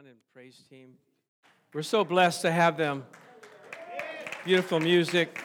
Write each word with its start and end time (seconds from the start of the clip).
Ron 0.00 0.06
and 0.06 0.18
praise 0.32 0.62
team. 0.70 0.94
We're 1.74 1.82
so 1.82 2.04
blessed 2.04 2.42
to 2.42 2.50
have 2.50 2.78
them. 2.78 3.04
Beautiful 4.44 4.80
music, 4.80 5.38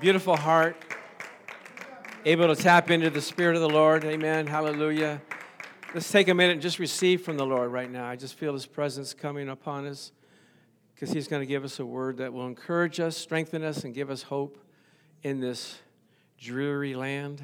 beautiful 0.00 0.36
heart, 0.36 0.76
able 2.24 2.52
to 2.52 2.60
tap 2.60 2.90
into 2.90 3.10
the 3.10 3.20
Spirit 3.20 3.54
of 3.54 3.62
the 3.62 3.68
Lord. 3.68 4.04
Amen. 4.04 4.48
Hallelujah. 4.48 5.22
Let's 5.94 6.10
take 6.10 6.26
a 6.26 6.34
minute 6.34 6.54
and 6.54 6.62
just 6.62 6.80
receive 6.80 7.22
from 7.22 7.36
the 7.36 7.46
Lord 7.46 7.70
right 7.70 7.88
now. 7.88 8.08
I 8.08 8.16
just 8.16 8.34
feel 8.34 8.54
His 8.54 8.66
presence 8.66 9.14
coming 9.14 9.48
upon 9.48 9.86
us 9.86 10.10
because 10.94 11.10
He's 11.10 11.28
going 11.28 11.42
to 11.42 11.46
give 11.46 11.64
us 11.64 11.78
a 11.78 11.86
word 11.86 12.16
that 12.16 12.32
will 12.32 12.46
encourage 12.46 12.98
us, 12.98 13.16
strengthen 13.16 13.62
us, 13.62 13.84
and 13.84 13.94
give 13.94 14.10
us 14.10 14.22
hope 14.22 14.58
in 15.22 15.38
this 15.38 15.78
dreary 16.38 16.96
land. 16.96 17.40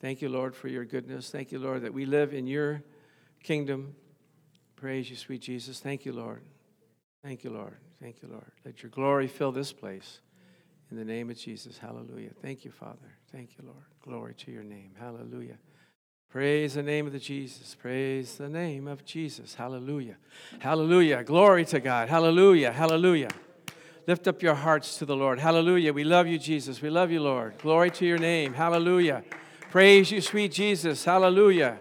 Thank 0.00 0.20
you, 0.20 0.28
Lord, 0.28 0.54
for 0.54 0.68
your 0.68 0.84
goodness. 0.84 1.30
Thank 1.30 1.50
you, 1.50 1.58
Lord, 1.58 1.82
that 1.82 1.94
we 1.94 2.04
live 2.04 2.34
in 2.34 2.46
your 2.46 2.82
kingdom. 3.42 3.94
Praise 4.80 5.10
you, 5.10 5.16
sweet 5.16 5.42
Jesus. 5.42 5.78
Thank 5.78 6.06
you, 6.06 6.12
Lord. 6.12 6.40
Thank 7.22 7.44
you, 7.44 7.50
Lord. 7.50 7.76
Thank 8.00 8.22
you, 8.22 8.28
Lord. 8.28 8.50
Let 8.64 8.82
your 8.82 8.88
glory 8.88 9.28
fill 9.28 9.52
this 9.52 9.74
place. 9.74 10.20
In 10.90 10.96
the 10.96 11.04
name 11.04 11.28
of 11.28 11.36
Jesus. 11.36 11.76
Hallelujah. 11.76 12.30
Thank 12.40 12.64
you, 12.64 12.70
Father. 12.70 13.14
Thank 13.30 13.50
you, 13.58 13.64
Lord. 13.66 13.84
Glory 14.02 14.32
to 14.34 14.50
your 14.50 14.62
name. 14.62 14.92
Hallelujah. 14.98 15.58
Praise 16.30 16.74
the 16.74 16.82
name 16.82 17.06
of 17.06 17.12
the 17.12 17.18
Jesus. 17.18 17.74
Praise 17.74 18.36
the 18.36 18.48
name 18.48 18.88
of 18.88 19.04
Jesus. 19.04 19.54
Hallelujah. 19.54 20.16
Hallelujah. 20.60 21.24
Glory 21.24 21.66
to 21.66 21.78
God. 21.78 22.08
Hallelujah. 22.08 22.72
Hallelujah. 22.72 23.28
Lift 24.06 24.28
up 24.28 24.42
your 24.42 24.54
hearts 24.54 24.96
to 24.96 25.04
the 25.04 25.14
Lord. 25.14 25.38
Hallelujah. 25.38 25.92
We 25.92 26.04
love 26.04 26.26
you, 26.26 26.38
Jesus. 26.38 26.80
We 26.80 26.88
love 26.88 27.10
you, 27.10 27.20
Lord. 27.20 27.58
Glory 27.58 27.90
to 27.90 28.06
your 28.06 28.18
name. 28.18 28.54
Hallelujah. 28.54 29.24
Praise 29.70 30.10
you, 30.10 30.22
sweet 30.22 30.52
Jesus. 30.52 31.04
Hallelujah. 31.04 31.78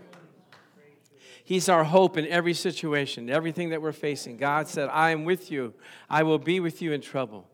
He's 1.49 1.67
our 1.67 1.83
hope 1.83 2.15
in 2.15 2.27
every 2.27 2.53
situation, 2.53 3.27
everything 3.27 3.69
that 3.69 3.81
we're 3.81 3.91
facing. 3.91 4.37
God 4.37 4.67
said, 4.67 4.87
I 4.89 5.09
am 5.09 5.25
with 5.25 5.49
you. 5.49 5.73
I 6.07 6.21
will 6.21 6.37
be 6.37 6.59
with 6.59 6.79
you 6.79 6.91
in 6.91 7.01
trouble. 7.01 7.49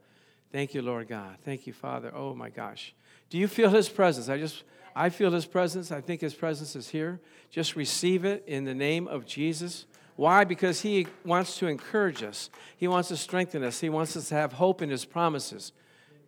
Thank 0.52 0.74
you, 0.74 0.82
Lord 0.82 1.08
God. 1.08 1.38
Thank 1.46 1.66
you, 1.66 1.72
Father. 1.72 2.12
Oh 2.14 2.36
my 2.36 2.50
gosh. 2.50 2.94
Do 3.30 3.38
you 3.38 3.48
feel 3.48 3.70
his 3.70 3.88
presence? 3.88 4.28
I 4.28 4.38
just 4.38 4.66
I 4.98 5.08
feel 5.08 5.32
his 5.32 5.46
presence. 5.46 5.94
I 5.94 6.02
think 6.02 6.20
his 6.20 6.34
presence 6.34 6.76
is 6.76 6.90
here. 6.90 7.22
Just 7.50 7.78
receive 7.78 8.26
it 8.26 8.44
in 8.48 8.66
the 8.66 8.74
name 8.74 9.08
of 9.08 9.26
Jesus. 9.26 9.86
Why? 10.18 10.44
Because 10.44 10.82
he 10.82 11.08
wants 11.24 11.58
to 11.60 11.68
encourage 11.68 12.22
us. 12.22 12.50
He 12.76 12.90
wants 12.90 13.08
to 13.08 13.16
strengthen 13.16 13.64
us. 13.64 13.80
He 13.80 13.88
wants 13.88 14.18
us 14.18 14.28
to 14.28 14.36
have 14.36 14.52
hope 14.52 14.82
in 14.82 14.90
his 14.90 15.06
promises. 15.06 15.72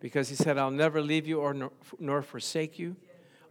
Because 0.00 0.30
he 0.30 0.36
said, 0.36 0.56
I'll 0.56 0.70
never 0.70 1.02
leave 1.02 1.26
you 1.26 1.40
or 1.40 1.70
nor, 1.98 2.22
forsake 2.22 2.78
you. 2.78 2.96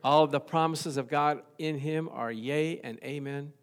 All 0.04 0.24
of 0.24 0.32
the 0.32 0.40
promises 0.40 0.98
of 0.98 1.08
God 1.08 1.44
in 1.60 1.78
him 1.78 2.10
are 2.12 2.32
yea 2.32 2.80
and 2.84 2.98
amen. 3.04 3.54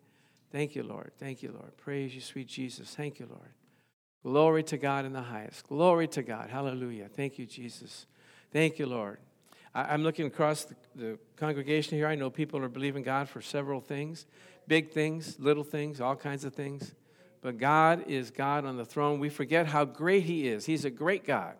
Thank 0.54 0.76
you, 0.76 0.84
Lord. 0.84 1.10
Thank 1.18 1.42
you, 1.42 1.50
Lord. 1.50 1.76
Praise 1.76 2.14
you, 2.14 2.20
sweet 2.20 2.46
Jesus. 2.46 2.94
Thank 2.94 3.18
you, 3.18 3.26
Lord. 3.28 3.50
Glory 4.22 4.62
to 4.62 4.78
God 4.78 5.04
in 5.04 5.12
the 5.12 5.20
highest. 5.20 5.66
Glory 5.66 6.06
to 6.06 6.22
God. 6.22 6.48
Hallelujah. 6.48 7.08
Thank 7.08 7.40
you, 7.40 7.44
Jesus. 7.44 8.06
Thank 8.52 8.78
you, 8.78 8.86
Lord. 8.86 9.18
I, 9.74 9.92
am 9.92 10.04
looking 10.04 10.28
across 10.28 10.64
the, 10.64 10.76
the 10.94 11.18
congregation 11.34 11.98
here. 11.98 12.06
I 12.06 12.14
know 12.14 12.30
people 12.30 12.62
are 12.62 12.68
believing 12.68 13.02
God 13.02 13.28
for 13.28 13.42
several 13.42 13.80
things 13.80 14.26
big 14.68 14.92
things, 14.92 15.40
little 15.40 15.64
things, 15.64 16.00
all 16.00 16.14
kinds 16.14 16.44
of 16.44 16.54
things. 16.54 16.94
But 17.42 17.58
God 17.58 18.04
is 18.06 18.30
God 18.30 18.64
on 18.64 18.76
the 18.76 18.84
throne. 18.84 19.18
We 19.18 19.30
forget 19.30 19.66
how 19.66 19.84
great 19.84 20.22
He 20.22 20.46
is. 20.46 20.66
He's 20.66 20.84
a 20.84 20.90
great 20.90 21.26
God 21.26 21.56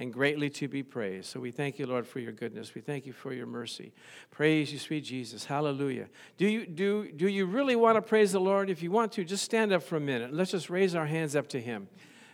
and 0.00 0.10
greatly 0.10 0.48
to 0.48 0.66
be 0.66 0.82
praised. 0.82 1.26
So 1.26 1.38
we 1.40 1.50
thank 1.50 1.78
you, 1.78 1.84
Lord, 1.84 2.06
for 2.06 2.20
your 2.20 2.32
goodness. 2.32 2.74
We 2.74 2.80
thank 2.80 3.04
you 3.04 3.12
for 3.12 3.34
your 3.34 3.44
mercy. 3.44 3.92
Praise 4.30 4.72
you, 4.72 4.78
sweet 4.78 5.04
Jesus. 5.04 5.44
Hallelujah. 5.44 6.08
Do 6.38 6.48
you, 6.48 6.64
do, 6.66 7.12
do 7.12 7.28
you 7.28 7.44
really 7.44 7.76
want 7.76 7.96
to 7.96 8.02
praise 8.02 8.32
the 8.32 8.40
Lord? 8.40 8.70
If 8.70 8.82
you 8.82 8.90
want 8.90 9.12
to, 9.12 9.24
just 9.24 9.44
stand 9.44 9.74
up 9.74 9.82
for 9.82 9.96
a 9.96 10.00
minute. 10.00 10.32
Let's 10.32 10.52
just 10.52 10.70
raise 10.70 10.94
our 10.94 11.04
hands 11.04 11.36
up 11.36 11.48
to 11.48 11.60
Him 11.60 11.86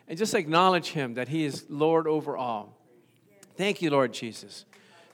and 0.06 0.17
just 0.17 0.33
acknowledge 0.33 0.91
Him 0.91 1.14
that 1.14 1.27
He 1.27 1.44
is 1.44 1.67
Lord 1.69 2.06
over 2.06 2.37
all. 2.37 2.78
Thank 3.56 3.83
you, 3.83 3.91
Lord 3.91 4.12
Jesus. 4.12 4.64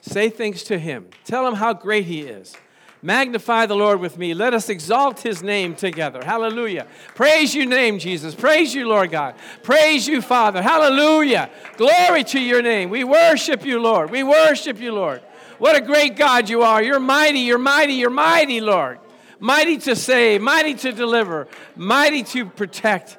Say 0.01 0.29
things 0.29 0.61
to 0.65 0.77
Him, 0.77 1.07
tell 1.25 1.47
Him 1.47 1.55
how 1.55 1.73
great 1.73 2.05
He 2.05 2.21
is. 2.21 2.55
Magnify 3.03 3.65
the 3.65 3.75
Lord 3.75 3.99
with 3.99 4.17
me. 4.17 4.33
Let 4.33 4.53
us 4.53 4.69
exalt 4.69 5.19
his 5.19 5.43
name 5.43 5.75
together. 5.75 6.23
Hallelujah. 6.23 6.87
Praise 7.15 7.53
your 7.53 7.65
name, 7.65 7.99
Jesus. 7.99 8.33
Praise 8.33 8.73
you, 8.73 8.87
Lord 8.87 9.11
God. 9.11 9.35
Praise 9.61 10.07
you, 10.07 10.21
Father. 10.21 10.61
Hallelujah. 10.61 11.49
Glory 11.75 12.23
to 12.23 12.39
your 12.39 12.61
name. 12.61 12.89
We 12.89 13.03
worship 13.03 13.65
you, 13.65 13.81
Lord. 13.81 14.09
We 14.09 14.23
worship 14.23 14.79
you, 14.79 14.93
Lord. 14.93 15.21
What 15.59 15.75
a 15.75 15.81
great 15.81 16.15
God 16.15 16.47
you 16.49 16.61
are. 16.63 16.81
You're 16.81 17.01
mighty, 17.01 17.39
you're 17.39 17.57
mighty, 17.57 17.95
you're 17.95 18.09
mighty, 18.09 18.61
Lord. 18.61 18.99
Mighty 19.37 19.77
to 19.79 19.97
save, 19.97 20.41
mighty 20.41 20.73
to 20.75 20.93
deliver, 20.93 21.49
mighty 21.75 22.23
to 22.23 22.45
protect. 22.45 23.17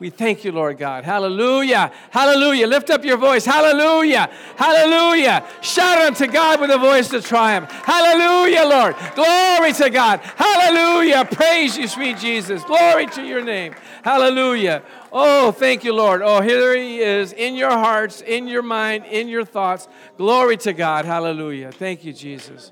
We 0.00 0.10
thank 0.10 0.44
you, 0.44 0.52
Lord 0.52 0.78
God. 0.78 1.04
Hallelujah. 1.04 1.90
Hallelujah. 2.10 2.68
Lift 2.68 2.88
up 2.90 3.04
your 3.04 3.16
voice. 3.16 3.44
Hallelujah. 3.44 4.30
Hallelujah. 4.56 5.44
Shout 5.60 5.98
unto 5.98 6.26
God 6.28 6.60
with 6.60 6.70
a 6.70 6.78
voice 6.78 7.12
of 7.12 7.26
triumph. 7.26 7.70
Hallelujah, 7.70 8.64
Lord. 8.64 8.94
Glory 9.16 9.72
to 9.72 9.90
God. 9.90 10.20
Hallelujah. 10.20 11.24
Praise 11.24 11.76
you, 11.76 11.88
sweet 11.88 12.18
Jesus. 12.18 12.62
Glory 12.62 13.06
to 13.06 13.24
your 13.24 13.42
name. 13.42 13.74
Hallelujah. 14.04 14.84
Oh, 15.12 15.50
thank 15.50 15.82
you, 15.82 15.92
Lord. 15.92 16.22
Oh, 16.22 16.40
here 16.42 16.76
he 16.76 17.00
is 17.00 17.32
in 17.32 17.56
your 17.56 17.70
hearts, 17.70 18.20
in 18.20 18.46
your 18.46 18.62
mind, 18.62 19.04
in 19.06 19.26
your 19.26 19.44
thoughts. 19.44 19.88
Glory 20.16 20.56
to 20.58 20.72
God. 20.72 21.06
Hallelujah. 21.06 21.72
Thank 21.72 22.04
you, 22.04 22.12
Jesus. 22.12 22.70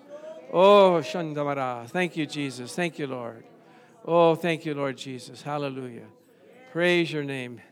Oh, 0.52 1.00
Shandamara. 1.02 1.88
Thank 1.88 2.16
you, 2.16 2.24
Jesus. 2.24 2.72
Thank 2.72 3.00
you, 3.00 3.08
Lord. 3.08 3.42
Oh, 4.04 4.36
thank 4.36 4.64
you, 4.64 4.74
Lord 4.74 4.96
Jesus. 4.96 5.42
Hallelujah. 5.42 6.06
Praise 6.76 7.10
your 7.10 7.24
name. 7.24 7.62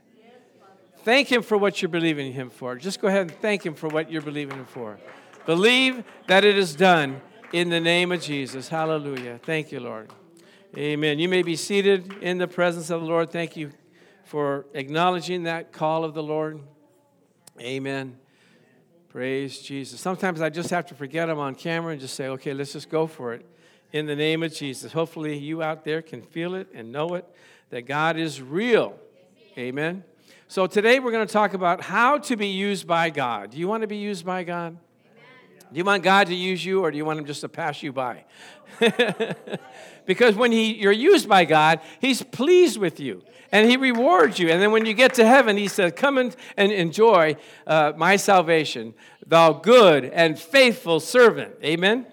Thank 1.03 1.31
Him 1.31 1.43
for 1.43 1.59
what 1.59 1.83
you're 1.83 1.91
believing 1.91 2.33
Him 2.33 2.49
for. 2.49 2.75
Just 2.77 3.03
go 3.03 3.09
ahead 3.09 3.21
and 3.21 3.31
thank 3.33 3.67
Him 3.67 3.75
for 3.75 3.87
what 3.87 4.11
you're 4.11 4.23
believing 4.23 4.57
Him 4.57 4.65
for. 4.65 4.99
Believe 5.45 6.05
that 6.27 6.43
it 6.43 6.57
is 6.57 6.75
done 6.75 7.21
in 7.53 7.69
the 7.69 7.81
name 7.81 8.13
of 8.13 8.23
Jesus. 8.23 8.71
Hallelujah. 8.71 9.39
Thank 9.43 9.73
you, 9.73 9.81
Lord. 9.81 10.11
Amen. 10.75 11.19
You 11.19 11.29
may 11.29 11.43
be 11.43 11.55
seated 11.55 12.15
in 12.23 12.39
the 12.39 12.49
presence 12.49 12.89
of 12.89 13.03
the 13.03 13.07
Lord. 13.07 13.31
Thank 13.31 13.59
you 13.59 13.73
for 14.25 14.65
acknowledging 14.73 15.43
that 15.43 15.71
call 15.71 16.03
of 16.03 16.15
the 16.15 16.23
Lord. 16.23 16.61
Amen. 17.61 18.17
Praise 19.11 19.59
Jesus. 19.59 20.01
Sometimes 20.01 20.41
I 20.41 20.49
just 20.49 20.71
have 20.71 20.87
to 20.87 20.95
forget 20.95 21.29
I'm 21.29 21.39
on 21.39 21.57
camera 21.57 21.93
and 21.93 22.01
just 22.01 22.15
say, 22.15 22.29
okay, 22.29 22.55
let's 22.55 22.73
just 22.73 22.89
go 22.89 23.07
for 23.07 23.35
it 23.35 23.45
in 23.93 24.07
the 24.07 24.17
name 24.17 24.43
of 24.43 24.55
Jesus. 24.55 24.95
Hopefully, 24.95 25.37
you 25.37 25.63
out 25.63 25.85
there 25.85 26.01
can 26.01 26.23
feel 26.23 26.55
it 26.55 26.69
and 26.73 26.91
know 26.91 27.17
it 27.17 27.27
that 27.71 27.83
God 27.83 28.17
is 28.17 28.41
real. 28.41 28.99
Amen. 29.59 30.05
So 30.49 30.67
today 30.67 31.01
we're 31.01 31.11
going 31.11 31.27
to 31.27 31.33
talk 31.33 31.55
about 31.55 31.81
how 31.81 32.19
to 32.19 32.37
be 32.37 32.49
used 32.49 32.87
by 32.87 33.11
God. 33.11 33.51
Do 33.51 33.59
you 33.59 33.67
want 33.67 33.83
to 33.83 33.87
be 33.87 33.97
used 33.97 34.25
by 34.25 34.45
God? 34.45 34.77
Do 35.73 35.79
you 35.79 35.85
want 35.85 36.03
God 36.03 36.29
to 36.29 36.35
use 36.35 36.65
you 36.65 36.85
or 36.85 36.91
do 36.91 36.97
you 36.97 37.05
want 37.05 37.19
him 37.19 37.25
just 37.25 37.41
to 37.41 37.49
pass 37.49 37.83
you 37.83 37.93
by? 37.93 38.25
because 40.07 40.37
when 40.37 40.53
he, 40.53 40.75
you're 40.75 40.93
used 40.93 41.29
by 41.29 41.45
God, 41.45 41.81
he's 42.01 42.23
pleased 42.23 42.79
with 42.79 43.01
you 43.01 43.25
and 43.51 43.69
he 43.69 43.77
rewards 43.77 44.39
you. 44.39 44.51
And 44.51 44.63
then 44.63 44.71
when 44.71 44.87
you 44.87 44.95
get 44.95 45.15
to 45.15 45.27
heaven, 45.27 45.57
he 45.57 45.67
says, 45.67 45.93
Come 45.97 46.19
and, 46.19 46.37
and 46.57 46.71
enjoy 46.71 47.37
uh, 47.67 47.93
my 47.97 48.17
salvation, 48.17 48.95
thou 49.27 49.53
good 49.53 50.05
and 50.05 50.39
faithful 50.39 51.01
servant. 51.01 51.55
Amen? 51.65 52.07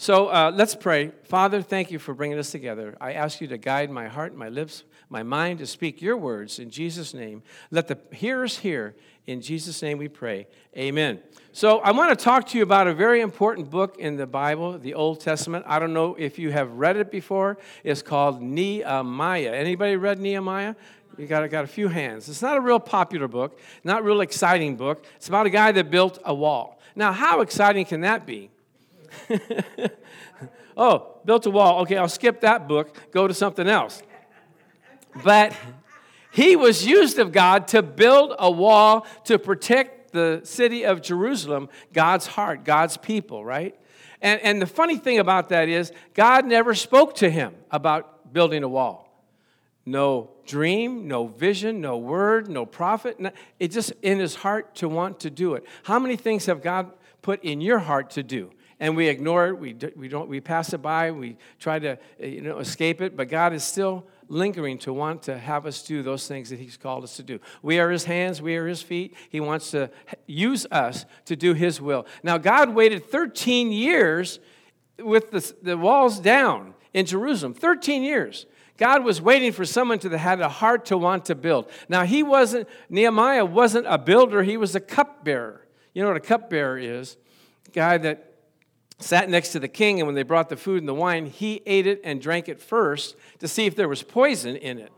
So 0.00 0.28
uh, 0.28 0.50
let's 0.54 0.74
pray. 0.74 1.12
Father, 1.24 1.60
thank 1.60 1.90
you 1.90 1.98
for 1.98 2.14
bringing 2.14 2.38
us 2.38 2.50
together. 2.50 2.96
I 3.02 3.12
ask 3.12 3.42
you 3.42 3.48
to 3.48 3.58
guide 3.58 3.90
my 3.90 4.08
heart, 4.08 4.34
my 4.34 4.48
lips, 4.48 4.84
my 5.10 5.22
mind 5.22 5.58
to 5.58 5.66
speak 5.66 6.00
your 6.00 6.16
words 6.16 6.58
in 6.58 6.70
Jesus' 6.70 7.12
name. 7.12 7.42
Let 7.70 7.86
the 7.86 7.98
hearers 8.10 8.56
hear. 8.56 8.96
In 9.26 9.42
Jesus' 9.42 9.82
name 9.82 9.98
we 9.98 10.08
pray. 10.08 10.46
Amen. 10.74 11.20
So 11.52 11.80
I 11.80 11.90
want 11.90 12.18
to 12.18 12.24
talk 12.24 12.46
to 12.46 12.56
you 12.56 12.62
about 12.62 12.86
a 12.86 12.94
very 12.94 13.20
important 13.20 13.68
book 13.68 13.98
in 13.98 14.16
the 14.16 14.26
Bible, 14.26 14.78
the 14.78 14.94
Old 14.94 15.20
Testament. 15.20 15.66
I 15.68 15.78
don't 15.78 15.92
know 15.92 16.16
if 16.18 16.38
you 16.38 16.50
have 16.50 16.72
read 16.72 16.96
it 16.96 17.10
before. 17.10 17.58
It's 17.84 18.00
called 18.00 18.40
Nehemiah. 18.40 19.52
Anybody 19.52 19.96
read 19.96 20.18
Nehemiah? 20.18 20.76
You 21.18 21.26
got, 21.26 21.46
got 21.50 21.64
a 21.64 21.68
few 21.68 21.88
hands. 21.88 22.26
It's 22.30 22.40
not 22.40 22.56
a 22.56 22.62
real 22.62 22.80
popular 22.80 23.28
book, 23.28 23.60
not 23.84 24.00
a 24.00 24.02
real 24.02 24.22
exciting 24.22 24.76
book. 24.76 25.04
It's 25.16 25.28
about 25.28 25.44
a 25.44 25.50
guy 25.50 25.72
that 25.72 25.90
built 25.90 26.18
a 26.24 26.32
wall. 26.32 26.80
Now, 26.96 27.12
how 27.12 27.42
exciting 27.42 27.84
can 27.84 28.00
that 28.00 28.24
be? 28.24 28.48
oh, 30.76 31.16
built 31.24 31.46
a 31.46 31.50
wall. 31.50 31.82
Okay, 31.82 31.96
I'll 31.96 32.08
skip 32.08 32.40
that 32.42 32.68
book, 32.68 32.96
go 33.12 33.26
to 33.26 33.34
something 33.34 33.68
else. 33.68 34.02
But 35.24 35.56
he 36.32 36.56
was 36.56 36.86
used 36.86 37.18
of 37.18 37.32
God 37.32 37.68
to 37.68 37.82
build 37.82 38.34
a 38.38 38.50
wall 38.50 39.06
to 39.24 39.38
protect 39.38 40.12
the 40.12 40.40
city 40.44 40.84
of 40.84 41.02
Jerusalem, 41.02 41.68
God's 41.92 42.26
heart, 42.26 42.64
God's 42.64 42.96
people, 42.96 43.44
right? 43.44 43.78
And, 44.22 44.40
and 44.42 44.62
the 44.62 44.66
funny 44.66 44.96
thing 44.96 45.18
about 45.18 45.48
that 45.48 45.68
is, 45.68 45.92
God 46.14 46.46
never 46.46 46.74
spoke 46.74 47.14
to 47.16 47.30
him 47.30 47.54
about 47.70 48.32
building 48.32 48.62
a 48.62 48.68
wall. 48.68 49.06
No 49.86 50.30
dream, 50.46 51.08
no 51.08 51.26
vision, 51.26 51.80
no 51.80 51.96
word, 51.96 52.48
no 52.48 52.66
prophet. 52.66 53.18
No, 53.18 53.30
it's 53.58 53.74
just 53.74 53.92
in 54.02 54.18
his 54.18 54.36
heart 54.36 54.74
to 54.76 54.88
want 54.88 55.20
to 55.20 55.30
do 55.30 55.54
it. 55.54 55.64
How 55.84 55.98
many 55.98 56.16
things 56.16 56.46
have 56.46 56.62
God 56.62 56.92
put 57.22 57.42
in 57.42 57.60
your 57.60 57.78
heart 57.78 58.10
to 58.10 58.22
do? 58.22 58.50
And 58.80 58.96
we 58.96 59.08
ignore 59.08 59.48
it. 59.48 59.58
We, 59.58 59.76
we, 59.94 60.08
don't, 60.08 60.28
we 60.28 60.40
pass 60.40 60.72
it 60.72 60.78
by. 60.78 61.10
We 61.10 61.36
try 61.58 61.78
to 61.78 61.92
uh, 61.92 62.26
you 62.26 62.40
know, 62.40 62.58
escape 62.58 63.00
it. 63.02 63.16
But 63.16 63.28
God 63.28 63.52
is 63.52 63.62
still 63.62 64.06
lingering 64.28 64.78
to 64.78 64.92
want 64.92 65.22
to 65.24 65.36
have 65.36 65.66
us 65.66 65.82
do 65.82 66.02
those 66.02 66.26
things 66.26 66.50
that 66.50 66.58
He's 66.58 66.76
called 66.76 67.04
us 67.04 67.16
to 67.16 67.22
do. 67.22 67.38
We 67.62 67.78
are 67.78 67.90
His 67.90 68.04
hands, 68.04 68.40
we 68.40 68.56
are 68.56 68.66
His 68.66 68.80
feet. 68.80 69.14
He 69.28 69.40
wants 69.40 69.70
to 69.72 69.90
use 70.26 70.66
us 70.70 71.04
to 71.26 71.36
do 71.36 71.52
His 71.52 71.80
will. 71.80 72.06
Now, 72.22 72.38
God 72.38 72.74
waited 72.74 73.04
13 73.10 73.70
years 73.70 74.40
with 74.98 75.30
the, 75.30 75.54
the 75.62 75.76
walls 75.76 76.18
down 76.18 76.74
in 76.94 77.06
Jerusalem. 77.06 77.54
13 77.54 78.02
years. 78.02 78.46
God 78.78 79.04
was 79.04 79.20
waiting 79.20 79.52
for 79.52 79.66
someone 79.66 79.98
to 79.98 80.16
had 80.16 80.40
a 80.40 80.48
heart 80.48 80.86
to 80.86 80.96
want 80.96 81.26
to 81.26 81.34
build. 81.34 81.70
Now, 81.90 82.04
he 82.04 82.22
wasn't, 82.22 82.66
Nehemiah 82.88 83.44
wasn't 83.44 83.86
a 83.86 83.98
builder, 83.98 84.42
he 84.42 84.56
was 84.56 84.74
a 84.74 84.80
cupbearer. 84.80 85.66
You 85.92 86.02
know 86.02 86.08
what 86.08 86.16
a 86.16 86.20
cupbearer 86.20 86.78
is? 86.78 87.18
A 87.66 87.70
guy 87.72 87.98
that 87.98 88.29
sat 89.00 89.28
next 89.28 89.52
to 89.52 89.58
the 89.58 89.68
king, 89.68 89.98
and 89.98 90.06
when 90.06 90.14
they 90.14 90.22
brought 90.22 90.48
the 90.48 90.56
food 90.56 90.78
and 90.78 90.88
the 90.88 90.94
wine, 90.94 91.26
he 91.26 91.62
ate 91.66 91.86
it 91.86 92.00
and 92.04 92.20
drank 92.20 92.48
it 92.48 92.60
first 92.60 93.16
to 93.40 93.48
see 93.48 93.66
if 93.66 93.74
there 93.74 93.88
was 93.88 94.02
poison 94.02 94.56
in 94.56 94.78
it. 94.78 94.92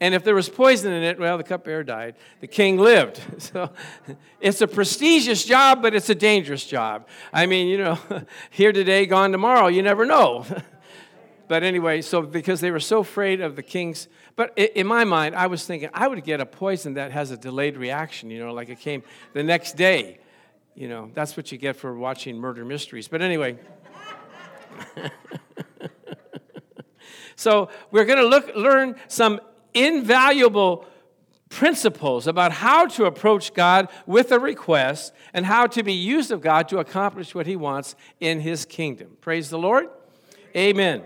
And 0.00 0.14
if 0.16 0.24
there 0.24 0.34
was 0.34 0.48
poison 0.48 0.92
in 0.92 1.04
it, 1.04 1.20
well, 1.20 1.38
the 1.38 1.44
cupbearer 1.44 1.84
died. 1.84 2.16
The 2.40 2.48
king 2.48 2.78
lived. 2.78 3.20
So 3.38 3.70
it's 4.40 4.60
a 4.60 4.66
prestigious 4.66 5.44
job, 5.44 5.82
but 5.82 5.94
it's 5.94 6.08
a 6.08 6.14
dangerous 6.14 6.64
job. 6.64 7.06
I 7.32 7.46
mean, 7.46 7.68
you 7.68 7.78
know, 7.78 7.98
here 8.50 8.72
today, 8.72 9.06
gone 9.06 9.30
tomorrow, 9.30 9.68
you 9.68 9.82
never 9.82 10.06
know. 10.06 10.46
But 11.48 11.64
anyway, 11.64 12.00
so 12.00 12.22
because 12.22 12.62
they 12.62 12.70
were 12.70 12.80
so 12.80 13.00
afraid 13.00 13.42
of 13.42 13.56
the 13.56 13.62
king's, 13.62 14.08
but 14.36 14.56
in 14.56 14.86
my 14.86 15.04
mind, 15.04 15.34
I 15.34 15.48
was 15.48 15.66
thinking 15.66 15.90
I 15.92 16.08
would 16.08 16.24
get 16.24 16.40
a 16.40 16.46
poison 16.46 16.94
that 16.94 17.12
has 17.12 17.30
a 17.30 17.36
delayed 17.36 17.76
reaction, 17.76 18.30
you 18.30 18.38
know, 18.38 18.54
like 18.54 18.70
it 18.70 18.80
came 18.80 19.02
the 19.34 19.42
next 19.42 19.76
day. 19.76 20.18
You 20.74 20.88
know, 20.88 21.10
that's 21.14 21.36
what 21.36 21.52
you 21.52 21.58
get 21.58 21.76
for 21.76 21.94
watching 21.94 22.38
murder 22.38 22.64
mysteries. 22.64 23.08
But 23.08 23.20
anyway. 23.22 23.58
so 27.36 27.68
we're 27.90 28.04
going 28.04 28.18
to 28.18 28.26
look 28.26 28.54
learn 28.56 28.96
some 29.08 29.40
invaluable 29.74 30.86
principles 31.52 32.26
about 32.26 32.50
how 32.50 32.86
to 32.86 33.04
approach 33.04 33.52
God 33.52 33.88
with 34.06 34.32
a 34.32 34.38
request 34.38 35.12
and 35.34 35.44
how 35.44 35.66
to 35.66 35.82
be 35.82 35.92
used 35.92 36.30
of 36.30 36.40
God 36.40 36.68
to 36.70 36.78
accomplish 36.78 37.34
what 37.34 37.46
he 37.46 37.56
wants 37.56 37.94
in 38.20 38.40
his 38.40 38.64
kingdom. 38.64 39.18
Praise 39.20 39.50
the 39.50 39.58
Lord. 39.58 39.88
Amen. 40.56 41.02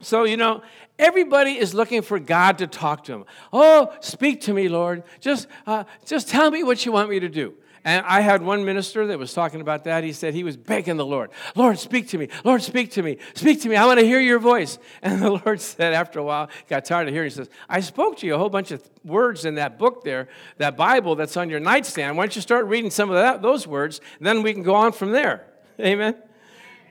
So, 0.00 0.24
you 0.24 0.38
know, 0.38 0.62
everybody 0.98 1.58
is 1.58 1.74
looking 1.74 2.00
for 2.00 2.18
God 2.18 2.58
to 2.58 2.66
talk 2.66 3.04
to 3.04 3.12
them. 3.12 3.24
Oh, 3.52 3.92
speak 4.00 4.40
to 4.42 4.54
me, 4.54 4.68
Lord. 4.68 5.02
Just, 5.20 5.48
uh, 5.66 5.84
just 6.06 6.28
tell 6.28 6.50
me 6.50 6.62
what 6.62 6.86
you 6.86 6.92
want 6.92 7.10
me 7.10 7.20
to 7.20 7.28
do. 7.28 7.54
And 7.84 8.04
I 8.06 8.20
had 8.20 8.42
one 8.42 8.64
minister 8.64 9.06
that 9.06 9.18
was 9.18 9.32
talking 9.32 9.60
about 9.60 9.84
that. 9.84 10.04
He 10.04 10.12
said 10.12 10.34
he 10.34 10.44
was 10.44 10.56
begging 10.56 10.96
the 10.96 11.06
Lord, 11.06 11.30
Lord, 11.54 11.78
speak 11.78 12.08
to 12.08 12.18
me. 12.18 12.28
Lord, 12.44 12.62
speak 12.62 12.90
to 12.92 13.02
me. 13.02 13.18
Speak 13.34 13.62
to 13.62 13.68
me. 13.68 13.76
I 13.76 13.86
want 13.86 14.00
to 14.00 14.06
hear 14.06 14.20
your 14.20 14.38
voice. 14.38 14.78
And 15.02 15.22
the 15.22 15.30
Lord 15.30 15.60
said, 15.60 15.94
after 15.94 16.18
a 16.18 16.24
while, 16.24 16.50
got 16.68 16.84
tired 16.84 17.08
of 17.08 17.14
hearing. 17.14 17.30
He 17.30 17.34
says, 17.34 17.48
I 17.68 17.80
spoke 17.80 18.18
to 18.18 18.26
you 18.26 18.34
a 18.34 18.38
whole 18.38 18.50
bunch 18.50 18.72
of 18.72 18.88
words 19.04 19.44
in 19.44 19.54
that 19.54 19.78
book 19.78 20.04
there, 20.04 20.28
that 20.58 20.76
Bible 20.76 21.14
that's 21.14 21.36
on 21.36 21.48
your 21.48 21.60
nightstand. 21.60 22.16
Why 22.16 22.24
don't 22.24 22.36
you 22.36 22.42
start 22.42 22.66
reading 22.66 22.90
some 22.90 23.10
of 23.10 23.16
that, 23.16 23.42
those 23.42 23.66
words? 23.66 24.00
then 24.20 24.42
we 24.42 24.52
can 24.52 24.62
go 24.62 24.74
on 24.74 24.92
from 24.92 25.12
there. 25.12 25.46
Amen. 25.80 26.16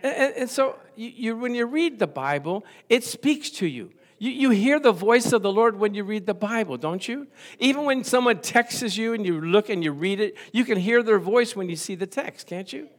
And, 0.02 0.34
and 0.36 0.50
so 0.50 0.78
you, 0.96 1.10
you, 1.10 1.38
when 1.38 1.54
you 1.54 1.66
read 1.66 2.00
the 2.00 2.08
Bible, 2.08 2.66
it 2.90 3.04
speaks 3.04 3.50
to 3.52 3.68
you. 3.68 3.92
You. 4.20 4.32
You 4.32 4.50
hear 4.50 4.80
the 4.80 4.92
voice 4.92 5.32
of 5.34 5.42
the 5.42 5.52
Lord 5.52 5.78
when 5.78 5.94
you 5.94 6.04
read 6.04 6.26
the 6.26 6.34
Bible, 6.34 6.78
don't 6.78 7.08
you? 7.08 7.28
Even 7.60 7.86
when 7.86 8.04
someone 8.04 8.40
texts 8.40 8.98
you 8.98 9.14
and 9.14 9.26
you 9.26 9.42
look 9.42 9.70
and 9.70 9.84
you 9.84 9.92
read 9.92 10.20
it, 10.20 10.38
you 10.52 10.66
can 10.66 10.78
hear 10.78 11.04
their 11.04 11.20
voice 11.20 11.56
when 11.56 11.70
you 11.70 11.76
see 11.76 11.96
the 11.96 12.08
text, 12.08 12.48
can't 12.48 12.72
you? 12.72 12.90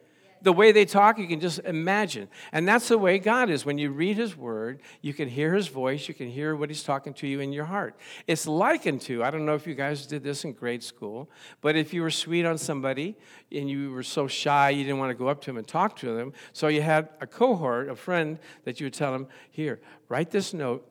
the 0.42 0.52
way 0.52 0.72
they 0.72 0.84
talk, 0.84 1.18
you 1.18 1.26
can 1.26 1.40
just 1.40 1.60
imagine. 1.60 2.28
And 2.52 2.66
that's 2.66 2.88
the 2.88 2.98
way 2.98 3.18
God 3.18 3.50
is. 3.50 3.64
When 3.64 3.78
you 3.78 3.90
read 3.90 4.16
His 4.16 4.36
Word, 4.36 4.80
you 5.00 5.12
can 5.12 5.28
hear 5.28 5.54
His 5.54 5.68
voice, 5.68 6.08
you 6.08 6.14
can 6.14 6.28
hear 6.28 6.54
what 6.54 6.68
He's 6.68 6.82
talking 6.82 7.12
to 7.14 7.26
you 7.26 7.40
in 7.40 7.52
your 7.52 7.64
heart. 7.64 7.96
It's 8.26 8.46
likened 8.46 9.00
to, 9.02 9.24
I 9.24 9.30
don't 9.30 9.46
know 9.46 9.54
if 9.54 9.66
you 9.66 9.74
guys 9.74 10.06
did 10.06 10.22
this 10.22 10.44
in 10.44 10.52
grade 10.52 10.82
school, 10.82 11.30
but 11.60 11.76
if 11.76 11.92
you 11.92 12.02
were 12.02 12.10
sweet 12.10 12.44
on 12.44 12.58
somebody 12.58 13.16
and 13.52 13.68
you 13.68 13.92
were 13.92 14.02
so 14.02 14.26
shy 14.26 14.70
you 14.70 14.84
didn't 14.84 14.98
want 14.98 15.10
to 15.10 15.14
go 15.14 15.28
up 15.28 15.40
to 15.42 15.46
them 15.46 15.58
and 15.58 15.66
talk 15.66 15.96
to 15.96 16.14
them, 16.14 16.32
so 16.52 16.68
you 16.68 16.82
had 16.82 17.08
a 17.20 17.26
cohort, 17.26 17.88
a 17.88 17.96
friend 17.96 18.38
that 18.64 18.80
you 18.80 18.86
would 18.86 18.94
tell 18.94 19.12
them, 19.12 19.26
Here, 19.50 19.80
write 20.08 20.30
this 20.30 20.54
note, 20.54 20.86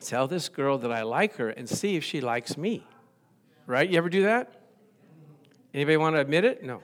tell 0.00 0.26
this 0.28 0.48
girl 0.48 0.78
that 0.78 0.92
I 0.92 1.02
like 1.02 1.36
her, 1.36 1.50
and 1.50 1.68
see 1.68 1.96
if 1.96 2.04
she 2.04 2.20
likes 2.20 2.56
me. 2.56 2.86
Right? 3.66 3.88
You 3.88 3.98
ever 3.98 4.08
do 4.08 4.24
that? 4.24 4.52
Anybody 5.72 5.96
want 5.96 6.16
to 6.16 6.20
admit 6.20 6.44
it? 6.44 6.62
No. 6.62 6.82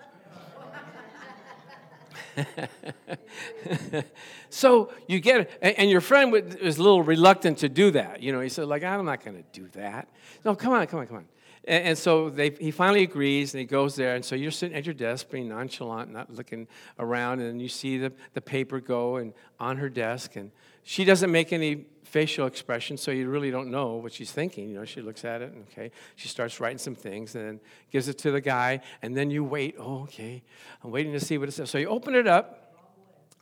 so 4.50 4.92
you 5.06 5.20
get, 5.20 5.50
and 5.62 5.90
your 5.90 6.00
friend 6.00 6.32
was 6.32 6.78
a 6.78 6.82
little 6.82 7.02
reluctant 7.02 7.58
to 7.58 7.68
do 7.68 7.90
that. 7.92 8.22
You 8.22 8.32
know, 8.32 8.40
he 8.40 8.48
said, 8.48 8.66
like, 8.66 8.82
I'm 8.82 9.04
not 9.04 9.24
going 9.24 9.36
to 9.36 9.44
do 9.60 9.68
that. 9.72 10.08
No, 10.44 10.54
come 10.54 10.72
on, 10.72 10.86
come 10.86 11.00
on, 11.00 11.06
come 11.06 11.16
on. 11.18 11.26
And, 11.64 11.96
so 11.96 12.30
they, 12.30 12.50
he 12.50 12.70
finally 12.70 13.02
agrees, 13.02 13.52
and 13.52 13.60
he 13.60 13.66
goes 13.66 13.94
there. 13.94 14.14
And 14.14 14.24
so 14.24 14.34
you're 14.34 14.50
sitting 14.50 14.76
at 14.76 14.86
your 14.86 14.94
desk, 14.94 15.30
being 15.30 15.48
nonchalant, 15.48 16.10
not 16.10 16.32
looking 16.32 16.66
around, 16.98 17.40
and 17.40 17.60
you 17.60 17.68
see 17.68 17.98
the, 17.98 18.12
the 18.32 18.40
paper 18.40 18.80
go 18.80 19.16
and 19.16 19.34
on 19.58 19.76
her 19.76 19.90
desk, 19.90 20.36
and 20.36 20.50
she 20.82 21.04
doesn't 21.04 21.30
make 21.30 21.52
any 21.52 21.84
facial 22.10 22.46
expression, 22.46 22.96
so 22.96 23.12
you 23.12 23.28
really 23.28 23.50
don't 23.52 23.70
know 23.70 23.94
what 23.94 24.12
she's 24.12 24.32
thinking. 24.32 24.68
You 24.68 24.74
know, 24.74 24.84
she 24.84 25.00
looks 25.00 25.24
at 25.24 25.42
it, 25.42 25.52
and 25.52 25.64
okay, 25.70 25.92
she 26.16 26.26
starts 26.26 26.58
writing 26.58 26.78
some 26.78 26.96
things, 26.96 27.36
and 27.36 27.46
then 27.46 27.60
gives 27.90 28.08
it 28.08 28.18
to 28.18 28.32
the 28.32 28.40
guy, 28.40 28.80
and 29.00 29.16
then 29.16 29.30
you 29.30 29.44
wait. 29.44 29.76
Oh, 29.78 30.02
okay, 30.02 30.42
I'm 30.82 30.90
waiting 30.90 31.12
to 31.12 31.20
see 31.20 31.38
what 31.38 31.48
it 31.48 31.52
says. 31.52 31.70
So 31.70 31.78
you 31.78 31.86
open 31.86 32.14
it 32.16 32.26
up, 32.26 32.74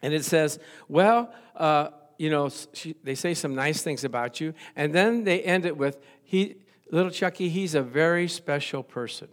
and 0.02 0.12
it 0.12 0.24
says, 0.24 0.58
"Well, 0.86 1.32
uh, 1.56 1.88
you 2.18 2.28
know, 2.28 2.50
she, 2.74 2.94
they 3.02 3.14
say 3.14 3.32
some 3.32 3.54
nice 3.54 3.82
things 3.82 4.04
about 4.04 4.40
you, 4.40 4.52
and 4.76 4.94
then 4.94 5.24
they 5.24 5.40
end 5.40 5.64
it 5.64 5.76
with, 5.76 5.98
he, 6.22 6.56
little 6.90 7.10
Chucky, 7.10 7.48
he's 7.48 7.74
a 7.74 7.82
very 7.82 8.28
special 8.28 8.82
person." 8.82 9.28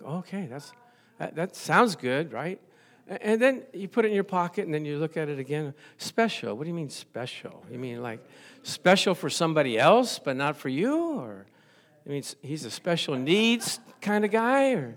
Okay, 0.00 0.46
that's 0.46 0.72
that, 1.18 1.34
that 1.34 1.56
sounds 1.56 1.96
good, 1.96 2.32
right? 2.32 2.60
And 3.06 3.40
then 3.40 3.64
you 3.74 3.86
put 3.86 4.04
it 4.04 4.08
in 4.08 4.14
your 4.14 4.24
pocket 4.24 4.64
and 4.64 4.72
then 4.72 4.84
you 4.84 4.98
look 4.98 5.16
at 5.16 5.28
it 5.28 5.38
again. 5.38 5.74
Special. 5.98 6.56
What 6.56 6.64
do 6.64 6.68
you 6.68 6.74
mean 6.74 6.88
special? 6.88 7.64
You 7.70 7.78
mean 7.78 8.02
like 8.02 8.20
special 8.62 9.14
for 9.14 9.28
somebody 9.28 9.78
else 9.78 10.18
but 10.18 10.36
not 10.36 10.56
for 10.56 10.70
you? 10.70 11.18
Or 11.18 11.44
I 12.06 12.08
mean 12.08 12.22
he's 12.40 12.64
a 12.64 12.70
special 12.70 13.16
needs 13.16 13.78
kind 14.00 14.24
of 14.24 14.30
guy? 14.30 14.72
Or 14.72 14.94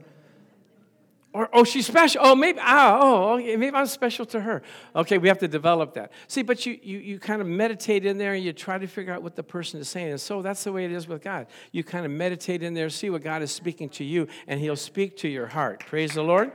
or 1.33 1.49
oh 1.51 1.65
she's 1.65 1.85
special. 1.85 2.21
Oh 2.23 2.33
maybe 2.33 2.59
ah, 2.61 2.97
oh, 3.01 3.33
oh 3.33 3.37
maybe 3.37 3.71
I'm 3.71 3.85
special 3.87 4.25
to 4.27 4.39
her. 4.39 4.61
Okay, 4.95 5.17
we 5.17 5.27
have 5.27 5.39
to 5.39 5.47
develop 5.49 5.93
that. 5.95 6.13
See, 6.27 6.43
but 6.43 6.65
you, 6.65 6.79
you 6.81 6.99
you 6.99 7.19
kind 7.19 7.41
of 7.41 7.47
meditate 7.47 8.05
in 8.05 8.17
there 8.17 8.35
and 8.35 8.43
you 8.43 8.53
try 8.53 8.77
to 8.77 8.87
figure 8.87 9.13
out 9.13 9.21
what 9.21 9.35
the 9.35 9.43
person 9.43 9.81
is 9.81 9.89
saying. 9.89 10.11
And 10.11 10.21
so 10.21 10.41
that's 10.41 10.63
the 10.63 10.71
way 10.71 10.85
it 10.85 10.93
is 10.93 11.09
with 11.09 11.21
God. 11.21 11.47
You 11.73 11.83
kind 11.83 12.05
of 12.05 12.11
meditate 12.11 12.63
in 12.63 12.73
there, 12.73 12.89
see 12.89 13.09
what 13.09 13.21
God 13.21 13.41
is 13.41 13.51
speaking 13.51 13.89
to 13.89 14.05
you, 14.05 14.29
and 14.47 14.61
He'll 14.61 14.77
speak 14.77 15.17
to 15.17 15.27
your 15.27 15.47
heart. 15.47 15.81
Praise 15.85 16.13
the 16.13 16.23
Lord. 16.23 16.53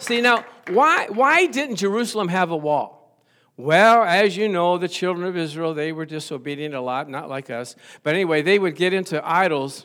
See, 0.00 0.22
now, 0.22 0.46
why, 0.68 1.08
why 1.08 1.46
didn't 1.46 1.76
Jerusalem 1.76 2.28
have 2.28 2.50
a 2.50 2.56
wall? 2.56 3.18
Well, 3.58 4.02
as 4.02 4.34
you 4.34 4.48
know, 4.48 4.78
the 4.78 4.88
children 4.88 5.26
of 5.26 5.36
Israel, 5.36 5.74
they 5.74 5.92
were 5.92 6.06
disobedient 6.06 6.74
a 6.74 6.80
lot, 6.80 7.10
not 7.10 7.28
like 7.28 7.50
us. 7.50 7.76
But 8.02 8.14
anyway, 8.14 8.40
they 8.40 8.58
would 8.58 8.76
get 8.76 8.94
into 8.94 9.20
idols 9.22 9.84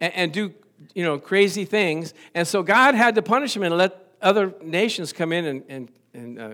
and, 0.00 0.12
and 0.14 0.32
do, 0.32 0.52
you 0.92 1.04
know, 1.04 1.20
crazy 1.20 1.64
things. 1.64 2.14
And 2.34 2.48
so 2.48 2.64
God 2.64 2.96
had 2.96 3.14
to 3.14 3.22
punish 3.22 3.54
them 3.54 3.62
and 3.62 3.78
let 3.78 3.96
other 4.20 4.52
nations 4.60 5.12
come 5.12 5.32
in 5.32 5.44
and, 5.44 5.62
and, 5.68 5.88
and 6.14 6.40
uh, 6.40 6.48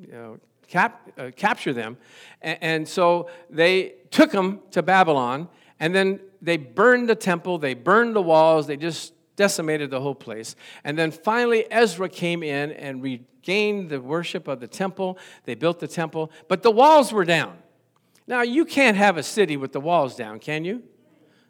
you 0.00 0.12
know, 0.12 0.38
cap, 0.68 1.10
uh, 1.18 1.32
capture 1.34 1.72
them. 1.72 1.96
And, 2.42 2.58
and 2.60 2.88
so 2.88 3.28
they 3.50 3.94
took 4.12 4.30
them 4.30 4.60
to 4.70 4.84
Babylon, 4.84 5.48
and 5.80 5.92
then 5.92 6.20
they 6.40 6.58
burned 6.58 7.08
the 7.08 7.16
temple, 7.16 7.58
they 7.58 7.74
burned 7.74 8.14
the 8.14 8.22
walls, 8.22 8.68
they 8.68 8.76
just 8.76 9.12
decimated 9.36 9.90
the 9.90 10.00
whole 10.00 10.14
place. 10.14 10.56
And 10.82 10.98
then 10.98 11.10
finally, 11.10 11.70
Ezra 11.70 12.08
came 12.08 12.42
in 12.42 12.72
and 12.72 13.02
regained 13.02 13.90
the 13.90 14.00
worship 14.00 14.48
of 14.48 14.60
the 14.60 14.66
temple. 14.66 15.18
They 15.44 15.54
built 15.54 15.78
the 15.78 15.88
temple, 15.88 16.30
but 16.48 16.62
the 16.62 16.70
walls 16.70 17.12
were 17.12 17.24
down. 17.24 17.58
Now, 18.26 18.42
you 18.42 18.64
can't 18.64 18.96
have 18.96 19.16
a 19.16 19.22
city 19.22 19.56
with 19.56 19.72
the 19.72 19.80
walls 19.80 20.16
down, 20.16 20.40
can 20.40 20.64
you? 20.64 20.82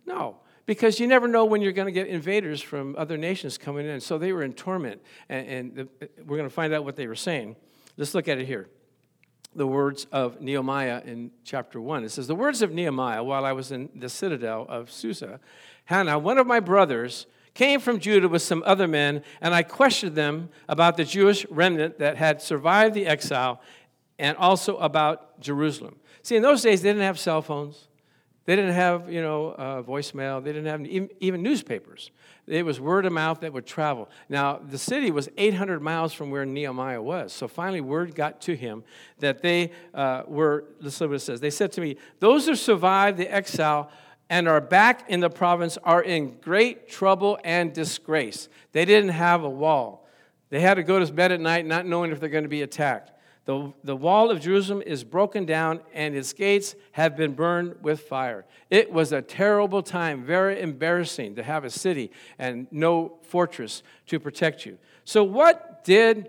No, 0.04 0.36
because 0.66 1.00
you 1.00 1.06
never 1.06 1.26
know 1.26 1.44
when 1.44 1.62
you're 1.62 1.72
going 1.72 1.86
to 1.86 1.92
get 1.92 2.06
invaders 2.06 2.60
from 2.60 2.94
other 2.98 3.16
nations 3.16 3.56
coming 3.56 3.86
in. 3.86 4.00
So 4.00 4.18
they 4.18 4.32
were 4.32 4.42
in 4.42 4.52
torment, 4.52 5.00
and, 5.28 5.48
and 5.48 5.74
the, 5.74 5.88
we're 6.26 6.36
going 6.36 6.48
to 6.48 6.54
find 6.54 6.74
out 6.74 6.84
what 6.84 6.96
they 6.96 7.06
were 7.06 7.14
saying. 7.14 7.56
Let's 7.96 8.14
look 8.14 8.28
at 8.28 8.38
it 8.38 8.46
here. 8.46 8.68
The 9.54 9.66
words 9.66 10.06
of 10.12 10.42
Nehemiah 10.42 11.00
in 11.06 11.30
chapter 11.44 11.80
1. 11.80 12.04
It 12.04 12.10
says, 12.10 12.26
The 12.26 12.34
words 12.34 12.60
of 12.60 12.72
Nehemiah 12.72 13.24
while 13.24 13.44
I 13.46 13.52
was 13.52 13.72
in 13.72 13.88
the 13.94 14.10
citadel 14.10 14.66
of 14.68 14.90
Susa. 14.90 15.40
Hanani, 15.86 16.20
one 16.20 16.36
of 16.36 16.46
my 16.46 16.60
brothers, 16.60 17.26
came 17.56 17.80
from 17.80 17.98
Judah 17.98 18.28
with 18.28 18.42
some 18.42 18.62
other 18.66 18.86
men, 18.86 19.22
and 19.40 19.54
I 19.54 19.62
questioned 19.62 20.14
them 20.14 20.50
about 20.68 20.98
the 20.98 21.04
Jewish 21.04 21.46
remnant 21.46 21.98
that 21.98 22.18
had 22.18 22.42
survived 22.42 22.94
the 22.94 23.06
exile 23.06 23.62
and 24.18 24.36
also 24.36 24.76
about 24.76 25.40
Jerusalem. 25.40 25.96
See, 26.22 26.36
in 26.36 26.42
those 26.42 26.62
days, 26.62 26.82
they 26.82 26.90
didn't 26.90 27.02
have 27.02 27.18
cell 27.18 27.40
phones. 27.40 27.88
They 28.44 28.56
didn't 28.56 28.74
have, 28.74 29.10
you 29.10 29.22
know, 29.22 29.48
uh, 29.52 29.82
voicemail. 29.82 30.44
They 30.44 30.52
didn't 30.52 30.66
have 30.66 30.84
even, 30.86 31.08
even 31.18 31.42
newspapers. 31.42 32.10
It 32.46 32.64
was 32.64 32.78
word 32.78 33.06
of 33.06 33.12
mouth 33.12 33.40
that 33.40 33.52
would 33.54 33.66
travel. 33.66 34.08
Now, 34.28 34.58
the 34.58 34.78
city 34.78 35.10
was 35.10 35.28
800 35.36 35.80
miles 35.80 36.12
from 36.12 36.30
where 36.30 36.44
Nehemiah 36.44 37.02
was. 37.02 37.32
So 37.32 37.48
finally, 37.48 37.80
word 37.80 38.14
got 38.14 38.40
to 38.42 38.54
him 38.54 38.84
that 39.18 39.40
they 39.40 39.72
uh, 39.94 40.22
were, 40.28 40.64
listen 40.80 41.08
what 41.08 41.16
it 41.16 41.20
says. 41.20 41.40
They 41.40 41.50
said 41.50 41.72
to 41.72 41.80
me, 41.80 41.96
Those 42.20 42.46
who 42.46 42.54
survived 42.54 43.18
the 43.18 43.32
exile 43.32 43.90
and 44.28 44.48
are 44.48 44.60
back 44.60 45.08
in 45.08 45.20
the 45.20 45.30
province 45.30 45.78
are 45.84 46.02
in 46.02 46.36
great 46.40 46.88
trouble 46.88 47.38
and 47.44 47.72
disgrace. 47.72 48.48
They 48.72 48.84
didn't 48.84 49.10
have 49.10 49.44
a 49.44 49.50
wall. 49.50 50.06
They 50.50 50.60
had 50.60 50.74
to 50.74 50.82
go 50.82 51.04
to 51.04 51.12
bed 51.12 51.32
at 51.32 51.40
night 51.40 51.66
not 51.66 51.86
knowing 51.86 52.12
if 52.12 52.20
they're 52.20 52.28
going 52.28 52.44
to 52.44 52.48
be 52.48 52.62
attacked. 52.62 53.12
The, 53.46 53.72
the 53.84 53.94
wall 53.94 54.32
of 54.32 54.40
Jerusalem 54.40 54.82
is 54.84 55.04
broken 55.04 55.46
down 55.46 55.80
and 55.94 56.16
its 56.16 56.32
gates 56.32 56.74
have 56.92 57.16
been 57.16 57.32
burned 57.32 57.76
with 57.80 58.00
fire. 58.00 58.44
It 58.70 58.92
was 58.92 59.12
a 59.12 59.22
terrible 59.22 59.82
time, 59.82 60.24
very 60.24 60.60
embarrassing 60.60 61.36
to 61.36 61.44
have 61.44 61.64
a 61.64 61.70
city 61.70 62.10
and 62.38 62.66
no 62.72 63.18
fortress 63.22 63.84
to 64.08 64.18
protect 64.18 64.66
you. 64.66 64.78
So, 65.04 65.22
what 65.22 65.84
did 65.84 66.28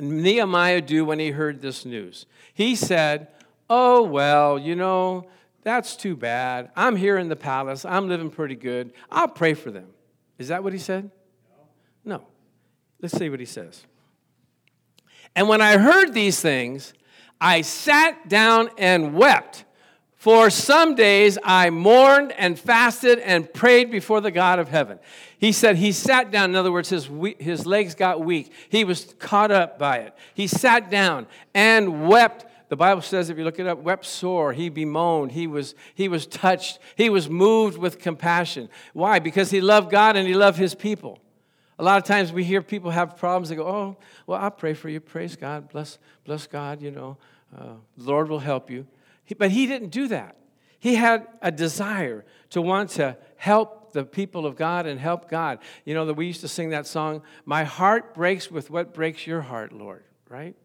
Nehemiah 0.00 0.80
do 0.80 1.04
when 1.04 1.20
he 1.20 1.30
heard 1.30 1.62
this 1.62 1.84
news? 1.84 2.26
He 2.52 2.74
said, 2.74 3.28
Oh, 3.70 4.02
well, 4.02 4.58
you 4.58 4.74
know, 4.74 5.28
that's 5.64 5.96
too 5.96 6.14
bad. 6.14 6.70
I'm 6.76 6.94
here 6.94 7.16
in 7.18 7.28
the 7.28 7.36
palace. 7.36 7.84
I'm 7.84 8.08
living 8.08 8.30
pretty 8.30 8.54
good. 8.54 8.92
I'll 9.10 9.28
pray 9.28 9.54
for 9.54 9.70
them. 9.70 9.88
Is 10.38 10.48
that 10.48 10.62
what 10.62 10.72
he 10.72 10.78
said? 10.78 11.10
No. 12.04 12.18
no. 12.18 12.26
Let's 13.00 13.16
see 13.16 13.30
what 13.30 13.40
he 13.40 13.46
says. 13.46 13.84
And 15.34 15.48
when 15.48 15.60
I 15.60 15.78
heard 15.78 16.12
these 16.12 16.40
things, 16.40 16.92
I 17.40 17.62
sat 17.62 18.28
down 18.28 18.68
and 18.78 19.14
wept. 19.14 19.64
For 20.16 20.48
some 20.48 20.94
days 20.94 21.36
I 21.44 21.70
mourned 21.70 22.32
and 22.32 22.58
fasted 22.58 23.18
and 23.18 23.52
prayed 23.52 23.90
before 23.90 24.22
the 24.22 24.30
God 24.30 24.58
of 24.58 24.68
heaven. 24.68 24.98
He 25.38 25.52
said 25.52 25.76
he 25.76 25.92
sat 25.92 26.30
down. 26.30 26.50
In 26.50 26.56
other 26.56 26.72
words, 26.72 26.88
his, 26.88 27.10
his 27.38 27.66
legs 27.66 27.94
got 27.94 28.24
weak. 28.24 28.50
He 28.70 28.84
was 28.84 29.14
caught 29.18 29.50
up 29.50 29.78
by 29.78 29.98
it. 29.98 30.14
He 30.32 30.46
sat 30.46 30.90
down 30.90 31.26
and 31.52 32.08
wept. 32.08 32.46
The 32.74 32.78
Bible 32.78 33.02
says, 33.02 33.30
if 33.30 33.38
you 33.38 33.44
look 33.44 33.60
it 33.60 33.68
up, 33.68 33.78
wept 33.78 34.04
sore. 34.04 34.52
He 34.52 34.68
bemoaned. 34.68 35.30
He 35.30 35.46
was, 35.46 35.76
he 35.94 36.08
was 36.08 36.26
touched. 36.26 36.80
He 36.96 37.08
was 37.08 37.30
moved 37.30 37.78
with 37.78 38.00
compassion. 38.00 38.68
Why? 38.94 39.20
Because 39.20 39.52
he 39.52 39.60
loved 39.60 39.92
God 39.92 40.16
and 40.16 40.26
he 40.26 40.34
loved 40.34 40.58
his 40.58 40.74
people. 40.74 41.20
A 41.78 41.84
lot 41.84 41.98
of 41.98 42.02
times 42.02 42.32
we 42.32 42.42
hear 42.42 42.62
people 42.62 42.90
have 42.90 43.16
problems. 43.16 43.48
They 43.48 43.54
go, 43.54 43.64
"Oh, 43.64 43.96
well, 44.26 44.40
I'll 44.40 44.50
pray 44.50 44.74
for 44.74 44.88
you. 44.88 44.98
Praise 44.98 45.36
God. 45.36 45.68
Bless, 45.68 45.98
bless 46.24 46.48
God. 46.48 46.82
You 46.82 46.90
know, 46.90 47.16
uh, 47.56 47.74
the 47.96 48.10
Lord 48.10 48.28
will 48.28 48.40
help 48.40 48.68
you." 48.72 48.88
He, 49.24 49.36
but 49.36 49.52
he 49.52 49.68
didn't 49.68 49.90
do 49.90 50.08
that. 50.08 50.34
He 50.80 50.96
had 50.96 51.28
a 51.42 51.52
desire 51.52 52.24
to 52.50 52.60
want 52.60 52.90
to 52.90 53.16
help 53.36 53.92
the 53.92 54.02
people 54.02 54.46
of 54.46 54.56
God 54.56 54.86
and 54.86 54.98
help 54.98 55.30
God. 55.30 55.60
You 55.84 55.94
know 55.94 56.06
that 56.06 56.14
we 56.14 56.26
used 56.26 56.40
to 56.40 56.48
sing 56.48 56.70
that 56.70 56.88
song, 56.88 57.22
"My 57.44 57.62
heart 57.62 58.16
breaks 58.16 58.50
with 58.50 58.68
what 58.68 58.92
breaks 58.92 59.28
your 59.28 59.42
heart, 59.42 59.72
Lord." 59.72 60.02
Right. 60.28 60.56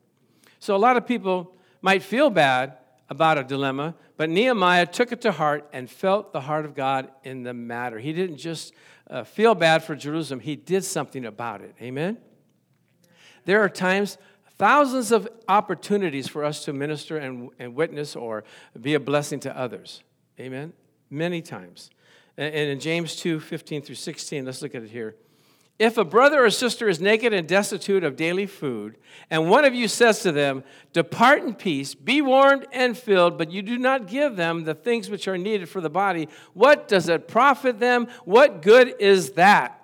So 0.58 0.76
a 0.76 0.82
lot 0.82 0.98
of 0.98 1.06
people 1.06 1.54
might 1.82 2.04
feel 2.04 2.30
bad 2.30 2.78
about 3.10 3.38
a 3.38 3.44
dilemma, 3.44 3.96
but 4.18 4.30
Nehemiah 4.30 4.86
took 4.86 5.12
it 5.12 5.22
to 5.22 5.32
heart 5.32 5.68
and 5.74 5.90
felt 5.90 6.32
the 6.32 6.42
heart 6.42 6.66
of 6.66 6.76
God 6.76 7.10
in 7.24 7.44
the 7.44 7.54
matter. 7.54 8.00
He 8.00 8.14
didn't 8.14 8.38
just 8.38 8.74
uh, 9.10 9.24
feel 9.24 9.56
bad 9.56 9.84
for 9.84 9.96
Jerusalem, 9.96 10.40
he 10.40 10.56
did 10.56 10.84
something 10.84 11.26
about 11.26 11.62
it. 11.62 11.74
Amen? 11.82 12.18
There 13.46 13.64
are 13.64 13.70
times, 13.70 14.18
thousands 14.58 15.12
of 15.12 15.28
opportunities 15.48 16.28
for 16.28 16.46
us 16.46 16.64
to 16.66 16.74
minister 16.74 17.18
and, 17.18 17.50
and 17.58 17.74
witness 17.74 18.16
or 18.16 18.44
be 18.80 18.94
a 18.94 19.00
blessing 19.00 19.40
to 19.42 19.58
others. 19.58 20.04
Amen? 20.40 20.74
Many 21.10 21.42
times. 21.42 21.90
And 22.38 22.54
in 22.54 22.80
James 22.80 23.16
2 23.16 23.40
15 23.40 23.82
through 23.82 23.96
16, 23.96 24.46
let's 24.46 24.62
look 24.62 24.76
at 24.76 24.84
it 24.84 24.92
here. 24.92 25.16
If 25.80 25.98
a 25.98 26.04
brother 26.04 26.44
or 26.44 26.50
sister 26.50 26.90
is 26.90 27.00
naked 27.00 27.34
and 27.34 27.48
destitute 27.48 28.04
of 28.04 28.18
daily 28.18 28.46
food, 28.46 28.98
and 29.30 29.50
one 29.50 29.64
of 29.64 29.74
you 29.74 29.88
says 29.88 30.20
to 30.24 30.34
them, 30.34 30.66
Depart 30.92 31.42
in 31.42 31.56
peace, 31.56 31.96
be 31.96 32.22
warmed 32.22 32.68
and 32.74 32.98
filled, 32.98 33.38
but 33.38 33.50
you 33.50 33.62
do 33.62 33.78
not 33.78 34.08
give 34.08 34.36
them 34.36 34.66
the 34.66 34.74
things 34.76 35.10
which 35.10 35.26
are 35.30 35.38
needed 35.38 35.70
for 35.70 35.80
the 35.80 35.90
body, 35.90 36.28
what 36.54 36.90
does 36.90 37.08
it 37.08 37.30
profit 37.30 37.80
them? 37.80 38.08
What 38.26 38.62
good 38.62 38.94
is 39.00 39.32
that? 39.32 39.82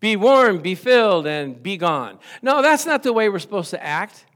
Be 0.00 0.16
warmed, 0.16 0.62
be 0.62 0.74
filled, 0.74 1.26
and 1.26 1.62
be 1.62 1.78
gone. 1.78 2.18
No, 2.42 2.60
that's 2.60 2.84
not 2.84 3.02
the 3.02 3.12
way 3.14 3.30
we're 3.30 3.38
supposed 3.38 3.70
to 3.70 3.82
act 3.82 4.26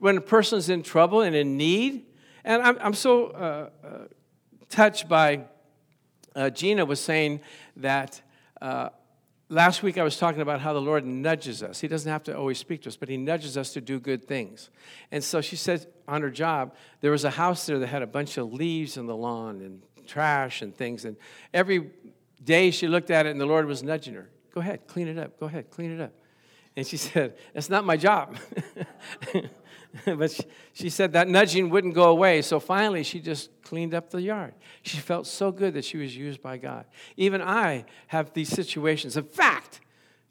when 0.00 0.18
a 0.18 0.20
person's 0.20 0.68
in 0.68 0.82
trouble 0.82 1.22
and 1.22 1.34
in 1.34 1.56
need. 1.56 2.04
And 2.44 2.60
I'm, 2.60 2.76
I'm 2.78 2.94
so 2.94 3.28
uh, 3.28 3.70
uh, 3.82 3.88
touched 4.68 5.08
by 5.08 5.44
uh, 6.34 6.50
Gina 6.50 6.84
was 6.84 7.00
saying 7.00 7.40
that 7.76 8.20
uh, 8.60 8.90
Last 9.52 9.82
week 9.82 9.98
I 9.98 10.02
was 10.02 10.16
talking 10.16 10.40
about 10.40 10.62
how 10.62 10.72
the 10.72 10.80
Lord 10.80 11.04
nudges 11.04 11.62
us. 11.62 11.78
He 11.78 11.86
doesn't 11.86 12.10
have 12.10 12.22
to 12.22 12.34
always 12.34 12.56
speak 12.56 12.80
to 12.84 12.88
us, 12.88 12.96
but 12.96 13.10
He 13.10 13.18
nudges 13.18 13.58
us 13.58 13.74
to 13.74 13.82
do 13.82 14.00
good 14.00 14.26
things. 14.26 14.70
And 15.10 15.22
so 15.22 15.42
she 15.42 15.56
said 15.56 15.88
on 16.08 16.22
her 16.22 16.30
job, 16.30 16.74
there 17.02 17.10
was 17.10 17.24
a 17.24 17.30
house 17.30 17.66
there 17.66 17.78
that 17.78 17.88
had 17.88 18.00
a 18.00 18.06
bunch 18.06 18.38
of 18.38 18.50
leaves 18.50 18.96
in 18.96 19.04
the 19.04 19.14
lawn 19.14 19.60
and 19.60 19.82
trash 20.06 20.62
and 20.62 20.74
things. 20.74 21.04
And 21.04 21.18
every 21.52 21.90
day 22.42 22.70
she 22.70 22.88
looked 22.88 23.10
at 23.10 23.26
it 23.26 23.28
and 23.28 23.38
the 23.38 23.44
Lord 23.44 23.66
was 23.66 23.82
nudging 23.82 24.14
her. 24.14 24.30
Go 24.54 24.62
ahead, 24.62 24.86
clean 24.86 25.06
it 25.06 25.18
up. 25.18 25.38
Go 25.38 25.44
ahead, 25.44 25.68
clean 25.68 25.90
it 25.90 26.00
up. 26.00 26.14
And 26.74 26.86
she 26.86 26.96
said, 27.12 27.36
It's 27.54 27.68
not 27.68 27.84
my 27.84 27.98
job. 27.98 28.38
but 30.04 30.30
she, 30.30 30.42
she, 30.72 30.90
said 30.90 31.12
that 31.12 31.28
nudging 31.28 31.68
wouldn't 31.70 31.94
go 31.94 32.04
away. 32.04 32.42
So 32.42 32.58
finally, 32.58 33.02
she 33.02 33.20
just 33.20 33.50
cleaned 33.62 33.94
up 33.94 34.10
the 34.10 34.22
yard. 34.22 34.54
She 34.82 34.98
felt 34.98 35.26
so 35.26 35.52
good 35.52 35.74
that 35.74 35.84
she 35.84 35.98
was 35.98 36.16
used 36.16 36.40
by 36.40 36.56
God. 36.56 36.86
Even 37.16 37.42
I 37.42 37.84
have 38.06 38.32
these 38.32 38.48
situations. 38.48 39.16
In 39.16 39.24
fact, 39.24 39.80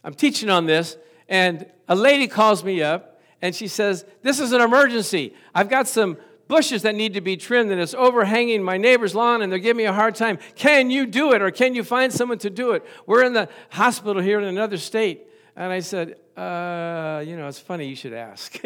I'm 0.03 0.13
teaching 0.13 0.50
on 0.50 0.65
this, 0.65 0.98
and 1.30 1.65
a 1.88 1.96
lady 1.96 2.27
calls 2.27 2.63
me 2.63 2.82
up 2.82 3.22
and 3.41 3.56
she 3.56 3.68
says, 3.68 4.06
This 4.22 4.39
is 4.39 4.51
an 4.51 4.62
emergency. 4.62 5.34
I've 5.53 5.70
got 5.70 5.88
some 5.88 6.18
bushes 6.48 6.82
that 6.82 6.96
need 6.96 7.13
to 7.13 7.22
be 7.22 7.38
trimmed 7.38 7.72
and 7.72 7.80
it's 7.80 7.94
overhanging 7.94 8.62
my 8.62 8.77
neighbor's 8.77 9.15
lawn 9.15 9.41
and 9.41 9.50
they're 9.50 9.60
giving 9.60 9.77
me 9.77 9.86
a 9.86 9.94
hard 9.94 10.15
time. 10.15 10.38
Can 10.56 10.91
you 10.91 11.06
do 11.06 11.32
it 11.32 11.41
or 11.41 11.50
can 11.50 11.74
you 11.74 11.84
find 11.84 12.12
someone 12.12 12.39
to 12.39 12.50
do 12.50 12.72
it? 12.72 12.86
We're 13.06 13.24
in 13.24 13.32
the 13.32 13.48
hospital 13.70 14.22
here 14.22 14.38
in 14.38 14.46
another 14.46 14.77
state. 14.77 15.25
And 15.55 15.72
I 15.72 15.81
said, 15.81 16.15
uh, 16.38 17.24
you 17.25 17.36
know, 17.36 17.48
it's 17.48 17.60
funny 17.60 17.88
you 17.88 17.96
should 17.96 18.13
ask. 18.13 18.60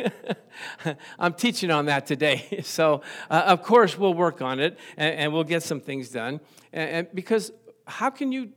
I'm 1.19 1.33
teaching 1.33 1.71
on 1.71 1.85
that 1.85 2.05
today. 2.05 2.61
So, 2.65 3.01
uh, 3.29 3.43
of 3.47 3.63
course, 3.63 3.97
we'll 3.97 4.13
work 4.13 4.41
on 4.41 4.59
it 4.59 4.77
and, 4.97 5.15
and 5.15 5.33
we'll 5.33 5.43
get 5.43 5.63
some 5.63 5.79
things 5.79 6.09
done. 6.09 6.39
And, 6.73 6.89
and, 6.89 7.07
because 7.13 7.51
how 7.85 8.09
can 8.09 8.31
you 8.31 8.49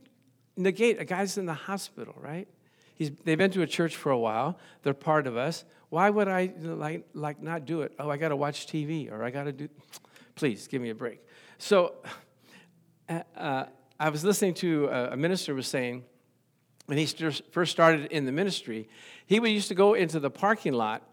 negate 0.57 0.99
a 0.99 1.05
guy's 1.05 1.37
in 1.37 1.45
the 1.45 1.53
hospital, 1.53 2.15
right? 2.17 2.47
He's, 2.95 3.11
they've 3.23 3.37
been 3.37 3.51
to 3.51 3.61
a 3.61 3.67
church 3.67 3.95
for 3.95 4.11
a 4.11 4.17
while. 4.17 4.57
They're 4.83 4.93
part 4.93 5.27
of 5.27 5.37
us. 5.37 5.63
Why 5.89 6.09
would 6.09 6.27
I 6.27 6.51
like, 6.59 7.05
like 7.13 7.41
not 7.41 7.65
do 7.65 7.81
it? 7.81 7.93
Oh, 7.99 8.09
I 8.09 8.17
got 8.17 8.29
to 8.29 8.35
watch 8.35 8.67
TV 8.67 9.11
or 9.11 9.23
I 9.23 9.31
got 9.31 9.43
to 9.43 9.51
do. 9.51 9.69
Please 10.35 10.67
give 10.67 10.81
me 10.81 10.89
a 10.89 10.95
break. 10.95 11.21
So, 11.57 11.95
uh, 13.07 13.21
uh 13.35 13.65
I 14.01 14.09
was 14.09 14.23
listening 14.23 14.53
to 14.55 14.85
a, 14.85 15.11
a 15.11 15.17
minister 15.17 15.53
was 15.53 15.67
saying 15.67 16.05
when 16.89 16.97
he 16.97 17.05
first 17.05 17.71
started 17.71 18.11
in 18.11 18.25
the 18.25 18.31
ministry, 18.31 18.89
he 19.27 19.39
would 19.39 19.51
used 19.51 19.67
to 19.67 19.75
go 19.75 19.93
into 19.93 20.19
the 20.19 20.31
parking 20.31 20.73
lot 20.73 21.03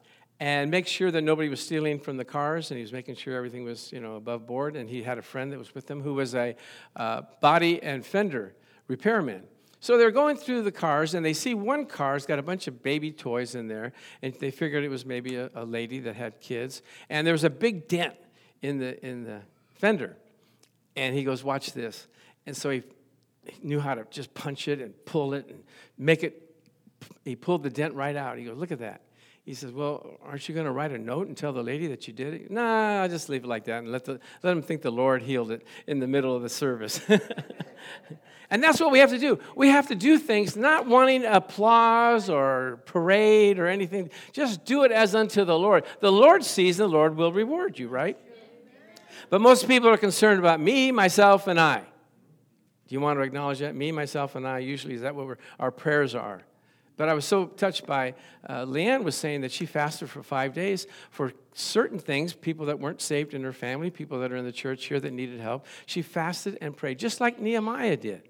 and 0.40 0.70
make 0.70 0.86
sure 0.86 1.10
that 1.10 1.20
nobody 1.20 1.50
was 1.50 1.60
stealing 1.60 2.00
from 2.00 2.16
the 2.16 2.24
cars, 2.24 2.70
and 2.70 2.78
he 2.78 2.82
was 2.82 2.94
making 2.94 3.14
sure 3.14 3.36
everything 3.36 3.62
was, 3.62 3.92
you 3.92 4.00
know, 4.00 4.16
above 4.16 4.46
board. 4.46 4.74
And 4.74 4.88
he 4.88 5.02
had 5.02 5.18
a 5.18 5.22
friend 5.22 5.52
that 5.52 5.58
was 5.58 5.74
with 5.74 5.90
him 5.90 6.00
who 6.00 6.14
was 6.14 6.34
a 6.34 6.56
uh, 6.96 7.22
body 7.42 7.82
and 7.82 8.06
fender 8.06 8.54
repairman. 8.88 9.42
So 9.78 9.98
they're 9.98 10.10
going 10.10 10.38
through 10.38 10.62
the 10.62 10.72
cars, 10.72 11.12
and 11.12 11.22
they 11.22 11.34
see 11.34 11.52
one 11.52 11.84
car's 11.84 12.24
got 12.24 12.38
a 12.38 12.42
bunch 12.42 12.68
of 12.68 12.82
baby 12.82 13.12
toys 13.12 13.54
in 13.54 13.68
there, 13.68 13.92
and 14.22 14.32
they 14.32 14.50
figured 14.50 14.82
it 14.82 14.88
was 14.88 15.04
maybe 15.04 15.36
a, 15.36 15.50
a 15.54 15.66
lady 15.66 15.98
that 16.00 16.16
had 16.16 16.40
kids. 16.40 16.80
And 17.10 17.26
there 17.26 17.34
was 17.34 17.44
a 17.44 17.50
big 17.50 17.86
dent 17.86 18.14
in 18.62 18.78
the 18.78 19.06
in 19.06 19.24
the 19.24 19.42
fender, 19.74 20.16
and 20.96 21.14
he 21.14 21.22
goes, 21.22 21.44
"Watch 21.44 21.74
this." 21.74 22.06
And 22.46 22.56
so 22.56 22.70
he 22.70 22.82
knew 23.62 23.80
how 23.80 23.94
to 23.94 24.06
just 24.10 24.32
punch 24.34 24.68
it 24.68 24.80
and 24.80 24.94
pull 25.04 25.34
it 25.34 25.48
and 25.48 25.62
make 25.98 26.22
it. 26.22 26.42
He 27.24 27.36
pulled 27.36 27.62
the 27.62 27.70
dent 27.70 27.94
right 27.94 28.16
out. 28.16 28.38
He 28.38 28.44
goes, 28.44 28.56
Look 28.56 28.72
at 28.72 28.80
that. 28.80 29.02
He 29.46 29.54
says, 29.54 29.70
Well, 29.70 30.18
aren't 30.24 30.48
you 30.48 30.54
going 30.54 30.66
to 30.66 30.72
write 30.72 30.90
a 30.90 30.98
note 30.98 31.28
and 31.28 31.36
tell 31.36 31.52
the 31.52 31.62
lady 31.62 31.86
that 31.86 32.08
you 32.08 32.12
did 32.12 32.34
it? 32.34 32.50
Nah, 32.50 33.02
I'll 33.02 33.08
just 33.08 33.28
leave 33.28 33.44
it 33.44 33.46
like 33.46 33.64
that 33.66 33.78
and 33.84 33.92
let, 33.92 34.04
the, 34.04 34.18
let 34.42 34.54
them 34.54 34.60
think 34.60 34.82
the 34.82 34.90
Lord 34.90 35.22
healed 35.22 35.52
it 35.52 35.64
in 35.86 36.00
the 36.00 36.08
middle 36.08 36.34
of 36.34 36.42
the 36.42 36.48
service. 36.48 37.00
and 38.50 38.62
that's 38.62 38.80
what 38.80 38.90
we 38.90 38.98
have 38.98 39.10
to 39.10 39.18
do. 39.18 39.38
We 39.54 39.68
have 39.68 39.86
to 39.86 39.94
do 39.94 40.18
things 40.18 40.56
not 40.56 40.88
wanting 40.88 41.24
applause 41.24 42.28
or 42.28 42.80
parade 42.86 43.60
or 43.60 43.68
anything. 43.68 44.10
Just 44.32 44.64
do 44.64 44.82
it 44.82 44.90
as 44.90 45.14
unto 45.14 45.44
the 45.44 45.56
Lord. 45.56 45.84
The 46.00 46.10
Lord 46.10 46.44
sees, 46.44 46.80
and 46.80 46.90
the 46.90 46.94
Lord 46.94 47.16
will 47.16 47.32
reward 47.32 47.78
you, 47.78 47.86
right? 47.86 48.18
But 49.30 49.40
most 49.40 49.68
people 49.68 49.88
are 49.88 49.96
concerned 49.96 50.40
about 50.40 50.60
me, 50.60 50.90
myself, 50.90 51.46
and 51.46 51.60
I. 51.60 51.84
Do 52.88 52.94
you 52.94 53.00
want 53.00 53.18
to 53.18 53.22
acknowledge 53.22 53.58
that? 53.58 53.74
Me, 53.74 53.90
myself, 53.90 54.36
and 54.36 54.46
I, 54.46 54.60
usually, 54.60 54.94
is 54.94 55.00
that 55.02 55.14
what 55.14 55.38
our 55.58 55.70
prayers 55.70 56.14
are? 56.14 56.42
But 56.96 57.08
I 57.08 57.14
was 57.14 57.24
so 57.24 57.46
touched 57.46 57.86
by 57.86 58.14
uh, 58.48 58.64
Leanne 58.64 59.02
was 59.02 59.14
saying 59.16 59.42
that 59.42 59.52
she 59.52 59.66
fasted 59.66 60.08
for 60.08 60.22
five 60.22 60.54
days 60.54 60.86
for 61.10 61.32
certain 61.52 61.98
things, 61.98 62.32
people 62.32 62.66
that 62.66 62.78
weren't 62.78 63.02
saved 63.02 63.34
in 63.34 63.42
her 63.42 63.52
family, 63.52 63.90
people 63.90 64.20
that 64.20 64.32
are 64.32 64.36
in 64.36 64.44
the 64.44 64.52
church 64.52 64.86
here 64.86 64.98
that 65.00 65.12
needed 65.12 65.40
help. 65.40 65.66
She 65.84 66.00
fasted 66.00 66.56
and 66.60 66.74
prayed, 66.76 66.98
just 66.98 67.20
like 67.20 67.38
Nehemiah 67.38 67.96
did, 67.96 68.22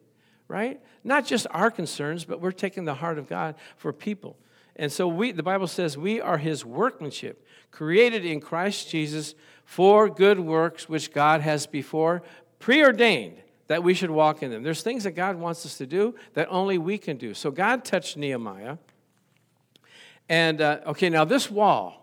right? 0.48 0.80
Not 1.04 1.26
just 1.26 1.46
our 1.50 1.70
concerns, 1.70 2.24
but 2.24 2.40
we're 2.40 2.50
taking 2.50 2.84
the 2.84 2.94
heart 2.94 3.18
of 3.18 3.28
God 3.28 3.54
for 3.76 3.92
people. 3.92 4.36
And 4.74 4.90
so 4.90 5.06
we, 5.06 5.32
the 5.32 5.42
Bible 5.42 5.68
says 5.68 5.96
we 5.96 6.20
are 6.20 6.38
his 6.38 6.64
workmanship, 6.64 7.46
created 7.70 8.24
in 8.24 8.40
Christ 8.40 8.90
Jesus 8.90 9.34
for 9.64 10.08
good 10.08 10.40
works 10.40 10.88
which 10.88 11.12
God 11.12 11.40
has 11.40 11.66
before 11.66 12.22
preordained 12.58 13.36
that 13.68 13.82
we 13.82 13.94
should 13.94 14.10
walk 14.10 14.42
in 14.42 14.50
them. 14.50 14.62
There's 14.62 14.82
things 14.82 15.04
that 15.04 15.12
God 15.12 15.36
wants 15.36 15.66
us 15.66 15.78
to 15.78 15.86
do 15.86 16.14
that 16.34 16.48
only 16.50 16.78
we 16.78 16.98
can 16.98 17.16
do. 17.16 17.34
So 17.34 17.50
God 17.50 17.84
touched 17.84 18.16
Nehemiah. 18.16 18.78
And, 20.28 20.60
uh, 20.60 20.80
okay, 20.86 21.08
now 21.08 21.24
this 21.24 21.50
wall 21.50 22.02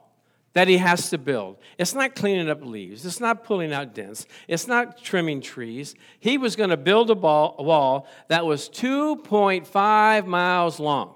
that 0.53 0.67
he 0.67 0.77
has 0.77 1.10
to 1.10 1.17
build, 1.17 1.58
it's 1.77 1.93
not 1.93 2.15
cleaning 2.15 2.50
up 2.50 2.63
leaves, 2.63 3.05
it's 3.05 3.20
not 3.20 3.43
pulling 3.43 3.74
out 3.74 3.96
dents, 3.96 4.27
it's 4.48 4.67
not 4.67 5.01
trimming 5.01 5.41
trees. 5.41 5.96
He 6.20 6.38
was 6.38 6.55
going 6.55 6.70
to 6.70 6.77
build 6.77 7.10
a, 7.10 7.15
ball, 7.15 7.55
a 7.58 7.63
wall 7.63 8.08
that 8.27 8.46
was 8.46 8.70
2.5 8.70 10.27
miles 10.27 10.79
long. 10.79 11.15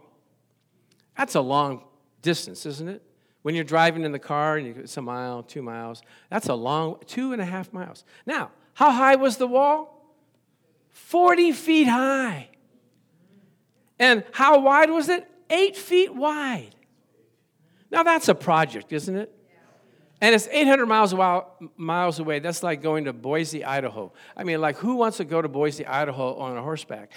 That's 1.17 1.35
a 1.35 1.41
long 1.41 1.83
distance, 2.21 2.65
isn't 2.65 2.89
it? 2.89 3.03
When 3.43 3.55
you're 3.55 3.63
driving 3.63 4.03
in 4.03 4.11
the 4.11 4.19
car 4.19 4.57
and 4.57 4.75
it's 4.75 4.97
a 4.97 5.01
mile, 5.01 5.43
two 5.43 5.61
miles, 5.61 6.01
that's 6.29 6.49
a 6.49 6.55
long, 6.55 6.97
two 7.05 7.31
and 7.31 7.41
a 7.41 7.45
half 7.45 7.71
miles. 7.71 8.03
Now, 8.25 8.51
how 8.73 8.91
high 8.91 9.15
was 9.15 9.37
the 9.37 9.47
wall? 9.47 9.96
40 10.97 11.51
feet 11.53 11.87
high. 11.87 12.49
And 13.99 14.23
how 14.31 14.59
wide 14.59 14.89
was 14.89 15.09
it? 15.09 15.29
Eight 15.49 15.77
feet 15.77 16.13
wide. 16.13 16.75
Now 17.89 18.03
that's 18.03 18.27
a 18.27 18.35
project, 18.35 18.91
isn't 18.91 19.15
it? 19.15 19.33
And 20.19 20.33
it's 20.33 20.47
800 20.51 20.85
miles, 20.87 21.13
miles 21.77 22.19
away. 22.19 22.39
That's 22.39 22.63
like 22.63 22.81
going 22.81 23.05
to 23.05 23.13
Boise, 23.13 23.63
Idaho. 23.63 24.11
I 24.35 24.43
mean, 24.43 24.59
like, 24.59 24.77
who 24.77 24.95
wants 24.95 25.17
to 25.17 25.25
go 25.25 25.41
to 25.41 25.47
Boise, 25.47 25.85
Idaho 25.85 26.35
on 26.35 26.57
a 26.57 26.61
horseback? 26.61 27.11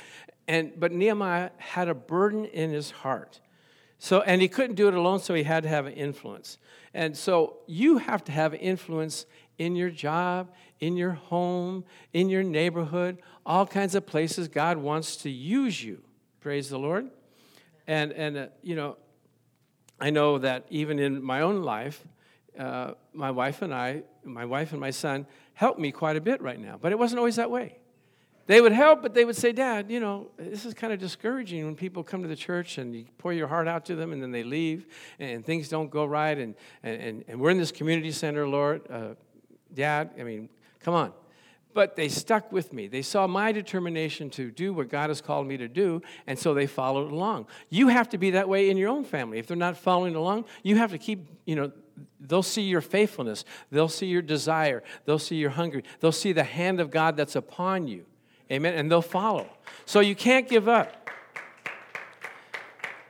And, 0.47 0.73
but 0.79 0.93
Nehemiah 0.93 1.51
had 1.57 1.89
a 1.89 1.95
burden 1.95 2.45
in 2.45 2.71
his 2.71 2.91
heart. 2.91 3.41
So, 3.99 4.21
and 4.21 4.43
he 4.43 4.49
couldn't 4.49 4.77
do 4.77 4.89
it 4.89 4.95
alone, 4.95 5.21
so 5.21 5.35
he 5.35 5.43
had 5.43 5.63
to 5.63 5.69
have 5.69 5.87
an 5.87 5.95
influence. 5.95 6.59
And 6.93 7.17
so 7.17 7.59
you 7.67 7.99
have 7.99 8.23
to 8.25 8.33
have 8.33 8.55
influence 8.55 9.25
in 9.61 9.77
your 9.77 9.91
job, 9.91 10.51
in 10.81 10.97
your 10.97 11.13
home, 11.13 11.85
in 12.15 12.31
your 12.31 12.43
neighborhood, 12.43 13.19
all 13.45 13.67
kinds 13.67 13.95
of 13.95 14.07
places 14.07 14.49
God 14.49 14.79
wants 14.79 15.17
to 15.17 15.31
use 15.31 15.85
you. 15.85 16.03
Praise 16.41 16.71
the 16.71 16.79
Lord. 16.79 17.11
And, 17.87 18.11
and 18.13 18.37
uh, 18.39 18.47
you 18.63 18.75
know, 18.75 18.97
I 20.01 20.09
know 20.09 20.39
that 20.39 20.65
even 20.71 20.99
in 20.99 21.23
my 21.23 21.43
own 21.43 21.63
life, 21.63 22.03
uh, 22.59 22.93
my 23.13 23.31
wife 23.31 23.61
and 23.61 23.75
I, 23.75 24.03
my 24.25 24.47
wife 24.47 24.73
and 24.73 24.81
my 24.81 24.91
son, 24.91 25.27
help 25.53 25.79
me 25.79 25.93
quite 25.93 26.17
a 26.17 26.23
bit 26.23 26.41
right 26.41 26.59
now. 26.59 26.79
But 26.81 26.93
it 26.93 26.99
wasn't 26.99 27.19
always 27.19 27.37
that 27.37 27.51
way. 27.51 27.77
They 28.47 28.63
would 28.63 28.73
help, 28.73 29.03
but 29.03 29.13
they 29.13 29.27
would 29.27 29.37
say, 29.37 29.53
Dad, 29.53 29.91
you 29.91 30.01
know, 30.01 30.31
this 30.39 30.65
is 30.65 30.73
kind 30.73 30.93
of 30.93 30.99
discouraging 30.99 31.67
when 31.67 31.77
people 31.77 32.03
come 32.03 32.23
to 32.23 32.29
the 32.29 32.35
church 32.35 32.79
and 32.79 32.97
you 32.97 33.05
pour 33.19 33.35
your 33.35 33.47
heart 33.47 33.69
out 33.69 33.85
to 33.87 33.95
them 33.95 34.13
and 34.13 34.23
then 34.23 34.33
they 34.33 34.43
leave 34.43 34.87
and 35.19 35.45
things 35.45 35.69
don't 35.69 35.91
go 35.91 36.07
right. 36.07 36.39
And, 36.39 36.55
and, 36.83 37.25
and 37.29 37.39
we're 37.39 37.51
in 37.51 37.59
this 37.59 37.71
community 37.71 38.11
center, 38.11 38.49
Lord. 38.49 38.91
Uh, 38.91 39.15
Dad, 39.75 40.11
I 40.19 40.23
mean, 40.23 40.49
come 40.81 40.95
on. 40.95 41.13
But 41.73 41.95
they 41.95 42.09
stuck 42.09 42.51
with 42.51 42.73
me. 42.73 42.89
They 42.89 43.03
saw 43.03 43.29
my 43.29 43.53
determination 43.53 44.29
to 44.31 44.51
do 44.51 44.73
what 44.73 44.89
God 44.89 45.09
has 45.09 45.21
called 45.21 45.47
me 45.47 45.57
to 45.57 45.69
do, 45.69 46.03
and 46.27 46.37
so 46.37 46.53
they 46.53 46.67
followed 46.67 47.13
along. 47.13 47.47
You 47.69 47.89
have 47.89 48.09
to 48.09 48.19
be 48.19 48.31
that 48.31 48.49
way 48.49 48.71
in 48.71 48.77
your 48.77 48.89
own 48.89 49.05
family. 49.05 49.39
If 49.39 49.47
they're 49.47 49.57
not 49.57 49.77
following 49.77 50.17
along, 50.17 50.47
you 50.65 50.77
have 50.77 50.91
to 50.91 50.99
keep, 50.99 51.27
you 51.45 51.55
know, 51.55 51.71
they'll 52.19 52.43
see 52.43 52.63
your 52.63 52.81
faithfulness, 52.81 53.45
they'll 53.71 53.89
see 53.89 54.07
your 54.07 54.23
desire, 54.23 54.83
they'll 55.05 55.19
see 55.19 55.37
your 55.37 55.51
hunger, 55.51 55.83
they'll 56.01 56.11
see 56.11 56.33
the 56.33 56.45
hand 56.45 56.81
of 56.81 56.91
God 56.91 57.17
that's 57.17 57.37
upon 57.37 57.87
you. 57.87 58.05
Amen. 58.51 58.75
And 58.75 58.91
they'll 58.91 59.01
follow. 59.01 59.49
So 59.87 60.01
you 60.01 60.17
can't 60.17 60.49
give 60.49 60.69
up. 60.69 61.09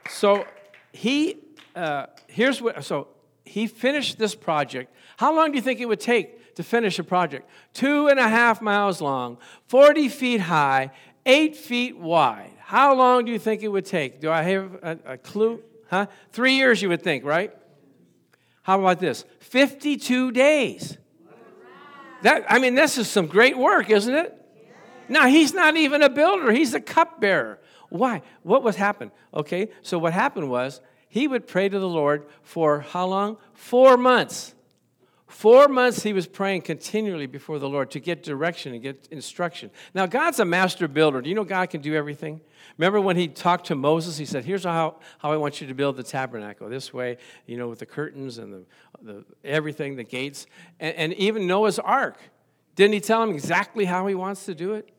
So 0.07 0.45
he, 0.91 1.39
uh, 1.75 2.07
here's 2.27 2.61
what, 2.61 2.83
so 2.83 3.07
he 3.43 3.65
finished 3.65 4.19
this 4.19 4.35
project. 4.35 4.93
How 5.17 5.35
long 5.35 5.51
do 5.51 5.55
you 5.55 5.61
think 5.61 5.79
it 5.79 5.87
would 5.87 5.99
take 5.99 6.40
to 6.61 6.67
finish 6.67 6.99
a 6.99 7.03
project. 7.03 7.49
Two 7.73 8.07
and 8.07 8.19
a 8.19 8.27
half 8.29 8.61
miles 8.61 9.01
long, 9.01 9.37
40 9.67 10.09
feet 10.09 10.41
high, 10.41 10.91
eight 11.25 11.55
feet 11.55 11.97
wide. 11.97 12.51
How 12.59 12.95
long 12.95 13.25
do 13.25 13.31
you 13.31 13.39
think 13.39 13.63
it 13.63 13.67
would 13.67 13.85
take? 13.85 14.21
Do 14.21 14.31
I 14.31 14.43
have 14.43 14.73
a, 14.81 14.99
a 15.05 15.17
clue? 15.17 15.61
Huh? 15.89 16.05
Three 16.31 16.53
years, 16.53 16.81
you 16.81 16.89
would 16.89 17.01
think, 17.01 17.25
right? 17.25 17.53
How 18.61 18.79
about 18.79 18.99
this? 18.99 19.25
52 19.39 20.31
days. 20.31 20.97
That, 22.21 22.45
I 22.47 22.59
mean, 22.59 22.75
this 22.75 22.97
is 22.97 23.09
some 23.09 23.25
great 23.25 23.57
work, 23.57 23.89
isn't 23.89 24.13
it? 24.13 24.37
Now, 25.09 25.27
he's 25.27 25.53
not 25.53 25.75
even 25.75 26.03
a 26.03 26.09
builder, 26.09 26.51
he's 26.51 26.73
a 26.73 26.79
cupbearer. 26.79 27.59
Why? 27.89 28.21
What 28.43 28.63
was 28.63 28.77
happened? 28.77 29.11
Okay, 29.33 29.69
so 29.81 29.97
what 29.97 30.13
happened 30.13 30.49
was 30.49 30.79
he 31.09 31.27
would 31.27 31.47
pray 31.47 31.67
to 31.67 31.79
the 31.79 31.89
Lord 31.89 32.27
for 32.43 32.81
how 32.81 33.07
long? 33.07 33.37
Four 33.53 33.97
months. 33.97 34.53
Four 35.31 35.69
months 35.69 36.03
he 36.03 36.11
was 36.11 36.27
praying 36.27 36.63
continually 36.63 37.25
before 37.25 37.57
the 37.57 37.69
Lord 37.69 37.89
to 37.91 38.01
get 38.01 38.21
direction 38.21 38.73
and 38.73 38.83
get 38.83 39.07
instruction. 39.11 39.71
Now, 39.93 40.05
God's 40.05 40.41
a 40.41 40.45
master 40.45 40.89
builder. 40.89 41.21
Do 41.21 41.29
you 41.29 41.35
know 41.35 41.45
God 41.45 41.69
can 41.69 41.79
do 41.79 41.95
everything? 41.95 42.41
Remember 42.77 42.99
when 42.99 43.15
he 43.15 43.29
talked 43.29 43.67
to 43.67 43.75
Moses, 43.75 44.17
he 44.17 44.25
said, 44.25 44.43
Here's 44.43 44.65
how, 44.65 44.97
how 45.19 45.31
I 45.31 45.37
want 45.37 45.61
you 45.61 45.67
to 45.67 45.73
build 45.73 45.95
the 45.95 46.03
tabernacle 46.03 46.67
this 46.67 46.93
way, 46.93 47.17
you 47.45 47.55
know, 47.55 47.69
with 47.69 47.79
the 47.79 47.85
curtains 47.85 48.39
and 48.39 48.53
the, 48.53 48.65
the 49.01 49.25
everything, 49.45 49.95
the 49.95 50.03
gates, 50.03 50.47
and, 50.81 50.95
and 50.95 51.13
even 51.13 51.47
Noah's 51.47 51.79
ark. 51.79 52.17
Didn't 52.75 52.93
he 52.93 52.99
tell 52.99 53.23
him 53.23 53.29
exactly 53.29 53.85
how 53.85 54.07
he 54.07 54.15
wants 54.15 54.45
to 54.47 54.53
do 54.53 54.73
it? 54.73 54.89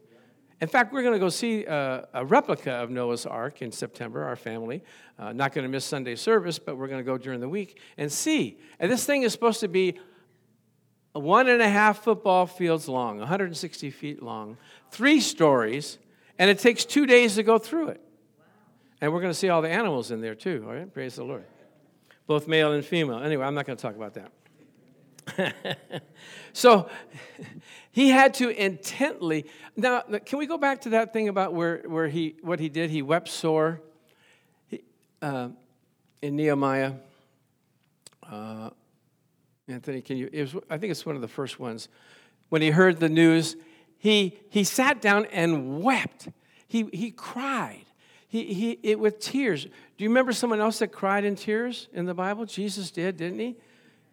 In 0.62 0.68
fact, 0.68 0.94
we're 0.94 1.02
going 1.02 1.14
to 1.14 1.20
go 1.20 1.28
see 1.28 1.66
a, 1.66 2.08
a, 2.14 2.24
replica 2.24 2.70
of 2.70 2.88
Noah's 2.88 3.26
Ark 3.26 3.62
in 3.62 3.72
September, 3.72 4.22
our 4.22 4.36
family. 4.36 4.82
Uh, 5.18 5.32
not 5.32 5.52
going 5.52 5.64
to 5.64 5.68
miss 5.68 5.84
Sunday 5.84 6.14
service, 6.14 6.58
but 6.58 6.78
we're 6.78 6.86
going 6.86 7.00
to 7.00 7.04
go 7.04 7.18
during 7.18 7.40
the 7.40 7.48
week 7.48 7.80
and 7.98 8.10
see. 8.10 8.58
And 8.78 8.90
this 8.90 9.04
thing 9.04 9.24
is 9.24 9.32
supposed 9.32 9.58
to 9.60 9.68
be 9.68 9.98
one 11.12 11.48
and 11.48 11.60
a 11.60 11.68
half 11.68 12.02
football 12.02 12.46
fields 12.46 12.88
long, 12.88 13.18
160 13.18 13.90
feet 13.90 14.22
long, 14.22 14.56
three 14.90 15.20
stories, 15.20 15.98
and 16.38 16.48
it 16.48 16.58
takes 16.58 16.84
two 16.84 17.06
days 17.06 17.34
to 17.34 17.42
go 17.42 17.58
through 17.58 17.88
it. 17.88 18.00
And 19.00 19.12
we're 19.12 19.20
going 19.20 19.32
to 19.32 19.38
see 19.38 19.48
all 19.48 19.62
the 19.62 19.68
animals 19.68 20.10
in 20.10 20.20
there 20.20 20.34
too, 20.34 20.64
all 20.66 20.74
right? 20.74 20.92
Praise 20.92 21.16
the 21.16 21.24
Lord. 21.24 21.44
Both 22.26 22.46
male 22.46 22.72
and 22.72 22.84
female. 22.84 23.18
Anyway, 23.18 23.44
I'm 23.44 23.54
not 23.54 23.66
going 23.66 23.76
to 23.76 23.82
talk 23.82 23.96
about 23.96 24.14
that. 24.14 24.32
so 26.52 26.88
he 27.90 28.10
had 28.10 28.34
to 28.34 28.48
intently. 28.48 29.46
Now, 29.76 30.02
can 30.24 30.38
we 30.38 30.46
go 30.46 30.56
back 30.56 30.82
to 30.82 30.90
that 30.90 31.12
thing 31.12 31.28
about 31.28 31.52
where, 31.52 31.82
where 31.86 32.08
he, 32.08 32.36
what 32.42 32.60
he 32.60 32.68
did? 32.68 32.90
He 32.90 33.02
wept 33.02 33.28
sore 33.28 33.80
he, 34.68 34.82
uh, 35.20 35.48
in 36.22 36.36
Nehemiah. 36.36 36.94
Uh, 38.22 38.70
Anthony, 39.68 40.02
can 40.02 40.16
you? 40.16 40.28
Was, 40.32 40.56
I 40.68 40.78
think 40.78 40.90
it's 40.90 41.06
one 41.06 41.14
of 41.14 41.22
the 41.22 41.28
first 41.28 41.60
ones. 41.60 41.88
When 42.48 42.62
he 42.62 42.70
heard 42.70 43.00
the 43.00 43.08
news, 43.08 43.56
he, 43.98 44.38
he 44.50 44.64
sat 44.64 45.00
down 45.00 45.26
and 45.26 45.82
wept. 45.82 46.28
He, 46.66 46.88
he 46.92 47.10
cried. 47.10 47.84
He, 48.26 48.52
he, 48.54 48.78
it, 48.82 48.98
with 48.98 49.20
tears. 49.20 49.64
Do 49.64 49.70
you 49.98 50.08
remember 50.08 50.32
someone 50.32 50.60
else 50.60 50.78
that 50.80 50.88
cried 50.88 51.24
in 51.24 51.36
tears 51.36 51.88
in 51.92 52.06
the 52.06 52.14
Bible? 52.14 52.44
Jesus 52.46 52.90
did, 52.90 53.16
didn't 53.16 53.38
he? 53.38 53.56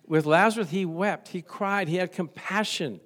With 0.06 0.26
Lazarus, 0.26 0.70
he 0.70 0.86
wept. 0.86 1.30
He 1.30 1.42
cried. 1.42 1.88
He 1.88 1.96
had 1.96 2.12
compassion. 2.12 3.00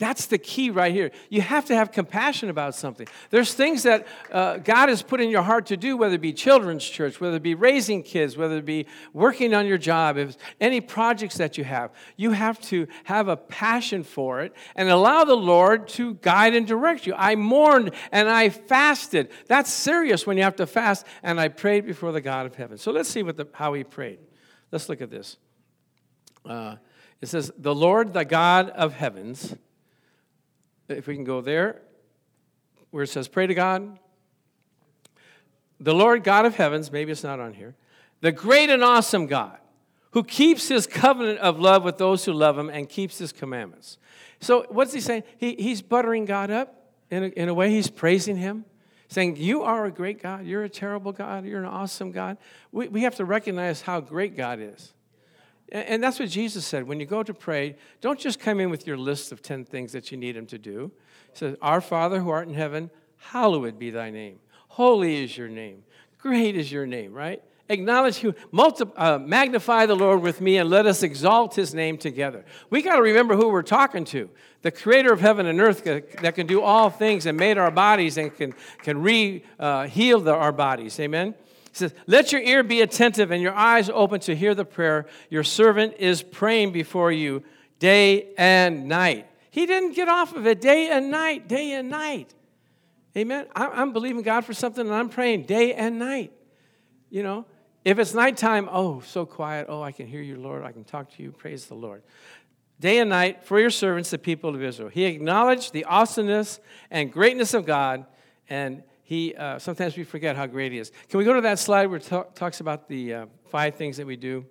That's 0.00 0.24
the 0.24 0.38
key 0.38 0.70
right 0.70 0.94
here. 0.94 1.10
You 1.28 1.42
have 1.42 1.66
to 1.66 1.74
have 1.74 1.92
compassion 1.92 2.48
about 2.48 2.74
something. 2.74 3.06
There's 3.28 3.52
things 3.52 3.82
that 3.82 4.06
uh, 4.32 4.56
God 4.56 4.88
has 4.88 5.02
put 5.02 5.20
in 5.20 5.28
your 5.28 5.42
heart 5.42 5.66
to 5.66 5.76
do, 5.76 5.94
whether 5.94 6.14
it 6.14 6.22
be 6.22 6.32
children's 6.32 6.82
church, 6.86 7.20
whether 7.20 7.36
it 7.36 7.42
be 7.42 7.54
raising 7.54 8.02
kids, 8.02 8.34
whether 8.34 8.56
it 8.56 8.64
be 8.64 8.86
working 9.12 9.52
on 9.52 9.66
your 9.66 9.76
job, 9.76 10.16
if 10.16 10.38
any 10.58 10.80
projects 10.80 11.36
that 11.36 11.58
you 11.58 11.64
have. 11.64 11.92
You 12.16 12.30
have 12.30 12.58
to 12.62 12.86
have 13.04 13.28
a 13.28 13.36
passion 13.36 14.02
for 14.02 14.40
it 14.40 14.54
and 14.74 14.88
allow 14.88 15.24
the 15.24 15.36
Lord 15.36 15.86
to 15.88 16.14
guide 16.14 16.54
and 16.54 16.66
direct 16.66 17.06
you. 17.06 17.12
I 17.14 17.36
mourned 17.36 17.90
and 18.10 18.26
I 18.26 18.48
fasted. 18.48 19.28
That's 19.48 19.70
serious 19.70 20.26
when 20.26 20.38
you 20.38 20.44
have 20.44 20.56
to 20.56 20.66
fast. 20.66 21.04
And 21.22 21.38
I 21.38 21.48
prayed 21.48 21.84
before 21.84 22.12
the 22.12 22.22
God 22.22 22.46
of 22.46 22.54
heaven. 22.54 22.78
So 22.78 22.90
let's 22.90 23.10
see 23.10 23.22
what 23.22 23.36
the, 23.36 23.48
how 23.52 23.74
he 23.74 23.84
prayed. 23.84 24.20
Let's 24.72 24.88
look 24.88 25.02
at 25.02 25.10
this. 25.10 25.36
Uh, 26.42 26.76
it 27.20 27.28
says, 27.28 27.52
The 27.58 27.74
Lord, 27.74 28.14
the 28.14 28.24
God 28.24 28.70
of 28.70 28.94
heavens, 28.94 29.54
if 30.98 31.06
we 31.06 31.14
can 31.14 31.24
go 31.24 31.40
there, 31.40 31.82
where 32.90 33.04
it 33.04 33.08
says, 33.08 33.28
Pray 33.28 33.46
to 33.46 33.54
God. 33.54 33.98
The 35.82 35.94
Lord 35.94 36.24
God 36.24 36.44
of 36.44 36.56
heavens, 36.56 36.92
maybe 36.92 37.10
it's 37.10 37.24
not 37.24 37.40
on 37.40 37.54
here, 37.54 37.74
the 38.20 38.32
great 38.32 38.68
and 38.68 38.84
awesome 38.84 39.26
God 39.26 39.58
who 40.10 40.22
keeps 40.22 40.68
his 40.68 40.86
covenant 40.86 41.38
of 41.38 41.58
love 41.58 41.84
with 41.84 41.96
those 41.96 42.24
who 42.24 42.32
love 42.32 42.58
him 42.58 42.68
and 42.68 42.88
keeps 42.88 43.18
his 43.18 43.32
commandments. 43.32 43.96
So, 44.40 44.66
what's 44.68 44.92
he 44.92 45.00
saying? 45.00 45.22
He, 45.38 45.54
he's 45.54 45.82
buttering 45.82 46.24
God 46.24 46.50
up 46.50 46.80
in 47.10 47.24
a, 47.24 47.26
in 47.28 47.48
a 47.48 47.54
way, 47.54 47.70
he's 47.70 47.90
praising 47.90 48.36
him. 48.36 48.64
saying, 49.08 49.36
You 49.36 49.62
are 49.62 49.86
a 49.86 49.90
great 49.90 50.22
God. 50.22 50.46
You're 50.46 50.64
a 50.64 50.68
terrible 50.68 51.12
God. 51.12 51.44
You're 51.44 51.60
an 51.60 51.66
awesome 51.66 52.12
God. 52.12 52.38
We, 52.72 52.88
we 52.88 53.02
have 53.02 53.16
to 53.16 53.24
recognize 53.24 53.82
how 53.82 54.00
great 54.00 54.36
God 54.36 54.58
is. 54.60 54.92
And, 55.72 56.02
that's 56.02 56.18
what 56.18 56.28
Jesus 56.28 56.66
said. 56.66 56.88
When 56.88 56.98
you 56.98 57.06
go 57.06 57.22
to 57.22 57.32
pray, 57.32 57.76
don't 58.00 58.18
just 58.18 58.40
come 58.40 58.60
in 58.60 58.70
with 58.70 58.86
your 58.86 58.96
list 58.96 59.30
of 59.30 59.40
10 59.42 59.64
things 59.64 59.92
that 59.92 60.10
you 60.10 60.16
need 60.16 60.36
Him 60.36 60.46
to 60.46 60.58
do. 60.58 60.90
He 61.32 61.38
says, 61.38 61.56
Our 61.62 61.80
Father 61.80 62.20
who 62.20 62.30
art 62.30 62.48
in 62.48 62.54
heaven, 62.54 62.90
hallowed 63.16 63.78
be 63.78 63.90
thy 63.90 64.10
name. 64.10 64.40
Holy 64.68 65.22
is 65.22 65.36
your 65.36 65.48
name. 65.48 65.84
Great 66.18 66.56
is 66.56 66.70
your 66.70 66.86
name, 66.86 67.12
right? 67.12 67.42
acknowledge 67.70 68.24
multi, 68.50 68.84
uh, 68.96 69.18
magnify 69.18 69.86
the 69.86 69.94
Lord 69.94 70.20
with 70.20 70.40
me, 70.40 70.58
and 70.58 70.68
let 70.68 70.86
us 70.86 71.02
exalt 71.02 71.54
his 71.54 71.72
name 71.72 71.96
together. 71.96 72.44
We 72.68 72.82
got 72.82 72.96
to 72.96 73.02
remember 73.02 73.36
who 73.36 73.48
we're 73.48 73.62
talking 73.62 74.04
to 74.06 74.28
the 74.62 74.70
creator 74.70 75.12
of 75.12 75.20
heaven 75.20 75.46
and 75.46 75.60
earth 75.60 75.84
that 75.84 76.34
can 76.34 76.46
do 76.46 76.60
all 76.60 76.90
things 76.90 77.24
and 77.24 77.38
made 77.38 77.56
our 77.56 77.70
bodies 77.70 78.18
and 78.18 78.34
can, 78.36 78.52
can 78.82 79.00
re 79.00 79.42
uh, 79.58 79.86
heal 79.86 80.20
the, 80.20 80.34
our 80.34 80.52
bodies. 80.52 81.00
Amen. 81.00 81.34
He 81.70 81.78
says, 81.78 81.94
Let 82.06 82.32
your 82.32 82.40
ear 82.42 82.62
be 82.62 82.80
attentive 82.80 83.30
and 83.30 83.42
your 83.42 83.54
eyes 83.54 83.88
open 83.90 84.20
to 84.20 84.34
hear 84.34 84.54
the 84.54 84.64
prayer. 84.64 85.06
Your 85.28 85.44
servant 85.44 85.94
is 85.98 86.22
praying 86.22 86.72
before 86.72 87.12
you 87.12 87.42
day 87.78 88.32
and 88.36 88.86
night. 88.86 89.26
He 89.50 89.66
didn't 89.66 89.92
get 89.92 90.08
off 90.08 90.34
of 90.34 90.46
it 90.46 90.60
day 90.60 90.90
and 90.90 91.10
night, 91.10 91.48
day 91.48 91.72
and 91.72 91.88
night. 91.88 92.34
Amen. 93.16 93.46
I'm 93.56 93.92
believing 93.92 94.22
God 94.22 94.44
for 94.44 94.54
something 94.54 94.86
and 94.86 94.94
I'm 94.94 95.08
praying 95.08 95.44
day 95.44 95.74
and 95.74 95.98
night. 95.98 96.32
You 97.08 97.24
know, 97.24 97.46
if 97.84 97.98
it's 97.98 98.14
nighttime, 98.14 98.68
oh, 98.70 99.00
so 99.00 99.26
quiet. 99.26 99.66
Oh, 99.68 99.82
I 99.82 99.90
can 99.90 100.06
hear 100.06 100.20
you, 100.20 100.36
Lord. 100.36 100.62
I 100.62 100.70
can 100.70 100.84
talk 100.84 101.10
to 101.16 101.22
you. 101.22 101.32
Praise 101.32 101.66
the 101.66 101.74
Lord. 101.74 102.02
Day 102.78 102.98
and 102.98 103.10
night 103.10 103.44
for 103.44 103.58
your 103.58 103.70
servants, 103.70 104.10
the 104.10 104.18
people 104.18 104.54
of 104.54 104.62
Israel. 104.62 104.88
He 104.88 105.04
acknowledged 105.04 105.72
the 105.72 105.84
awesomeness 105.84 106.60
and 106.90 107.12
greatness 107.12 107.52
of 107.52 107.66
God, 107.66 108.06
and 108.48 108.82
he 109.10 109.34
uh, 109.34 109.58
sometimes 109.58 109.96
we 109.96 110.04
forget 110.04 110.36
how 110.36 110.46
great 110.46 110.70
he 110.70 110.78
is. 110.78 110.92
Can 111.08 111.18
we 111.18 111.24
go 111.24 111.34
to 111.34 111.40
that 111.40 111.58
slide 111.58 111.86
where 111.86 111.96
it 111.96 112.04
talk, 112.04 112.32
talks 112.36 112.60
about 112.60 112.86
the 112.86 113.12
uh, 113.12 113.26
five 113.48 113.74
things 113.74 113.96
that 113.96 114.06
we 114.06 114.14
do? 114.14 114.46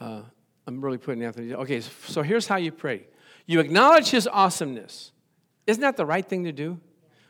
Uh, 0.00 0.22
I'm 0.66 0.80
really 0.80 0.96
putting 0.96 1.22
Anthony. 1.22 1.52
Okay, 1.52 1.82
so 1.82 2.22
here's 2.22 2.46
how 2.46 2.56
you 2.56 2.72
pray. 2.72 3.06
You 3.44 3.60
acknowledge 3.60 4.08
his 4.08 4.26
awesomeness. 4.26 5.12
Isn't 5.66 5.82
that 5.82 5.98
the 5.98 6.06
right 6.06 6.26
thing 6.26 6.44
to 6.44 6.52
do? 6.52 6.80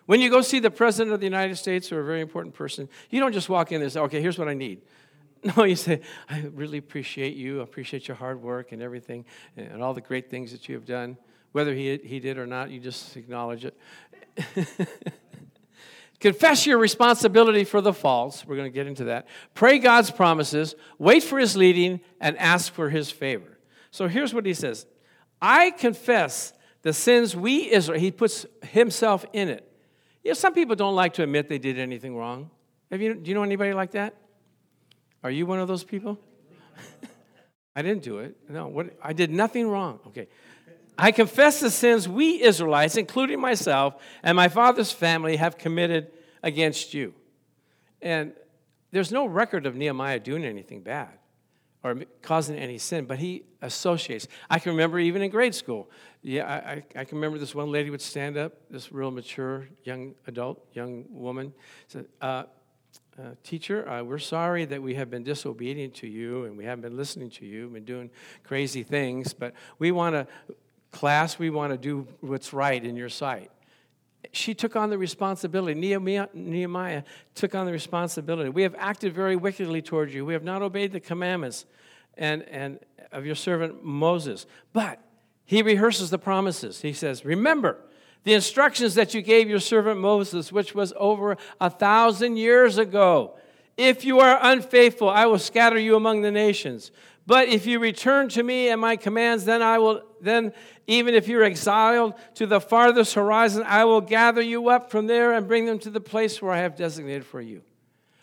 When 0.06 0.20
you 0.20 0.30
go 0.30 0.40
see 0.40 0.60
the 0.60 0.70
President 0.70 1.12
of 1.12 1.18
the 1.18 1.26
United 1.26 1.56
States 1.56 1.90
or 1.90 1.98
a 1.98 2.04
very 2.04 2.20
important 2.20 2.54
person, 2.54 2.88
you 3.10 3.18
don't 3.18 3.32
just 3.32 3.48
walk 3.48 3.72
in 3.72 3.82
and 3.82 3.90
say, 3.90 3.98
okay, 3.98 4.22
here's 4.22 4.38
what 4.38 4.48
I 4.48 4.54
need. 4.54 4.82
No, 5.56 5.64
you 5.64 5.74
say, 5.74 6.02
I 6.28 6.42
really 6.52 6.78
appreciate 6.78 7.34
you, 7.34 7.60
I 7.60 7.62
appreciate 7.64 8.06
your 8.06 8.16
hard 8.18 8.42
work 8.42 8.72
and 8.72 8.82
everything, 8.82 9.24
and 9.56 9.82
all 9.82 9.94
the 9.94 10.02
great 10.02 10.28
things 10.30 10.52
that 10.52 10.68
you 10.68 10.74
have 10.74 10.84
done. 10.84 11.16
Whether 11.52 11.74
he, 11.74 11.96
he 12.04 12.20
did 12.20 12.36
or 12.36 12.46
not, 12.46 12.70
you 12.70 12.78
just 12.78 13.16
acknowledge 13.16 13.64
it. 13.64 13.74
Confess 16.20 16.66
your 16.66 16.76
responsibility 16.76 17.64
for 17.64 17.80
the 17.80 17.94
faults. 17.94 18.46
We're 18.46 18.56
going 18.56 18.70
to 18.70 18.74
get 18.74 18.87
into 18.87 19.04
that. 19.04 19.26
Pray 19.54 19.78
God's 19.78 20.11
promises, 20.11 20.74
wait 20.98 21.22
for 21.22 21.38
his 21.38 21.56
leading, 21.56 22.00
and 22.20 22.37
ask 22.38 22.72
for 22.72 22.90
his 22.90 23.11
favor. 23.11 23.59
So 23.90 24.06
here's 24.06 24.35
what 24.35 24.44
he 24.46 24.54
says 24.54 24.87
I 25.40 25.70
confess 25.70 26.52
the 26.83 26.92
sins 26.92 27.35
we 27.35 27.70
Israel, 27.70 27.98
he 27.98 28.11
puts 28.11 28.44
himself 28.62 29.24
in 29.33 29.48
it. 29.48 29.66
You 30.22 30.30
know, 30.30 30.35
some 30.35 30.52
people 30.52 30.76
don't 30.76 30.94
like 30.94 31.14
to 31.14 31.22
admit 31.22 31.48
they 31.48 31.59
did 31.59 31.78
anything 31.78 32.14
wrong. 32.14 32.50
Have 32.90 33.00
you, 33.00 33.14
do 33.14 33.28
you 33.28 33.35
know 33.35 33.42
anybody 33.42 33.72
like 33.72 33.92
that? 33.92 34.14
Are 35.22 35.30
you 35.30 35.46
one 35.46 35.61
of 35.61 35.68
those 35.68 35.85
people? 35.85 36.18
I 37.76 37.83
didn't 37.83 38.02
do 38.02 38.18
it. 38.18 38.37
No, 38.48 38.68
what, 38.68 38.94
I 39.02 39.14
did 39.14 39.30
nothing 39.30 39.68
wrong. 39.68 40.00
Okay. 40.09 40.28
I 41.00 41.12
confess 41.12 41.60
the 41.60 41.70
sins 41.70 42.06
we 42.06 42.42
Israelites, 42.42 42.96
including 42.96 43.40
myself 43.40 43.94
and 44.22 44.36
my 44.36 44.48
father's 44.48 44.92
family, 44.92 45.36
have 45.36 45.56
committed 45.56 46.12
against 46.42 46.92
you. 46.92 47.14
And 48.02 48.32
there's 48.90 49.10
no 49.10 49.24
record 49.24 49.64
of 49.64 49.74
Nehemiah 49.74 50.20
doing 50.20 50.44
anything 50.44 50.82
bad 50.82 51.08
or 51.82 51.96
causing 52.20 52.56
any 52.56 52.76
sin, 52.76 53.06
but 53.06 53.18
he 53.18 53.44
associates. 53.62 54.28
I 54.50 54.58
can 54.58 54.72
remember 54.72 54.98
even 54.98 55.22
in 55.22 55.30
grade 55.30 55.54
school, 55.54 55.90
yeah, 56.22 56.46
I, 56.46 56.82
I, 56.94 57.04
can 57.04 57.16
remember 57.16 57.38
this 57.38 57.54
one 57.54 57.72
lady 57.72 57.88
would 57.88 58.02
stand 58.02 58.36
up, 58.36 58.52
this 58.68 58.92
real 58.92 59.10
mature 59.10 59.68
young 59.84 60.14
adult, 60.26 60.66
young 60.74 61.06
woman, 61.08 61.54
said, 61.88 62.04
uh, 62.20 62.44
uh, 63.18 63.22
Teacher, 63.42 63.88
uh, 63.88 64.02
we're 64.02 64.18
sorry 64.18 64.66
that 64.66 64.82
we 64.82 64.94
have 64.94 65.08
been 65.08 65.22
disobedient 65.22 65.94
to 65.94 66.06
you 66.06 66.44
and 66.44 66.58
we 66.58 66.64
haven't 66.64 66.82
been 66.82 66.96
listening 66.96 67.30
to 67.30 67.46
you, 67.46 67.68
been 67.68 67.84
doing 67.84 68.10
crazy 68.44 68.82
things, 68.82 69.32
but 69.32 69.54
we 69.78 69.92
want 69.92 70.14
to, 70.14 70.26
class, 70.90 71.38
we 71.38 71.50
want 71.50 71.72
to 71.72 71.79
do 71.79 72.07
what's 72.20 72.53
right 72.53 72.85
in 72.85 72.96
your 72.96 73.09
sight 73.09 73.50
she 74.33 74.55
took 74.55 74.76
on 74.76 74.90
the 74.90 74.98
responsibility. 74.98 75.74
Nehemiah, 75.74 77.03
took 77.35 77.55
on 77.55 77.66
the 77.66 77.72
responsibility. 77.72 78.50
We 78.50 78.62
have 78.62 78.74
acted 78.79 79.12
very 79.12 79.37
wickedly 79.37 79.83
towards 79.83 80.14
you. 80.14 80.24
We 80.24 80.35
have 80.35 80.44
not 80.44 80.62
obeyed 80.62 80.92
the 80.92 81.00
commandments 81.00 81.66
and, 82.16 82.42
and 82.44 82.79
of 83.12 83.26
your 83.26 83.35
servant 83.35 83.85
Moses. 83.85 84.46
But 84.72 85.00
he 85.44 85.62
rehearses 85.62 86.11
the 86.11 86.18
promises. 86.18 86.81
He 86.83 86.92
says, 86.92 87.24
Remember 87.24 87.79
the 88.24 88.35
instructions 88.35 88.94
that 88.94 89.14
you 89.14 89.22
gave 89.22 89.48
your 89.48 89.61
servant 89.61 89.98
Moses, 89.98 90.53
which 90.53 90.74
was 90.74 90.92
over 90.96 91.37
a 91.61 91.70
thousand 91.70 92.37
years 92.37 92.79
ago. 92.79 93.37
If 93.76 94.05
you 94.05 94.20
are 94.20 94.38
unfaithful, 94.42 95.09
I 95.09 95.26
will 95.26 95.38
scatter 95.38 95.79
you 95.79 95.96
among 95.96 96.20
the 96.20 96.31
nations. 96.31 96.92
But 97.31 97.47
if 97.47 97.64
you 97.64 97.79
return 97.79 98.29
to 98.31 98.43
me 98.43 98.71
and 98.71 98.81
my 98.81 98.97
commands, 98.97 99.45
then 99.45 99.62
I 99.62 99.79
will 99.79 100.03
then 100.21 100.53
even 100.88 101.14
if 101.14 101.29
you're 101.29 101.45
exiled 101.45 102.14
to 102.35 102.45
the 102.45 102.61
farthest 102.61 103.14
horizon, 103.14 103.62
I 103.69 103.85
will 103.85 104.01
gather 104.01 104.43
you 104.43 104.69
up 104.69 104.90
from 104.90 105.07
there 105.07 105.35
and 105.35 105.47
bring 105.47 105.64
them 105.64 105.79
to 105.79 105.90
the 105.90 106.01
place 106.01 106.43
where 106.43 106.51
I 106.51 106.59
have 106.59 106.75
designated 106.75 107.25
for 107.25 107.40
you. 107.40 107.62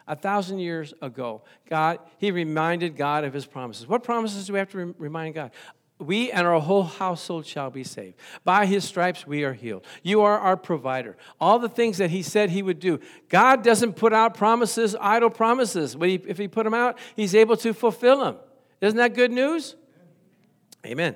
A 0.09 0.15
thousand 0.17 0.59
years 0.59 0.93
ago, 1.01 1.43
God, 1.69 1.99
He 2.17 2.31
reminded 2.31 2.97
God 2.97 3.23
of 3.23 3.31
His 3.31 3.45
promises. 3.45 3.87
What 3.87 4.03
promises 4.03 4.47
do 4.47 4.51
we 4.51 4.59
have 4.59 4.71
to 4.71 4.93
remind 4.97 5.35
God? 5.35 5.51
We 5.99 6.29
and 6.29 6.45
our 6.45 6.59
whole 6.59 6.83
household 6.83 7.45
shall 7.45 7.69
be 7.69 7.85
saved. 7.85 8.17
By 8.43 8.65
his 8.65 8.83
stripes 8.83 9.25
we 9.25 9.45
are 9.45 9.53
healed. 9.53 9.85
You 10.03 10.21
are 10.23 10.37
our 10.37 10.57
provider. 10.57 11.15
All 11.39 11.59
the 11.59 11.69
things 11.69 11.97
that 11.99 12.09
he 12.09 12.23
said 12.23 12.49
he 12.49 12.61
would 12.61 12.81
do. 12.81 12.99
God 13.29 13.63
doesn't 13.63 13.93
put 13.93 14.11
out 14.11 14.33
promises, 14.33 14.97
idle 14.99 15.29
promises. 15.29 15.95
If 15.97 16.37
he 16.37 16.49
put 16.49 16.65
them 16.65 16.73
out, 16.73 16.99
he's 17.15 17.33
able 17.33 17.55
to 17.57 17.73
fulfill 17.73 18.19
them. 18.19 18.35
Isn't 18.81 18.97
that 18.97 19.13
good 19.13 19.31
news? 19.31 19.75
Amen. 20.85 21.15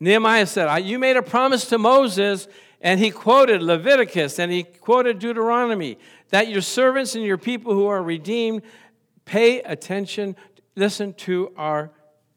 Nehemiah 0.00 0.46
said, 0.46 0.78
You 0.78 0.98
made 0.98 1.16
a 1.16 1.22
promise 1.22 1.66
to 1.66 1.78
Moses, 1.78 2.48
and 2.80 2.98
he 2.98 3.10
quoted 3.10 3.62
Leviticus 3.62 4.38
and 4.38 4.50
he 4.50 4.64
quoted 4.64 5.20
Deuteronomy 5.20 5.98
that 6.30 6.48
your 6.48 6.60
servants 6.60 7.14
and 7.14 7.24
your 7.24 7.38
people 7.38 7.72
who 7.72 7.86
are 7.86 8.02
redeemed 8.02 8.62
pay 9.24 9.60
attention, 9.62 10.34
listen 10.74 11.14
to 11.14 11.52
our 11.56 11.90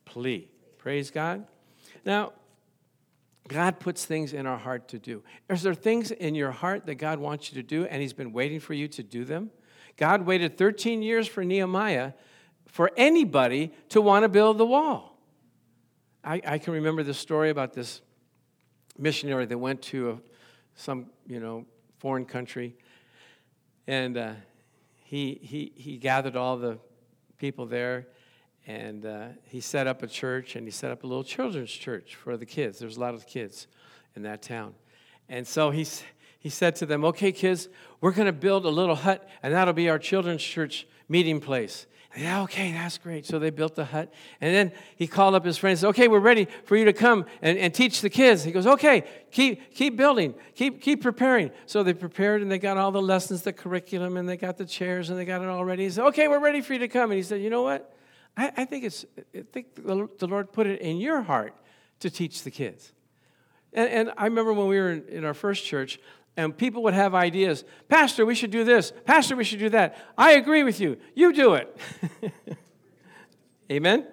plea. 0.05 0.47
Praise 0.77 1.09
God. 1.09 1.47
Now, 2.05 2.33
God 3.47 3.79
puts 3.79 4.05
things 4.05 4.33
in 4.33 4.45
our 4.45 4.57
heart 4.57 4.87
to 4.89 4.99
do. 4.99 5.23
Is 5.49 5.63
there 5.63 5.73
things 5.73 6.11
in 6.11 6.35
your 6.35 6.51
heart 6.51 6.85
that 6.85 6.95
God 6.95 7.19
wants 7.19 7.51
you 7.51 7.61
to 7.61 7.67
do 7.67 7.85
and 7.85 8.01
He's 8.01 8.13
been 8.13 8.31
waiting 8.31 8.59
for 8.59 8.73
you 8.73 8.87
to 8.89 9.03
do 9.03 9.25
them? 9.25 9.49
God 9.97 10.25
waited 10.25 10.57
13 10.57 11.01
years 11.01 11.27
for 11.27 11.43
Nehemiah 11.43 12.13
for 12.75 12.91
anybody 12.97 13.71
to 13.87 14.01
want 14.01 14.23
to 14.23 14.27
build 14.27 14.57
the 14.57 14.65
wall. 14.65 15.17
I, 16.25 16.41
I 16.45 16.57
can 16.57 16.73
remember 16.73 17.03
this 17.03 17.17
story 17.17 17.49
about 17.49 17.71
this 17.71 18.01
missionary 18.97 19.45
that 19.45 19.57
went 19.57 19.81
to 19.83 20.09
a, 20.09 20.17
some, 20.75 21.05
you 21.25 21.39
know, 21.39 21.65
foreign 21.99 22.25
country, 22.25 22.75
and 23.87 24.17
uh, 24.17 24.33
he, 25.05 25.39
he, 25.41 25.71
he 25.73 25.95
gathered 25.95 26.35
all 26.35 26.57
the 26.57 26.77
people 27.37 27.65
there, 27.65 28.07
and 28.67 29.05
uh, 29.05 29.27
he 29.43 29.61
set 29.61 29.87
up 29.87 30.03
a 30.03 30.07
church, 30.07 30.57
and 30.57 30.67
he 30.67 30.71
set 30.71 30.91
up 30.91 31.05
a 31.05 31.07
little 31.07 31.23
children's 31.23 31.71
church 31.71 32.15
for 32.17 32.35
the 32.35 32.45
kids. 32.45 32.77
There's 32.77 32.97
a 32.97 32.99
lot 32.99 33.13
of 33.13 33.25
kids 33.25 33.67
in 34.17 34.23
that 34.23 34.41
town. 34.41 34.73
And 35.29 35.47
so 35.47 35.71
he, 35.71 35.87
he 36.39 36.49
said 36.49 36.75
to 36.75 36.85
them, 36.85 37.05
Okay, 37.05 37.31
kids, 37.31 37.69
we're 38.01 38.11
going 38.11 38.25
to 38.25 38.33
build 38.33 38.65
a 38.65 38.69
little 38.69 38.95
hut, 38.95 39.29
and 39.41 39.53
that'll 39.53 39.73
be 39.73 39.87
our 39.87 39.97
children's 39.97 40.43
church 40.43 40.85
meeting 41.07 41.39
place. 41.39 41.87
Yeah, 42.17 42.43
okay, 42.43 42.71
that's 42.71 42.97
great. 42.97 43.25
So 43.25 43.39
they 43.39 43.49
built 43.49 43.75
the 43.75 43.85
hut. 43.85 44.13
And 44.39 44.55
then 44.55 44.71
he 44.95 45.05
called 45.05 45.35
up 45.35 45.43
his 45.43 45.57
friends, 45.57 45.83
okay, 45.83 46.07
we're 46.07 46.19
ready 46.19 46.47
for 46.63 46.77
you 46.77 46.85
to 46.85 46.93
come 46.93 47.25
and, 47.41 47.57
and 47.57 47.73
teach 47.73 47.99
the 47.99 48.09
kids. 48.09 48.43
He 48.43 48.53
goes, 48.53 48.65
okay, 48.65 49.03
keep, 49.31 49.73
keep 49.75 49.97
building, 49.97 50.33
keep, 50.53 50.81
keep 50.81 51.01
preparing. 51.01 51.51
So 51.65 51.83
they 51.83 51.93
prepared 51.93 52.41
and 52.41 52.49
they 52.49 52.59
got 52.59 52.77
all 52.77 52.91
the 52.91 53.01
lessons, 53.01 53.41
the 53.41 53.51
curriculum, 53.51 54.15
and 54.15 54.29
they 54.29 54.37
got 54.37 54.57
the 54.57 54.65
chairs 54.65 55.09
and 55.09 55.19
they 55.19 55.25
got 55.25 55.41
it 55.41 55.49
all 55.49 55.65
ready. 55.65 55.83
He 55.83 55.89
said, 55.89 56.05
okay, 56.05 56.29
we're 56.29 56.39
ready 56.39 56.61
for 56.61 56.73
you 56.73 56.79
to 56.79 56.87
come. 56.87 57.11
And 57.11 57.17
he 57.17 57.23
said, 57.23 57.41
you 57.41 57.49
know 57.49 57.63
what? 57.63 57.93
I, 58.37 58.51
I 58.57 58.65
think, 58.65 58.85
it's, 58.85 59.05
I 59.35 59.43
think 59.51 59.75
the 59.75 60.27
Lord 60.27 60.53
put 60.53 60.67
it 60.67 60.79
in 60.81 60.97
your 60.97 61.21
heart 61.21 61.53
to 61.99 62.09
teach 62.09 62.43
the 62.43 62.51
kids. 62.51 62.93
And, 63.73 63.89
and 63.89 64.13
I 64.17 64.25
remember 64.25 64.53
when 64.53 64.67
we 64.67 64.79
were 64.79 64.91
in, 64.91 65.07
in 65.09 65.25
our 65.25 65.33
first 65.33 65.65
church, 65.65 65.99
and 66.37 66.57
people 66.57 66.83
would 66.83 66.93
have 66.93 67.15
ideas 67.15 67.63
Pastor, 67.87 68.25
we 68.25 68.35
should 68.35 68.51
do 68.51 68.63
this. 68.63 68.91
Pastor, 69.05 69.35
we 69.35 69.43
should 69.43 69.59
do 69.59 69.69
that. 69.69 69.97
I 70.17 70.33
agree 70.33 70.63
with 70.63 70.79
you. 70.79 70.97
You 71.13 71.33
do 71.33 71.53
it. 71.55 71.77
Amen? 73.71 74.05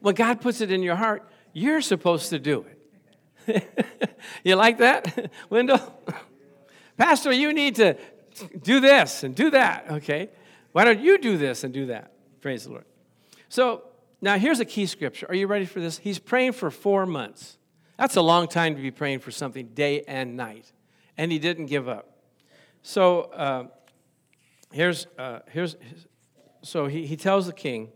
When 0.00 0.14
God 0.14 0.40
puts 0.40 0.60
it 0.60 0.70
in 0.70 0.82
your 0.82 0.96
heart, 0.96 1.28
you're 1.52 1.80
supposed 1.80 2.30
to 2.30 2.38
do 2.38 2.64
it. 2.64 2.76
you 4.44 4.56
like 4.56 4.78
that, 4.78 5.30
Wendell? 5.50 6.02
Pastor, 6.96 7.32
you 7.32 7.52
need 7.52 7.76
to 7.76 7.96
do 8.62 8.80
this 8.80 9.22
and 9.22 9.34
do 9.34 9.50
that, 9.50 9.90
okay? 9.90 10.30
Why 10.72 10.84
don't 10.84 11.00
you 11.00 11.18
do 11.18 11.36
this 11.38 11.64
and 11.64 11.72
do 11.72 11.86
that? 11.86 12.12
Praise 12.40 12.64
the 12.64 12.70
Lord. 12.70 12.84
So 13.48 13.84
now 14.20 14.38
here's 14.38 14.60
a 14.60 14.64
key 14.64 14.86
scripture. 14.86 15.26
Are 15.28 15.34
you 15.34 15.46
ready 15.46 15.64
for 15.64 15.80
this? 15.80 15.98
He's 15.98 16.18
praying 16.18 16.52
for 16.52 16.70
four 16.70 17.06
months. 17.06 17.58
That's 17.98 18.16
a 18.16 18.22
long 18.22 18.48
time 18.48 18.76
to 18.76 18.82
be 18.82 18.90
praying 18.90 19.20
for 19.20 19.30
something 19.30 19.68
day 19.68 20.02
and 20.02 20.36
night. 20.36 20.72
And 21.18 21.32
he 21.32 21.38
didn't 21.38 21.66
give 21.66 21.88
up. 21.88 22.16
So 22.82 23.22
uh, 23.22 23.64
here's, 24.70 25.06
uh, 25.18 25.40
here's, 25.50 25.76
so 26.62 26.86
he, 26.86 27.06
he 27.06 27.16
tells 27.16 27.46
the 27.46 27.52
king, 27.52 27.88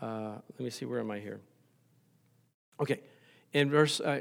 uh, 0.00 0.36
let 0.52 0.60
me 0.60 0.70
see, 0.70 0.84
where 0.84 1.00
am 1.00 1.10
I 1.10 1.18
here? 1.18 1.40
Okay, 2.80 3.00
in 3.52 3.70
verse, 3.70 4.00
uh, 4.00 4.20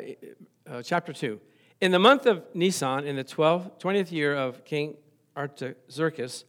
uh, 0.69 0.81
chapter 0.81 1.13
2. 1.13 1.39
In 1.81 1.91
the 1.91 1.99
month 1.99 2.25
of 2.25 2.43
Nisan, 2.53 3.05
in 3.05 3.15
the 3.15 3.23
12th, 3.23 3.79
20th 3.79 4.11
year 4.11 4.35
of 4.35 4.65
King 4.65 4.97
Artaxerxes, 5.35 6.45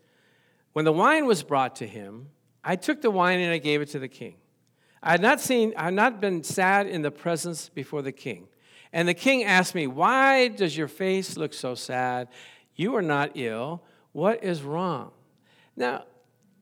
when 0.73 0.85
the 0.85 0.93
wine 0.93 1.27
was 1.27 1.43
brought 1.43 1.77
to 1.77 1.87
him, 1.87 2.29
I 2.65 2.77
took 2.77 3.03
the 3.03 3.11
wine 3.11 3.41
and 3.41 3.53
I 3.53 3.59
gave 3.59 3.83
it 3.83 3.91
to 3.91 3.99
the 3.99 4.09
king. 4.09 4.37
I 5.03 5.11
had 5.13 5.21
not 5.21 5.41
seen, 5.41 5.75
I 5.77 5.85
had 5.85 5.95
not 5.95 6.21
been 6.21 6.43
sad 6.43 6.87
in 6.87 7.03
the 7.03 7.11
presence 7.11 7.69
before 7.69 8.03
the 8.03 8.13
king. 8.13 8.49
And 8.93 9.09
the 9.09 9.15
king 9.15 9.45
asked 9.45 9.75
me, 9.75 9.87
Why 9.87 10.49
does 10.49 10.77
your 10.77 10.89
face 10.89 11.37
look 11.37 11.53
so 11.53 11.75
sad? 11.75 12.29
You 12.75 12.97
are 12.97 13.03
not 13.03 13.33
ill. 13.35 13.83
What 14.13 14.43
is 14.43 14.63
wrong? 14.63 15.11
Now, 15.77 16.05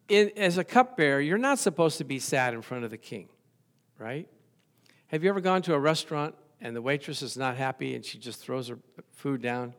in, 0.08 0.30
as 0.36 0.58
a 0.58 0.64
cupbearer, 0.64 1.20
you're 1.20 1.38
not 1.38 1.58
supposed 1.58 1.98
to 1.98 2.04
be 2.04 2.18
sad 2.18 2.54
in 2.54 2.62
front 2.62 2.84
of 2.84 2.90
the 2.90 2.98
king, 2.98 3.28
right? 3.98 4.28
Have 5.08 5.22
you 5.22 5.30
ever 5.30 5.40
gone 5.40 5.62
to 5.62 5.74
a 5.74 5.78
restaurant 5.78 6.34
and 6.60 6.74
the 6.74 6.82
waitress 6.82 7.22
is 7.22 7.36
not 7.36 7.56
happy 7.56 7.94
and 7.94 8.04
she 8.04 8.18
just 8.18 8.40
throws 8.40 8.68
her 8.68 8.78
food 9.12 9.42
down? 9.42 9.74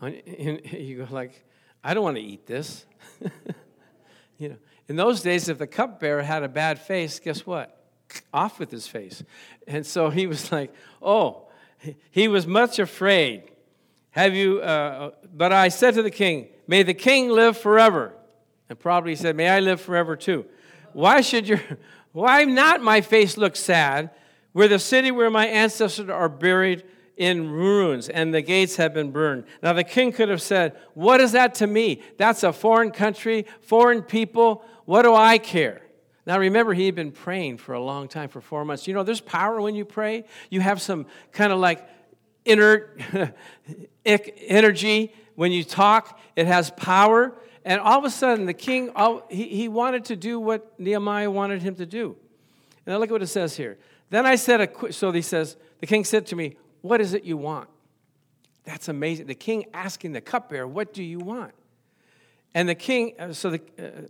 And 0.00 0.20
you 0.72 0.98
go 0.98 1.14
like, 1.14 1.44
I 1.82 1.94
don't 1.94 2.04
want 2.04 2.16
to 2.16 2.22
eat 2.22 2.46
this. 2.46 2.84
you 4.38 4.50
know, 4.50 4.56
in 4.88 4.96
those 4.96 5.22
days, 5.22 5.48
if 5.48 5.58
the 5.58 5.66
cupbearer 5.66 6.22
had 6.22 6.42
a 6.42 6.48
bad 6.48 6.78
face, 6.78 7.20
guess 7.20 7.46
what? 7.46 7.84
Off 8.32 8.58
with 8.58 8.70
his 8.70 8.86
face. 8.86 9.22
And 9.66 9.86
so 9.86 10.10
he 10.10 10.26
was 10.26 10.50
like, 10.50 10.74
oh, 11.00 11.48
he 12.10 12.28
was 12.28 12.46
much 12.46 12.78
afraid. 12.78 13.44
Have 14.10 14.34
you, 14.34 14.60
uh, 14.60 15.12
but 15.34 15.52
I 15.52 15.68
said 15.68 15.94
to 15.94 16.02
the 16.02 16.10
king, 16.10 16.48
May 16.66 16.82
the 16.82 16.94
king 16.94 17.28
live 17.28 17.56
forever. 17.56 18.14
And 18.68 18.78
probably 18.78 19.16
said, 19.16 19.36
May 19.36 19.48
I 19.48 19.60
live 19.60 19.80
forever 19.80 20.16
too. 20.16 20.46
Why 20.92 21.20
should 21.20 21.48
your, 21.48 21.60
why 22.12 22.44
not 22.44 22.82
my 22.82 23.00
face 23.00 23.36
look 23.36 23.56
sad? 23.56 24.10
Where 24.52 24.68
the 24.68 24.78
city 24.78 25.10
where 25.10 25.30
my 25.30 25.46
ancestors 25.46 26.08
are 26.08 26.28
buried 26.28 26.84
in 27.16 27.50
ruins 27.50 28.08
and 28.08 28.32
the 28.32 28.40
gates 28.40 28.76
have 28.76 28.94
been 28.94 29.10
burned. 29.10 29.44
Now, 29.62 29.74
the 29.74 29.84
king 29.84 30.10
could 30.10 30.30
have 30.30 30.40
said, 30.40 30.76
What 30.94 31.20
is 31.20 31.32
that 31.32 31.54
to 31.56 31.66
me? 31.66 32.02
That's 32.16 32.42
a 32.42 32.52
foreign 32.52 32.90
country, 32.90 33.46
foreign 33.60 34.02
people. 34.02 34.64
What 34.86 35.02
do 35.02 35.14
I 35.14 35.38
care? 35.38 35.82
Now, 36.30 36.38
remember, 36.38 36.74
he 36.74 36.86
had 36.86 36.94
been 36.94 37.10
praying 37.10 37.56
for 37.56 37.72
a 37.72 37.82
long 37.82 38.06
time, 38.06 38.28
for 38.28 38.40
four 38.40 38.64
months. 38.64 38.86
You 38.86 38.94
know, 38.94 39.02
there's 39.02 39.20
power 39.20 39.60
when 39.60 39.74
you 39.74 39.84
pray. 39.84 40.26
You 40.48 40.60
have 40.60 40.80
some 40.80 41.06
kind 41.32 41.52
of 41.52 41.58
like 41.58 41.84
inert 42.44 43.02
energy 44.06 45.12
when 45.34 45.50
you 45.50 45.64
talk, 45.64 46.20
it 46.36 46.46
has 46.46 46.70
power. 46.70 47.34
And 47.64 47.80
all 47.80 47.98
of 47.98 48.04
a 48.04 48.10
sudden, 48.10 48.46
the 48.46 48.54
king, 48.54 48.92
he, 49.28 49.48
he 49.48 49.66
wanted 49.66 50.04
to 50.04 50.14
do 50.14 50.38
what 50.38 50.78
Nehemiah 50.78 51.28
wanted 51.32 51.62
him 51.62 51.74
to 51.74 51.84
do. 51.84 52.14
And 52.86 52.96
look 53.00 53.08
at 53.08 53.12
what 53.12 53.22
it 53.22 53.26
says 53.26 53.56
here. 53.56 53.76
Then 54.10 54.24
I 54.24 54.36
said, 54.36 54.60
a, 54.60 54.92
so 54.92 55.10
he 55.10 55.22
says, 55.22 55.56
the 55.80 55.88
king 55.88 56.04
said 56.04 56.26
to 56.26 56.36
me, 56.36 56.56
What 56.80 57.00
is 57.00 57.12
it 57.12 57.24
you 57.24 57.38
want? 57.38 57.68
That's 58.62 58.86
amazing. 58.86 59.26
The 59.26 59.34
king 59.34 59.64
asking 59.74 60.12
the 60.12 60.20
cupbearer, 60.20 60.68
What 60.68 60.94
do 60.94 61.02
you 61.02 61.18
want? 61.18 61.54
And 62.54 62.68
the 62.68 62.76
king, 62.76 63.14
uh, 63.18 63.32
so 63.32 63.50
the, 63.50 63.60
uh, 63.76 64.06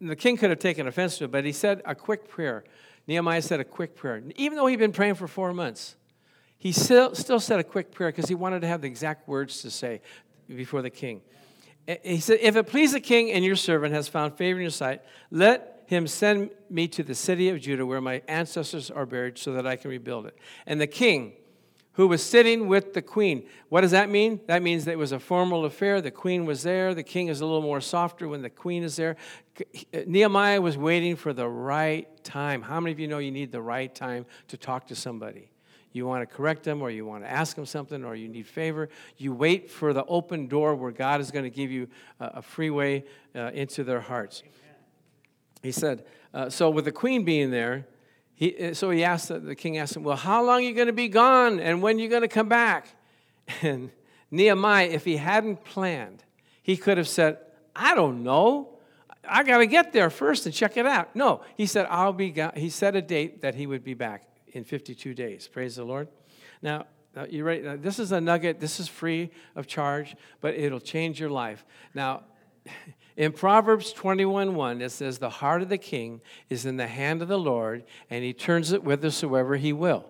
the 0.00 0.16
king 0.16 0.36
could 0.36 0.50
have 0.50 0.58
taken 0.58 0.86
offense 0.86 1.18
to 1.18 1.24
it, 1.24 1.30
but 1.30 1.44
he 1.44 1.52
said 1.52 1.82
a 1.84 1.94
quick 1.94 2.28
prayer. 2.28 2.64
Nehemiah 3.06 3.42
said 3.42 3.60
a 3.60 3.64
quick 3.64 3.96
prayer. 3.96 4.22
Even 4.36 4.56
though 4.56 4.66
he'd 4.66 4.78
been 4.78 4.92
praying 4.92 5.14
for 5.14 5.28
four 5.28 5.52
months, 5.52 5.96
he 6.58 6.72
still, 6.72 7.14
still 7.14 7.40
said 7.40 7.58
a 7.58 7.64
quick 7.64 7.90
prayer 7.90 8.10
because 8.10 8.28
he 8.28 8.34
wanted 8.34 8.60
to 8.60 8.68
have 8.68 8.82
the 8.82 8.86
exact 8.86 9.26
words 9.28 9.62
to 9.62 9.70
say 9.70 10.00
before 10.46 10.82
the 10.82 10.90
king. 10.90 11.22
He 12.02 12.20
said, 12.20 12.38
If 12.42 12.56
it 12.56 12.66
please 12.66 12.92
the 12.92 13.00
king 13.00 13.30
and 13.32 13.44
your 13.44 13.56
servant 13.56 13.94
has 13.94 14.08
found 14.08 14.36
favor 14.36 14.58
in 14.58 14.62
your 14.62 14.70
sight, 14.70 15.02
let 15.30 15.84
him 15.86 16.06
send 16.06 16.50
me 16.68 16.86
to 16.88 17.02
the 17.02 17.14
city 17.14 17.48
of 17.48 17.60
Judah 17.60 17.84
where 17.84 18.00
my 18.00 18.22
ancestors 18.28 18.90
are 18.90 19.06
buried 19.06 19.38
so 19.38 19.54
that 19.54 19.66
I 19.66 19.76
can 19.76 19.90
rebuild 19.90 20.26
it. 20.26 20.36
And 20.66 20.80
the 20.80 20.86
king, 20.86 21.32
who 21.94 22.06
was 22.06 22.22
sitting 22.22 22.68
with 22.68 22.94
the 22.94 23.02
queen. 23.02 23.44
What 23.68 23.80
does 23.80 23.90
that 23.90 24.08
mean? 24.08 24.40
That 24.46 24.62
means 24.62 24.84
that 24.84 24.92
it 24.92 24.98
was 24.98 25.12
a 25.12 25.18
formal 25.18 25.64
affair. 25.64 26.00
The 26.00 26.10
queen 26.10 26.46
was 26.46 26.62
there. 26.62 26.94
The 26.94 27.02
king 27.02 27.28
is 27.28 27.40
a 27.40 27.46
little 27.46 27.62
more 27.62 27.80
softer 27.80 28.28
when 28.28 28.42
the 28.42 28.50
queen 28.50 28.84
is 28.84 28.96
there. 28.96 29.16
Nehemiah 30.06 30.60
was 30.60 30.78
waiting 30.78 31.16
for 31.16 31.32
the 31.32 31.48
right 31.48 32.08
time. 32.24 32.62
How 32.62 32.80
many 32.80 32.92
of 32.92 33.00
you 33.00 33.08
know 33.08 33.18
you 33.18 33.32
need 33.32 33.52
the 33.52 33.60
right 33.60 33.92
time 33.94 34.24
to 34.48 34.56
talk 34.56 34.86
to 34.86 34.94
somebody? 34.94 35.50
You 35.92 36.06
want 36.06 36.28
to 36.28 36.32
correct 36.32 36.62
them, 36.62 36.82
or 36.82 36.90
you 36.90 37.04
want 37.04 37.24
to 37.24 37.30
ask 37.30 37.56
them 37.56 37.66
something, 37.66 38.04
or 38.04 38.14
you 38.14 38.28
need 38.28 38.46
favor. 38.46 38.88
You 39.16 39.34
wait 39.34 39.68
for 39.68 39.92
the 39.92 40.04
open 40.04 40.46
door 40.46 40.76
where 40.76 40.92
God 40.92 41.20
is 41.20 41.32
going 41.32 41.42
to 41.42 41.50
give 41.50 41.72
you 41.72 41.88
a 42.20 42.40
free 42.40 42.70
way 42.70 43.04
uh, 43.34 43.50
into 43.52 43.82
their 43.82 44.00
hearts. 44.00 44.44
He 45.62 45.72
said, 45.72 46.04
uh, 46.32 46.48
so 46.48 46.70
with 46.70 46.84
the 46.84 46.92
queen 46.92 47.24
being 47.24 47.50
there, 47.50 47.86
he, 48.40 48.70
uh, 48.70 48.74
so 48.74 48.88
he 48.88 49.04
asked, 49.04 49.28
the 49.28 49.54
king 49.54 49.76
asked 49.76 49.94
him, 49.94 50.02
Well, 50.02 50.16
how 50.16 50.42
long 50.42 50.60
are 50.60 50.62
you 50.62 50.72
going 50.72 50.86
to 50.86 50.94
be 50.94 51.08
gone 51.08 51.60
and 51.60 51.82
when 51.82 51.98
are 51.98 52.00
you 52.00 52.08
going 52.08 52.22
to 52.22 52.28
come 52.28 52.48
back? 52.48 52.88
And 53.62 53.90
Nehemiah, 54.30 54.86
if 54.86 55.04
he 55.04 55.16
hadn't 55.16 55.64
planned, 55.64 56.22
he 56.62 56.76
could 56.76 56.96
have 56.96 57.08
said, 57.08 57.38
I 57.76 57.94
don't 57.94 58.22
know. 58.22 58.78
I 59.28 59.42
got 59.42 59.58
to 59.58 59.66
get 59.66 59.92
there 59.92 60.08
first 60.08 60.46
and 60.46 60.54
check 60.54 60.76
it 60.76 60.86
out. 60.86 61.14
No, 61.14 61.42
he 61.56 61.66
said, 61.66 61.86
I'll 61.90 62.12
be 62.14 62.30
gone. 62.30 62.52
He 62.54 62.70
set 62.70 62.96
a 62.96 63.02
date 63.02 63.42
that 63.42 63.56
he 63.56 63.66
would 63.66 63.84
be 63.84 63.92
back 63.92 64.22
in 64.52 64.64
52 64.64 65.12
days. 65.14 65.46
Praise 65.46 65.76
the 65.76 65.84
Lord. 65.84 66.08
Now, 66.62 66.86
now 67.14 67.26
you 67.28 67.44
ready? 67.44 67.62
Now, 67.62 67.76
this 67.76 67.98
is 67.98 68.12
a 68.12 68.20
nugget. 68.20 68.60
This 68.60 68.80
is 68.80 68.88
free 68.88 69.32
of 69.56 69.66
charge, 69.66 70.16
but 70.40 70.54
it'll 70.54 70.80
change 70.80 71.20
your 71.20 71.30
life. 71.30 71.66
Now, 71.92 72.22
in 73.16 73.32
Proverbs 73.32 73.92
21 73.92 74.54
1, 74.54 74.82
it 74.82 74.90
says, 74.90 75.18
The 75.18 75.30
heart 75.30 75.62
of 75.62 75.68
the 75.68 75.78
king 75.78 76.20
is 76.48 76.66
in 76.66 76.76
the 76.76 76.86
hand 76.86 77.22
of 77.22 77.28
the 77.28 77.38
Lord, 77.38 77.84
and 78.08 78.24
he 78.24 78.32
turns 78.32 78.72
it 78.72 78.82
whithersoever 78.82 79.56
he 79.56 79.72
will, 79.72 80.06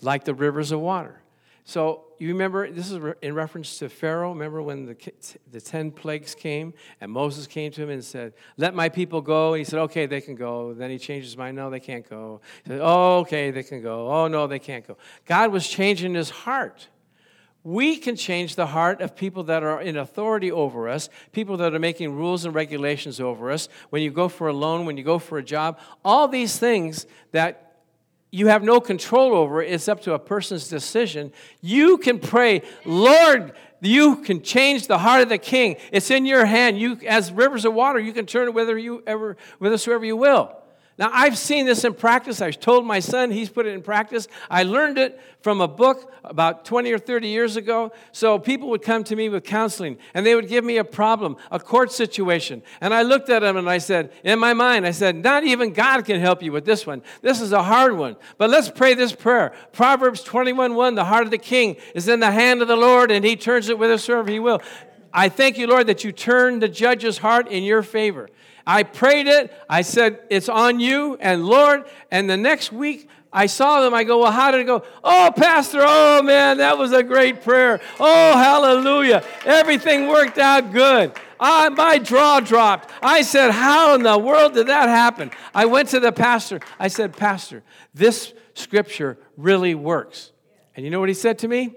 like 0.00 0.24
the 0.24 0.34
rivers 0.34 0.72
of 0.72 0.80
water. 0.80 1.22
So 1.64 2.04
you 2.18 2.28
remember, 2.28 2.70
this 2.70 2.90
is 2.90 3.00
in 3.22 3.34
reference 3.34 3.78
to 3.78 3.88
Pharaoh. 3.88 4.32
Remember 4.32 4.60
when 4.62 4.86
the, 4.86 5.12
the 5.50 5.60
10 5.60 5.92
plagues 5.92 6.34
came 6.34 6.74
and 7.00 7.10
Moses 7.10 7.46
came 7.46 7.70
to 7.72 7.82
him 7.82 7.90
and 7.90 8.04
said, 8.04 8.34
Let 8.56 8.74
my 8.74 8.88
people 8.88 9.20
go. 9.20 9.52
And 9.54 9.58
he 9.58 9.64
said, 9.64 9.78
Okay, 9.80 10.06
they 10.06 10.20
can 10.20 10.34
go. 10.34 10.74
Then 10.74 10.90
he 10.90 10.98
changed 10.98 11.26
his 11.26 11.36
mind. 11.36 11.56
No, 11.56 11.70
they 11.70 11.80
can't 11.80 12.08
go. 12.08 12.40
He 12.64 12.70
said, 12.70 12.80
Oh, 12.82 13.20
okay, 13.20 13.52
they 13.52 13.62
can 13.62 13.80
go. 13.80 14.10
Oh, 14.10 14.26
no, 14.26 14.46
they 14.46 14.58
can't 14.58 14.86
go. 14.86 14.96
God 15.24 15.52
was 15.52 15.66
changing 15.68 16.14
his 16.14 16.30
heart. 16.30 16.88
We 17.64 17.96
can 17.96 18.16
change 18.16 18.56
the 18.56 18.66
heart 18.66 19.00
of 19.00 19.14
people 19.14 19.44
that 19.44 19.62
are 19.62 19.80
in 19.80 19.96
authority 19.96 20.50
over 20.50 20.88
us, 20.88 21.08
people 21.30 21.56
that 21.58 21.74
are 21.74 21.78
making 21.78 22.16
rules 22.16 22.44
and 22.44 22.54
regulations 22.54 23.20
over 23.20 23.52
us. 23.52 23.68
When 23.90 24.02
you 24.02 24.10
go 24.10 24.28
for 24.28 24.48
a 24.48 24.52
loan, 24.52 24.84
when 24.84 24.96
you 24.96 25.04
go 25.04 25.18
for 25.18 25.38
a 25.38 25.44
job, 25.44 25.78
all 26.04 26.26
these 26.26 26.58
things 26.58 27.06
that 27.30 27.76
you 28.32 28.48
have 28.48 28.64
no 28.64 28.80
control 28.80 29.34
over, 29.34 29.62
it's 29.62 29.88
up 29.88 30.00
to 30.02 30.14
a 30.14 30.18
person's 30.18 30.68
decision. 30.68 31.32
You 31.60 31.98
can 31.98 32.18
pray, 32.18 32.62
Lord, 32.84 33.52
you 33.80 34.16
can 34.22 34.42
change 34.42 34.86
the 34.86 34.98
heart 34.98 35.22
of 35.22 35.28
the 35.28 35.38
king. 35.38 35.76
It's 35.92 36.10
in 36.10 36.24
your 36.24 36.46
hand. 36.46 36.80
You, 36.80 36.98
as 37.06 37.30
rivers 37.30 37.64
of 37.64 37.74
water, 37.74 38.00
you 38.00 38.12
can 38.12 38.26
turn 38.26 38.48
it 38.48 38.54
whether 38.54 38.78
you 38.78 39.02
ever, 39.06 39.36
whithersoever 39.58 40.04
you 40.04 40.16
will. 40.16 40.56
Now, 41.02 41.10
I've 41.12 41.36
seen 41.36 41.66
this 41.66 41.82
in 41.82 41.94
practice. 41.94 42.40
I've 42.40 42.60
told 42.60 42.86
my 42.86 43.00
son, 43.00 43.32
he's 43.32 43.48
put 43.50 43.66
it 43.66 43.70
in 43.70 43.82
practice. 43.82 44.28
I 44.48 44.62
learned 44.62 44.98
it 44.98 45.20
from 45.40 45.60
a 45.60 45.66
book 45.66 46.12
about 46.22 46.64
20 46.64 46.92
or 46.92 46.98
30 47.00 47.26
years 47.26 47.56
ago. 47.56 47.90
So 48.12 48.38
people 48.38 48.70
would 48.70 48.82
come 48.82 49.02
to 49.02 49.16
me 49.16 49.28
with 49.28 49.42
counseling 49.42 49.98
and 50.14 50.24
they 50.24 50.36
would 50.36 50.46
give 50.46 50.62
me 50.62 50.76
a 50.76 50.84
problem, 50.84 51.38
a 51.50 51.58
court 51.58 51.90
situation. 51.90 52.62
And 52.80 52.94
I 52.94 53.02
looked 53.02 53.30
at 53.30 53.40
them 53.40 53.56
and 53.56 53.68
I 53.68 53.78
said, 53.78 54.12
in 54.22 54.38
my 54.38 54.54
mind, 54.54 54.86
I 54.86 54.92
said, 54.92 55.16
not 55.16 55.42
even 55.42 55.72
God 55.72 56.04
can 56.04 56.20
help 56.20 56.40
you 56.40 56.52
with 56.52 56.64
this 56.64 56.86
one. 56.86 57.02
This 57.20 57.40
is 57.40 57.50
a 57.50 57.64
hard 57.64 57.96
one. 57.96 58.14
But 58.38 58.50
let's 58.50 58.70
pray 58.70 58.94
this 58.94 59.12
prayer. 59.12 59.54
Proverbs 59.72 60.22
21 60.22 60.76
1 60.76 60.94
The 60.94 61.06
heart 61.06 61.24
of 61.24 61.32
the 61.32 61.36
king 61.36 61.78
is 61.96 62.06
in 62.06 62.20
the 62.20 62.30
hand 62.30 62.62
of 62.62 62.68
the 62.68 62.76
Lord 62.76 63.10
and 63.10 63.24
he 63.24 63.34
turns 63.34 63.68
it 63.68 63.76
whithersoever 63.76 64.30
he 64.30 64.38
will. 64.38 64.62
I 65.12 65.30
thank 65.30 65.58
you, 65.58 65.66
Lord, 65.66 65.88
that 65.88 66.04
you 66.04 66.12
turn 66.12 66.60
the 66.60 66.68
judge's 66.68 67.18
heart 67.18 67.48
in 67.48 67.64
your 67.64 67.82
favor. 67.82 68.30
I 68.66 68.82
prayed 68.82 69.26
it. 69.26 69.52
I 69.68 69.82
said, 69.82 70.20
It's 70.30 70.48
on 70.48 70.80
you 70.80 71.16
and 71.20 71.44
Lord. 71.44 71.84
And 72.10 72.28
the 72.28 72.36
next 72.36 72.72
week, 72.72 73.08
I 73.32 73.46
saw 73.46 73.80
them. 73.80 73.94
I 73.94 74.04
go, 74.04 74.18
Well, 74.18 74.32
how 74.32 74.50
did 74.50 74.60
it 74.60 74.66
go? 74.66 74.84
Oh, 75.02 75.32
Pastor, 75.34 75.80
oh 75.82 76.22
man, 76.22 76.58
that 76.58 76.78
was 76.78 76.92
a 76.92 77.02
great 77.02 77.42
prayer. 77.42 77.80
Oh, 77.98 78.32
hallelujah. 78.36 79.24
Everything 79.44 80.08
worked 80.08 80.38
out 80.38 80.72
good. 80.72 81.12
I, 81.40 81.70
my 81.70 81.98
jaw 81.98 82.40
dropped. 82.40 82.90
I 83.02 83.22
said, 83.22 83.50
How 83.50 83.94
in 83.94 84.02
the 84.02 84.18
world 84.18 84.54
did 84.54 84.68
that 84.68 84.88
happen? 84.88 85.30
I 85.54 85.66
went 85.66 85.88
to 85.90 86.00
the 86.00 86.12
pastor. 86.12 86.60
I 86.78 86.88
said, 86.88 87.16
Pastor, 87.16 87.62
this 87.94 88.32
scripture 88.54 89.18
really 89.36 89.74
works. 89.74 90.30
And 90.76 90.84
you 90.84 90.90
know 90.90 91.00
what 91.00 91.08
he 91.08 91.14
said 91.14 91.38
to 91.40 91.48
me? 91.48 91.74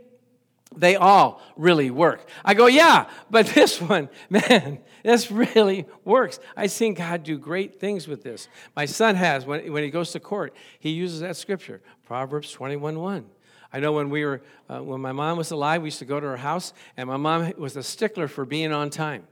They 0.76 0.96
all 0.96 1.42
really 1.56 1.92
work. 1.92 2.28
I 2.44 2.54
go, 2.54 2.68
yeah, 2.68 3.08
but 3.30 3.48
this 3.48 3.82
one, 3.82 4.10
man, 4.30 4.80
this 5.04 5.32
really 5.32 5.86
works. 6.04 6.40
I've 6.56 6.72
seen 6.72 6.94
God 6.94 7.24
do 7.24 7.38
great 7.38 7.80
things 7.80 8.08
with 8.08 8.24
this. 8.24 8.48
My 8.76 8.86
son 8.86 9.16
has, 9.16 9.46
when, 9.46 9.72
when 9.72 9.84
he 9.84 9.90
goes 9.90 10.12
to 10.12 10.20
court, 10.20 10.54
he 10.80 10.92
uses 10.92 11.22
that 11.22 11.38
scripture, 11.38 11.82
Proverbs 12.06 12.52
21 12.52 13.00
1. 13.00 13.26
I 13.74 13.80
know 13.80 13.92
when 13.92 14.10
we 14.10 14.24
were, 14.24 14.42
uh, 14.70 14.80
when 14.80 15.02
my 15.02 15.12
mom 15.12 15.38
was 15.38 15.52
alive, 15.52 15.82
we 15.82 15.88
used 15.88 16.00
to 16.00 16.06
go 16.06 16.20
to 16.20 16.28
her 16.28 16.38
house, 16.38 16.72
and 16.96 17.10
my 17.10 17.18
mom 17.18 17.52
was 17.58 17.76
a 17.76 17.84
stickler 17.84 18.28
for 18.28 18.46
being 18.46 18.72
on 18.72 18.90
time. 18.90 19.28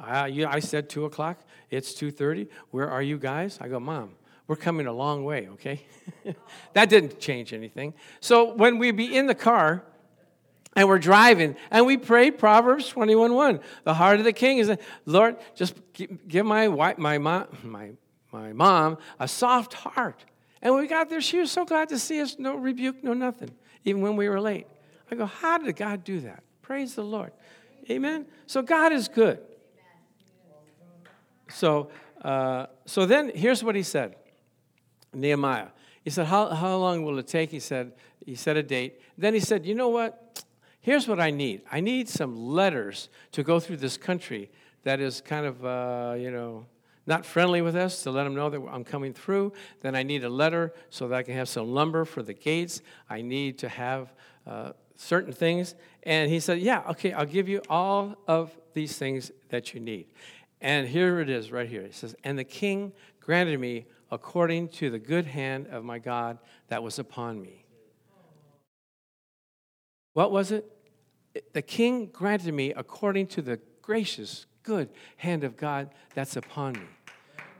I, 0.00 0.26
you, 0.26 0.46
I 0.46 0.58
said 0.58 0.88
two 0.88 1.04
o'clock. 1.04 1.38
It's 1.70 1.94
two 1.94 2.10
thirty. 2.10 2.48
Where 2.70 2.90
are 2.90 3.02
you 3.02 3.18
guys? 3.18 3.58
I 3.60 3.68
go, 3.68 3.78
Mom. 3.78 4.10
We're 4.48 4.56
coming 4.56 4.86
a 4.86 4.92
long 4.92 5.24
way. 5.24 5.48
Okay, 5.52 5.82
that 6.72 6.88
didn't 6.88 7.20
change 7.20 7.52
anything. 7.52 7.94
So 8.20 8.52
when 8.52 8.78
we 8.78 8.90
be 8.90 9.16
in 9.16 9.26
the 9.26 9.34
car, 9.34 9.84
and 10.74 10.88
we're 10.88 10.98
driving, 10.98 11.56
and 11.70 11.86
we 11.86 11.96
prayed 11.96 12.38
Proverbs 12.38 12.88
21 12.88 13.34
1. 13.34 13.60
The 13.84 13.94
heart 13.94 14.18
of 14.18 14.24
the 14.24 14.32
king 14.32 14.58
is, 14.58 14.72
Lord, 15.04 15.36
just 15.54 15.74
give 15.92 16.46
my, 16.46 16.68
wife, 16.68 16.98
my, 16.98 17.18
mom, 17.18 17.46
my, 17.62 17.90
my 18.32 18.52
mom 18.52 18.98
a 19.20 19.28
soft 19.28 19.74
heart. 19.74 20.24
And 20.62 20.72
when 20.72 20.82
we 20.82 20.88
got 20.88 21.10
there, 21.10 21.20
she 21.20 21.38
was 21.38 21.50
so 21.50 21.64
glad 21.64 21.88
to 21.90 21.98
see 21.98 22.20
us, 22.20 22.36
no 22.38 22.56
rebuke, 22.56 23.02
no 23.04 23.12
nothing, 23.12 23.50
even 23.84 24.00
when 24.00 24.16
we 24.16 24.28
were 24.28 24.40
late. 24.40 24.66
I 25.10 25.14
go, 25.14 25.26
How 25.26 25.58
did 25.58 25.76
God 25.76 26.04
do 26.04 26.20
that? 26.20 26.42
Praise 26.62 26.94
the 26.94 27.04
Lord. 27.04 27.32
Amen. 27.90 28.26
So 28.46 28.62
God 28.62 28.92
is 28.92 29.08
good. 29.08 29.40
So, 31.48 31.90
uh, 32.22 32.66
so 32.86 33.04
then 33.04 33.30
here's 33.34 33.62
what 33.62 33.74
he 33.74 33.82
said 33.82 34.16
Nehemiah. 35.12 35.68
He 36.04 36.10
said, 36.10 36.26
how, 36.26 36.48
how 36.48 36.76
long 36.76 37.04
will 37.04 37.18
it 37.18 37.28
take? 37.28 37.50
He 37.50 37.60
said, 37.60 37.92
he 38.24 38.34
said 38.34 38.56
a 38.56 38.62
date. 38.62 39.00
Then 39.16 39.34
he 39.34 39.40
said, 39.40 39.66
You 39.66 39.74
know 39.74 39.88
what? 39.88 40.41
Here's 40.82 41.06
what 41.06 41.20
I 41.20 41.30
need. 41.30 41.62
I 41.70 41.80
need 41.80 42.08
some 42.08 42.36
letters 42.36 43.08
to 43.32 43.44
go 43.44 43.60
through 43.60 43.78
this 43.78 43.96
country 43.96 44.50
that 44.82 45.00
is 45.00 45.20
kind 45.20 45.46
of, 45.46 45.64
uh, 45.64 46.14
you 46.18 46.30
know, 46.30 46.66
not 47.06 47.24
friendly 47.24 47.62
with 47.62 47.76
us 47.76 48.02
to 48.02 48.10
let 48.10 48.24
them 48.24 48.34
know 48.34 48.50
that 48.50 48.60
I'm 48.70 48.84
coming 48.84 49.12
through. 49.12 49.52
Then 49.80 49.94
I 49.94 50.02
need 50.02 50.24
a 50.24 50.28
letter 50.28 50.74
so 50.90 51.08
that 51.08 51.14
I 51.14 51.22
can 51.22 51.34
have 51.34 51.48
some 51.48 51.72
lumber 51.72 52.04
for 52.04 52.22
the 52.22 52.34
gates. 52.34 52.82
I 53.08 53.22
need 53.22 53.58
to 53.58 53.68
have 53.68 54.12
uh, 54.46 54.72
certain 54.96 55.32
things. 55.32 55.76
And 56.02 56.30
he 56.30 56.40
said, 56.40 56.58
Yeah, 56.58 56.82
okay, 56.90 57.12
I'll 57.12 57.26
give 57.26 57.48
you 57.48 57.62
all 57.68 58.16
of 58.26 58.56
these 58.74 58.96
things 58.98 59.30
that 59.50 59.74
you 59.74 59.80
need. 59.80 60.06
And 60.60 60.88
here 60.88 61.20
it 61.20 61.28
is 61.28 61.52
right 61.52 61.68
here. 61.68 61.82
He 61.82 61.92
says, 61.92 62.14
And 62.24 62.36
the 62.36 62.44
king 62.44 62.92
granted 63.20 63.58
me 63.60 63.86
according 64.10 64.68
to 64.68 64.90
the 64.90 64.98
good 64.98 65.26
hand 65.26 65.68
of 65.68 65.84
my 65.84 65.98
God 65.98 66.38
that 66.68 66.82
was 66.82 66.98
upon 66.98 67.40
me. 67.40 67.64
What 70.12 70.30
was 70.30 70.52
it? 70.52 70.71
The 71.52 71.62
king 71.62 72.06
granted 72.12 72.52
me 72.52 72.72
according 72.72 73.28
to 73.28 73.42
the 73.42 73.58
gracious, 73.80 74.46
good 74.62 74.88
hand 75.16 75.44
of 75.44 75.56
God 75.56 75.90
that's 76.14 76.36
upon 76.36 76.74
me. 76.74 76.86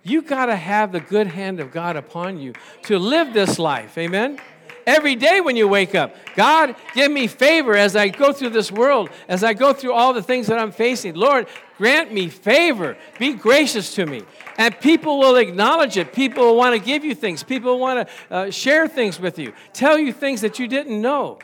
You 0.02 0.22
got 0.22 0.46
to 0.46 0.56
have 0.56 0.92
the 0.92 1.00
good 1.00 1.28
hand 1.28 1.60
of 1.60 1.70
God 1.70 1.96
upon 1.96 2.38
you 2.38 2.54
to 2.82 2.98
live 2.98 3.32
this 3.32 3.58
life. 3.58 3.96
Amen? 3.96 4.38
Every 4.84 5.14
day 5.14 5.40
when 5.40 5.54
you 5.54 5.68
wake 5.68 5.94
up, 5.94 6.14
God, 6.34 6.74
give 6.94 7.10
me 7.10 7.28
favor 7.28 7.76
as 7.76 7.94
I 7.94 8.08
go 8.08 8.32
through 8.32 8.50
this 8.50 8.72
world, 8.72 9.10
as 9.28 9.44
I 9.44 9.54
go 9.54 9.72
through 9.72 9.92
all 9.92 10.12
the 10.12 10.22
things 10.22 10.48
that 10.48 10.58
I'm 10.58 10.72
facing. 10.72 11.14
Lord, 11.14 11.46
grant 11.78 12.12
me 12.12 12.28
favor. 12.28 12.96
Be 13.18 13.34
gracious 13.34 13.94
to 13.94 14.06
me. 14.06 14.22
And 14.58 14.78
people 14.80 15.20
will 15.20 15.36
acknowledge 15.36 15.96
it. 15.96 16.12
People 16.12 16.44
will 16.46 16.56
want 16.56 16.74
to 16.74 16.84
give 16.84 17.04
you 17.04 17.14
things. 17.14 17.44
People 17.44 17.72
will 17.72 17.80
want 17.80 18.08
to 18.08 18.34
uh, 18.34 18.50
share 18.50 18.88
things 18.88 19.20
with 19.20 19.38
you, 19.38 19.52
tell 19.72 19.98
you 19.98 20.12
things 20.12 20.40
that 20.40 20.58
you 20.58 20.66
didn't 20.66 21.00
know. 21.00 21.38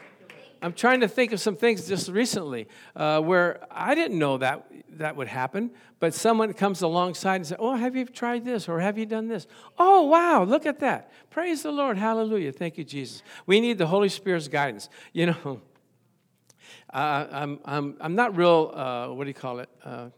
I'm 0.60 0.72
trying 0.72 1.00
to 1.00 1.08
think 1.08 1.32
of 1.32 1.40
some 1.40 1.56
things 1.56 1.86
just 1.86 2.08
recently 2.08 2.68
uh, 2.96 3.20
where 3.20 3.64
I 3.70 3.94
didn't 3.94 4.18
know 4.18 4.38
that 4.38 4.66
that 4.92 5.16
would 5.16 5.28
happen, 5.28 5.70
but 6.00 6.14
someone 6.14 6.52
comes 6.52 6.82
alongside 6.82 7.36
and 7.36 7.46
says, 7.46 7.58
Oh, 7.60 7.74
have 7.76 7.94
you 7.96 8.04
tried 8.04 8.44
this 8.44 8.68
or 8.68 8.80
have 8.80 8.98
you 8.98 9.06
done 9.06 9.28
this? 9.28 9.46
Oh, 9.78 10.02
wow, 10.02 10.42
look 10.44 10.66
at 10.66 10.80
that. 10.80 11.12
Praise 11.30 11.62
the 11.62 11.70
Lord. 11.70 11.96
Hallelujah. 11.96 12.52
Thank 12.52 12.78
you, 12.78 12.84
Jesus. 12.84 13.22
We 13.46 13.60
need 13.60 13.78
the 13.78 13.86
Holy 13.86 14.08
Spirit's 14.08 14.48
guidance. 14.48 14.88
You 15.12 15.26
know, 15.26 15.60
uh, 16.92 17.26
I'm, 17.30 17.60
I'm, 17.64 17.96
I'm 18.00 18.14
not 18.14 18.36
real, 18.36 18.72
uh, 18.74 19.08
what 19.08 19.24
do 19.24 19.28
you 19.28 19.34
call 19.34 19.60
it? 19.60 19.68
Uh, 19.84 20.08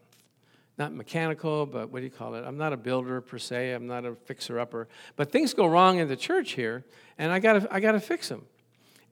not 0.79 0.95
mechanical, 0.95 1.67
but 1.67 1.91
what 1.91 1.99
do 1.99 2.07
you 2.07 2.11
call 2.11 2.35
it? 2.35 2.45
I'm 2.47 2.57
not 2.57 2.73
a 2.73 2.77
builder 2.77 3.21
per 3.21 3.37
se. 3.37 3.73
I'm 3.73 3.87
not 3.87 4.07
a 4.07 4.15
fixer 4.15 4.59
upper. 4.59 4.89
But 5.15 5.31
things 5.31 5.53
go 5.53 5.67
wrong 5.67 5.99
in 5.99 6.09
the 6.09 6.17
church 6.17 6.53
here, 6.53 6.87
and 7.19 7.31
I 7.31 7.39
got 7.39 7.71
I 7.71 7.81
got 7.81 7.93
to 7.93 8.01
fix 8.01 8.31
them. 8.31 8.47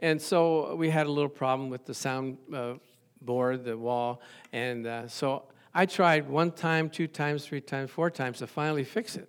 And 0.00 0.20
so 0.20 0.74
we 0.74 0.90
had 0.90 1.06
a 1.06 1.10
little 1.10 1.28
problem 1.28 1.70
with 1.70 1.84
the 1.84 1.94
sound 1.94 2.38
uh, 2.54 2.74
board, 3.20 3.64
the 3.64 3.76
wall. 3.76 4.20
And 4.52 4.86
uh, 4.86 5.08
so 5.08 5.44
I 5.74 5.86
tried 5.86 6.28
one 6.28 6.52
time, 6.52 6.88
two 6.90 7.08
times, 7.08 7.44
three 7.44 7.60
times, 7.60 7.90
four 7.90 8.10
times 8.10 8.38
to 8.38 8.46
finally 8.46 8.84
fix 8.84 9.16
it. 9.16 9.28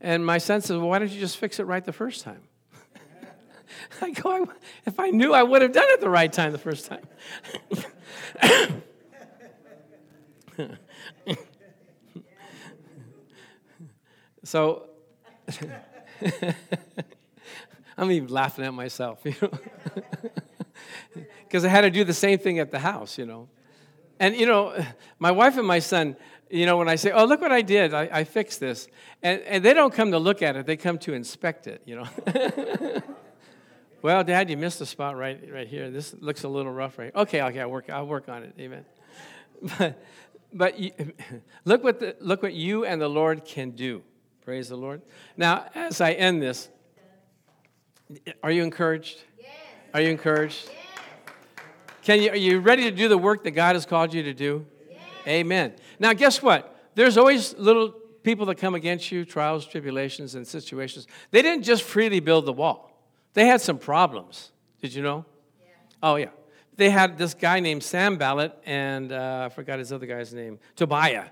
And 0.00 0.26
my 0.26 0.38
son 0.38 0.60
said, 0.60 0.76
well, 0.78 0.88
why 0.88 0.98
don't 0.98 1.10
you 1.10 1.20
just 1.20 1.36
fix 1.38 1.60
it 1.60 1.64
right 1.64 1.84
the 1.84 1.92
first 1.92 2.24
time? 2.24 2.42
I 4.02 4.10
go, 4.10 4.48
if 4.84 4.98
I 4.98 5.10
knew, 5.10 5.32
I 5.32 5.42
would 5.42 5.62
have 5.62 5.72
done 5.72 5.88
it 5.88 6.00
the 6.00 6.10
right 6.10 6.32
time 6.32 6.52
the 6.52 6.58
first 6.58 6.86
time. 6.86 7.06
so 14.44 14.88
I'm 18.02 18.10
even 18.10 18.28
laughing 18.30 18.64
at 18.64 18.74
myself, 18.74 19.20
you 19.24 19.34
know, 19.40 19.50
because 21.44 21.64
I 21.64 21.68
had 21.68 21.82
to 21.82 21.90
do 21.90 22.02
the 22.02 22.12
same 22.12 22.38
thing 22.38 22.58
at 22.58 22.70
the 22.70 22.80
house, 22.80 23.16
you 23.16 23.26
know. 23.26 23.48
And, 24.18 24.36
you 24.36 24.46
know, 24.46 24.74
my 25.18 25.30
wife 25.30 25.56
and 25.56 25.66
my 25.66 25.78
son, 25.78 26.16
you 26.50 26.66
know, 26.66 26.76
when 26.76 26.88
I 26.88 26.96
say, 26.96 27.12
oh, 27.12 27.24
look 27.24 27.40
what 27.40 27.52
I 27.52 27.62
did, 27.62 27.94
I, 27.94 28.08
I 28.12 28.24
fixed 28.24 28.58
this, 28.58 28.88
and, 29.22 29.40
and 29.42 29.64
they 29.64 29.72
don't 29.72 29.94
come 29.94 30.10
to 30.10 30.18
look 30.18 30.42
at 30.42 30.56
it, 30.56 30.66
they 30.66 30.76
come 30.76 30.98
to 30.98 31.12
inspect 31.12 31.68
it, 31.68 31.82
you 31.86 31.96
know. 31.96 33.02
well, 34.02 34.24
Dad, 34.24 34.50
you 34.50 34.56
missed 34.56 34.80
a 34.80 34.86
spot 34.86 35.16
right, 35.16 35.40
right 35.52 35.68
here. 35.68 35.90
This 35.90 36.14
looks 36.20 36.42
a 36.42 36.48
little 36.48 36.72
rough 36.72 36.98
right 36.98 37.12
here. 37.14 37.22
Okay, 37.22 37.42
okay, 37.42 37.60
I'll 37.60 37.70
work, 37.70 37.88
I'll 37.88 38.06
work 38.06 38.28
on 38.28 38.42
it, 38.42 38.54
amen. 38.58 38.84
But, 39.78 40.02
but 40.52 40.78
you, 40.78 40.90
look, 41.64 41.84
what 41.84 42.00
the, 42.00 42.16
look 42.20 42.42
what 42.42 42.52
you 42.52 42.84
and 42.84 43.00
the 43.00 43.08
Lord 43.08 43.44
can 43.44 43.70
do. 43.70 44.02
Praise 44.44 44.68
the 44.68 44.76
Lord. 44.76 45.02
Now, 45.36 45.66
as 45.74 46.00
I 46.00 46.12
end 46.12 46.42
this, 46.42 46.68
are 48.42 48.50
you 48.50 48.62
encouraged? 48.62 49.22
Yes. 49.38 49.50
Are 49.94 50.00
you 50.00 50.10
encouraged? 50.10 50.68
Yes. 50.68 50.76
Can 52.02 52.22
you, 52.22 52.30
are 52.30 52.36
you 52.36 52.60
ready 52.60 52.82
to 52.84 52.90
do 52.90 53.08
the 53.08 53.18
work 53.18 53.44
that 53.44 53.52
God 53.52 53.76
has 53.76 53.86
called 53.86 54.12
you 54.12 54.22
to 54.24 54.34
do? 54.34 54.66
Yes. 54.90 55.00
Amen. 55.26 55.74
Now, 55.98 56.12
guess 56.12 56.42
what? 56.42 56.90
There's 56.94 57.16
always 57.16 57.56
little 57.56 57.90
people 58.22 58.46
that 58.46 58.56
come 58.56 58.74
against 58.74 59.10
you, 59.12 59.24
trials, 59.24 59.66
tribulations, 59.66 60.34
and 60.34 60.46
situations. 60.46 61.06
They 61.30 61.42
didn't 61.42 61.64
just 61.64 61.82
freely 61.82 62.20
build 62.20 62.46
the 62.46 62.52
wall, 62.52 62.90
they 63.34 63.46
had 63.46 63.60
some 63.60 63.78
problems. 63.78 64.50
Did 64.80 64.94
you 64.94 65.02
know? 65.02 65.24
Yeah. 65.60 65.66
Oh, 66.02 66.16
yeah. 66.16 66.30
They 66.76 66.90
had 66.90 67.16
this 67.16 67.34
guy 67.34 67.60
named 67.60 67.84
Sanballat, 67.84 68.58
and 68.66 69.12
uh, 69.12 69.44
I 69.46 69.54
forgot 69.54 69.78
his 69.78 69.92
other 69.92 70.06
guy's 70.06 70.34
name, 70.34 70.58
Tobiah. 70.74 71.26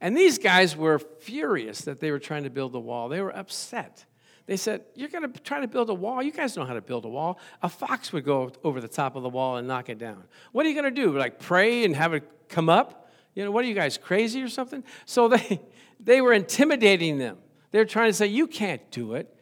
And 0.00 0.16
these 0.16 0.38
guys 0.38 0.76
were 0.76 0.98
furious 0.98 1.80
that 1.82 2.00
they 2.00 2.10
were 2.10 2.18
trying 2.18 2.44
to 2.44 2.50
build 2.50 2.72
the 2.72 2.80
wall. 2.80 3.08
They 3.08 3.20
were 3.20 3.34
upset. 3.34 4.04
They 4.46 4.56
said, 4.56 4.84
You're 4.94 5.08
going 5.08 5.30
to 5.30 5.40
try 5.40 5.60
to 5.60 5.68
build 5.68 5.90
a 5.90 5.94
wall? 5.94 6.22
You 6.22 6.32
guys 6.32 6.56
know 6.56 6.64
how 6.64 6.74
to 6.74 6.80
build 6.80 7.04
a 7.04 7.08
wall. 7.08 7.38
A 7.62 7.68
fox 7.68 8.12
would 8.12 8.24
go 8.24 8.52
over 8.64 8.80
the 8.80 8.88
top 8.88 9.16
of 9.16 9.22
the 9.22 9.28
wall 9.28 9.56
and 9.56 9.66
knock 9.66 9.88
it 9.88 9.98
down. 9.98 10.24
What 10.52 10.64
are 10.66 10.68
you 10.68 10.74
going 10.80 10.94
to 10.94 11.02
do? 11.02 11.16
Like 11.16 11.38
pray 11.38 11.84
and 11.84 11.94
have 11.94 12.14
it 12.14 12.48
come 12.48 12.68
up? 12.68 13.10
You 13.34 13.44
know, 13.44 13.50
what 13.50 13.64
are 13.64 13.68
you 13.68 13.74
guys, 13.74 13.98
crazy 13.98 14.42
or 14.42 14.48
something? 14.48 14.82
So 15.04 15.28
they, 15.28 15.60
they 16.00 16.20
were 16.20 16.32
intimidating 16.32 17.18
them. 17.18 17.38
They're 17.72 17.84
trying 17.84 18.10
to 18.10 18.14
say, 18.14 18.28
You 18.28 18.46
can't 18.46 18.88
do 18.90 19.14
it. 19.14 19.32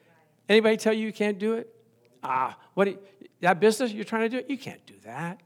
Anybody 0.49 0.77
tell 0.77 0.93
you 0.93 1.07
you 1.07 1.13
can't 1.13 1.39
do 1.39 1.55
it? 1.55 1.75
Ah, 2.23 2.57
what 2.75 2.89
you, 2.89 2.99
that 3.41 3.61
business 3.61 3.93
you're 3.93 4.05
trying 4.05 4.23
to 4.23 4.29
do? 4.29 4.39
It? 4.39 4.51
You 4.51 4.59
can't 4.59 4.85
do 4.87 4.95
that. 5.05 5.41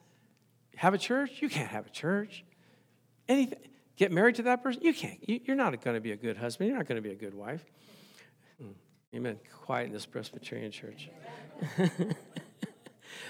Have 0.77 0.95
a 0.95 0.99
church? 0.99 1.43
You 1.43 1.49
can't 1.49 1.69
have 1.69 1.87
a 1.87 1.91
church. 1.91 2.45
Anything. 3.29 3.59
Get 3.97 4.13
married 4.13 4.37
to 4.37 4.43
that 4.43 4.63
person? 4.63 4.83
You 4.83 4.95
can't. 4.95 5.19
You, 5.29 5.41
you're 5.45 5.57
not 5.57 5.81
going 5.83 5.95
to 5.95 6.01
be 6.01 6.13
a 6.13 6.17
good 6.17 6.37
husband. 6.37 6.69
You're 6.69 6.79
not 6.79 6.87
going 6.87 7.03
to 7.03 7.03
be 7.03 7.13
a 7.13 7.17
good 7.17 7.35
wife. 7.35 7.65
Amen. 9.15 9.39
Quiet 9.63 9.87
in 9.87 9.93
this 9.93 10.07
Presbyterian 10.07 10.71
church. 10.71 11.09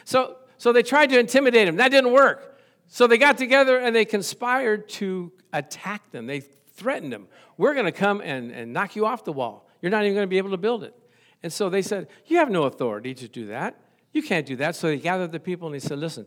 so, 0.05 0.37
so 0.57 0.73
they 0.73 0.83
tried 0.83 1.11
to 1.11 1.19
intimidate 1.19 1.69
him. 1.69 1.77
That 1.77 1.91
didn't 1.91 2.12
work. 2.12 2.59
So 2.88 3.07
they 3.07 3.19
got 3.19 3.38
together 3.38 3.79
and 3.79 3.95
they 3.95 4.05
conspired 4.05 4.88
to 4.91 5.31
attack 5.53 6.11
them. 6.11 6.27
They 6.27 6.41
threatened 6.41 7.12
him. 7.12 7.29
We're 7.57 7.75
going 7.75 7.87
to 7.87 7.93
come 7.93 8.21
and, 8.21 8.51
and 8.51 8.73
knock 8.73 8.97
you 8.97 9.07
off 9.07 9.25
the 9.25 9.33
wall. 9.33 9.69
You're 9.81 9.91
not 9.91 10.03
even 10.03 10.14
going 10.14 10.27
to 10.27 10.31
be 10.31 10.38
able 10.38 10.51
to 10.51 10.57
build 10.57 10.83
it. 10.83 10.95
And 11.43 11.53
so 11.53 11.69
they 11.69 11.83
said, 11.83 12.09
You 12.27 12.38
have 12.38 12.50
no 12.50 12.65
authority 12.65 13.15
to 13.15 13.29
do 13.29 13.46
that. 13.46 13.81
You 14.13 14.23
can't 14.23 14.46
do 14.46 14.57
that. 14.57 14.75
So 14.75 14.88
they 14.88 14.96
gathered 14.96 15.31
the 15.31 15.38
people 15.38 15.69
and 15.69 15.75
they 15.75 15.87
said, 15.87 15.98
Listen, 15.98 16.27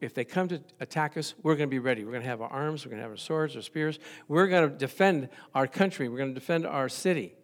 if 0.00 0.12
they 0.12 0.24
come 0.24 0.48
to 0.48 0.60
attack 0.80 1.16
us, 1.16 1.34
we're 1.42 1.54
going 1.54 1.68
to 1.68 1.74
be 1.74 1.78
ready. 1.78 2.04
We're 2.04 2.12
going 2.12 2.22
to 2.22 2.28
have 2.28 2.42
our 2.42 2.50
arms, 2.50 2.84
we're 2.84 2.90
going 2.90 2.98
to 2.98 3.04
have 3.04 3.12
our 3.12 3.16
swords, 3.16 3.56
our 3.56 3.62
spears. 3.62 3.98
We're 4.28 4.48
going 4.48 4.70
to 4.70 4.76
defend 4.76 5.30
our 5.54 5.66
country, 5.66 6.08
we're 6.10 6.18
going 6.18 6.34
to 6.34 6.38
defend 6.38 6.66
our 6.66 6.90
city. 6.90 7.34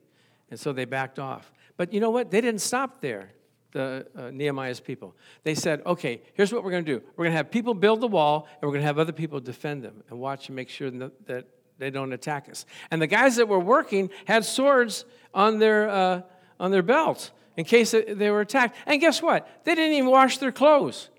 And 0.50 0.60
so 0.60 0.72
they 0.72 0.84
backed 0.84 1.18
off. 1.18 1.52
But 1.76 1.92
you 1.92 2.00
know 2.00 2.10
what? 2.10 2.30
They 2.30 2.40
didn't 2.40 2.60
stop 2.60 3.00
there. 3.00 3.30
the 3.72 4.06
uh, 4.16 4.30
Nehemiah's 4.30 4.80
people. 4.80 5.14
They 5.44 5.54
said, 5.54 5.82
okay, 5.84 6.22
here's 6.32 6.52
what 6.52 6.64
we're 6.64 6.70
going 6.70 6.84
to 6.84 6.98
do. 6.98 7.04
We're 7.14 7.24
going 7.24 7.32
to 7.32 7.36
have 7.36 7.50
people 7.50 7.74
build 7.74 8.00
the 8.00 8.06
wall, 8.08 8.48
and 8.54 8.62
we're 8.62 8.72
going 8.72 8.80
to 8.80 8.86
have 8.86 8.98
other 8.98 9.12
people 9.12 9.38
defend 9.38 9.82
them 9.84 10.02
and 10.08 10.18
watch 10.18 10.48
and 10.48 10.56
make 10.56 10.70
sure 10.70 10.90
that, 10.90 11.44
they 11.78 11.90
don't 11.90 12.14
attack 12.14 12.48
us. 12.48 12.64
And 12.90 13.02
the 13.02 13.06
guys 13.06 13.36
that 13.36 13.48
were 13.48 13.58
working 13.58 14.08
had 14.24 14.46
swords 14.46 15.04
on 15.34 15.58
their, 15.58 15.90
uh, 15.90 16.22
on 16.58 16.70
their 16.70 16.82
belts 16.82 17.32
in 17.58 17.66
case 17.66 17.90
they 17.90 18.30
were 18.30 18.40
attacked. 18.40 18.74
And 18.86 18.98
guess 18.98 19.20
what? 19.20 19.46
They 19.64 19.74
didn't 19.74 19.92
even 19.92 20.08
wash 20.08 20.38
their 20.38 20.52
clothes. 20.52 21.10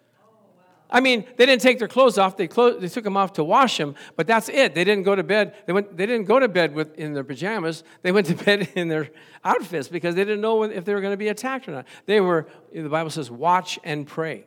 I 0.89 1.01
mean, 1.01 1.25
they 1.35 1.45
didn't 1.45 1.61
take 1.61 1.79
their 1.79 1.87
clothes 1.87 2.17
off. 2.17 2.37
They, 2.37 2.47
they 2.47 2.87
took 2.87 3.03
them 3.03 3.17
off 3.17 3.33
to 3.33 3.43
wash 3.43 3.77
them, 3.77 3.95
but 4.15 4.25
that's 4.25 4.47
it. 4.47 4.73
They 4.73 4.83
didn't 4.83 5.03
go 5.03 5.15
to 5.15 5.23
bed. 5.23 5.55
They, 5.65 5.73
went, 5.73 5.97
they 5.97 6.05
didn't 6.05 6.25
go 6.25 6.39
to 6.39 6.47
bed 6.47 6.73
with, 6.73 6.95
in 6.95 7.13
their 7.13 7.25
pajamas. 7.25 7.83
They 8.03 8.11
went 8.11 8.27
to 8.27 8.35
bed 8.45 8.69
in 8.75 8.87
their 8.87 9.09
outfits 9.43 9.89
because 9.89 10.15
they 10.15 10.23
didn't 10.23 10.41
know 10.41 10.63
if 10.63 10.85
they 10.85 10.93
were 10.93 11.01
going 11.01 11.13
to 11.13 11.17
be 11.17 11.27
attacked 11.27 11.67
or 11.67 11.71
not. 11.71 11.87
They 12.05 12.21
were, 12.21 12.47
the 12.73 12.89
Bible 12.89 13.09
says, 13.09 13.29
watch 13.29 13.79
and 13.83 14.07
pray. 14.07 14.45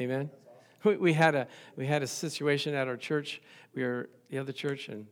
Amen. 0.00 0.30
We, 0.84 0.96
we, 0.96 1.12
had, 1.12 1.34
a, 1.34 1.48
we 1.76 1.86
had 1.86 2.02
a 2.02 2.06
situation 2.06 2.74
at 2.74 2.86
our 2.86 2.96
church. 2.96 3.42
We 3.74 3.82
were 3.82 4.08
the 4.30 4.38
other 4.38 4.52
church, 4.52 4.88
and 4.88 5.06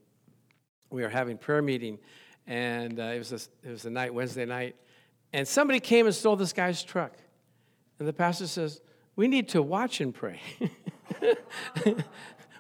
we 0.91 1.03
were 1.03 1.09
having 1.09 1.37
prayer 1.39 1.61
meeting, 1.61 1.99
and 2.47 2.99
uh, 2.99 3.03
it, 3.03 3.19
was 3.19 3.33
a, 3.33 3.69
it 3.69 3.73
was 3.73 3.85
a 3.85 3.91
night, 3.91 4.15
Wednesday 4.15 4.47
night, 4.47 4.77
and 5.33 5.47
somebody 5.47 5.81
came 5.81 6.07
and 6.07 6.15
stole 6.15 6.37
this 6.37 6.53
guy's 6.53 6.83
truck. 6.83 7.17
And 7.99 8.07
the 8.07 8.13
pastor 8.13 8.47
says, 8.47 8.81
we 9.19 9.27
need 9.27 9.49
to 9.49 9.61
watch 9.61 10.01
and 10.01 10.15
pray. 10.15 10.41
we 11.85 11.97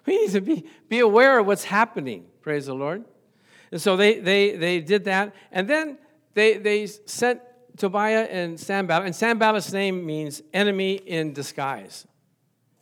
need 0.07 0.31
to 0.33 0.41
be, 0.41 0.65
be 0.89 0.99
aware 0.99 1.39
of 1.39 1.47
what's 1.47 1.63
happening. 1.63 2.27
Praise 2.43 2.67
the 2.67 2.75
Lord. 2.75 3.05
And 3.71 3.81
so 3.81 3.97
they, 3.97 4.19
they, 4.19 4.57
they 4.57 4.81
did 4.81 5.05
that. 5.05 5.37
And 5.53 5.71
then 5.71 5.99
they, 6.35 6.57
they 6.57 6.89
sent 6.89 7.41
Tobiah 7.77 8.25
and 8.25 8.59
Sanballat. 8.59 9.07
And 9.07 9.15
Sanballat's 9.15 9.73
name 9.73 10.05
means 10.05 10.43
enemy 10.53 10.95
in 10.95 11.33
disguise, 11.33 12.09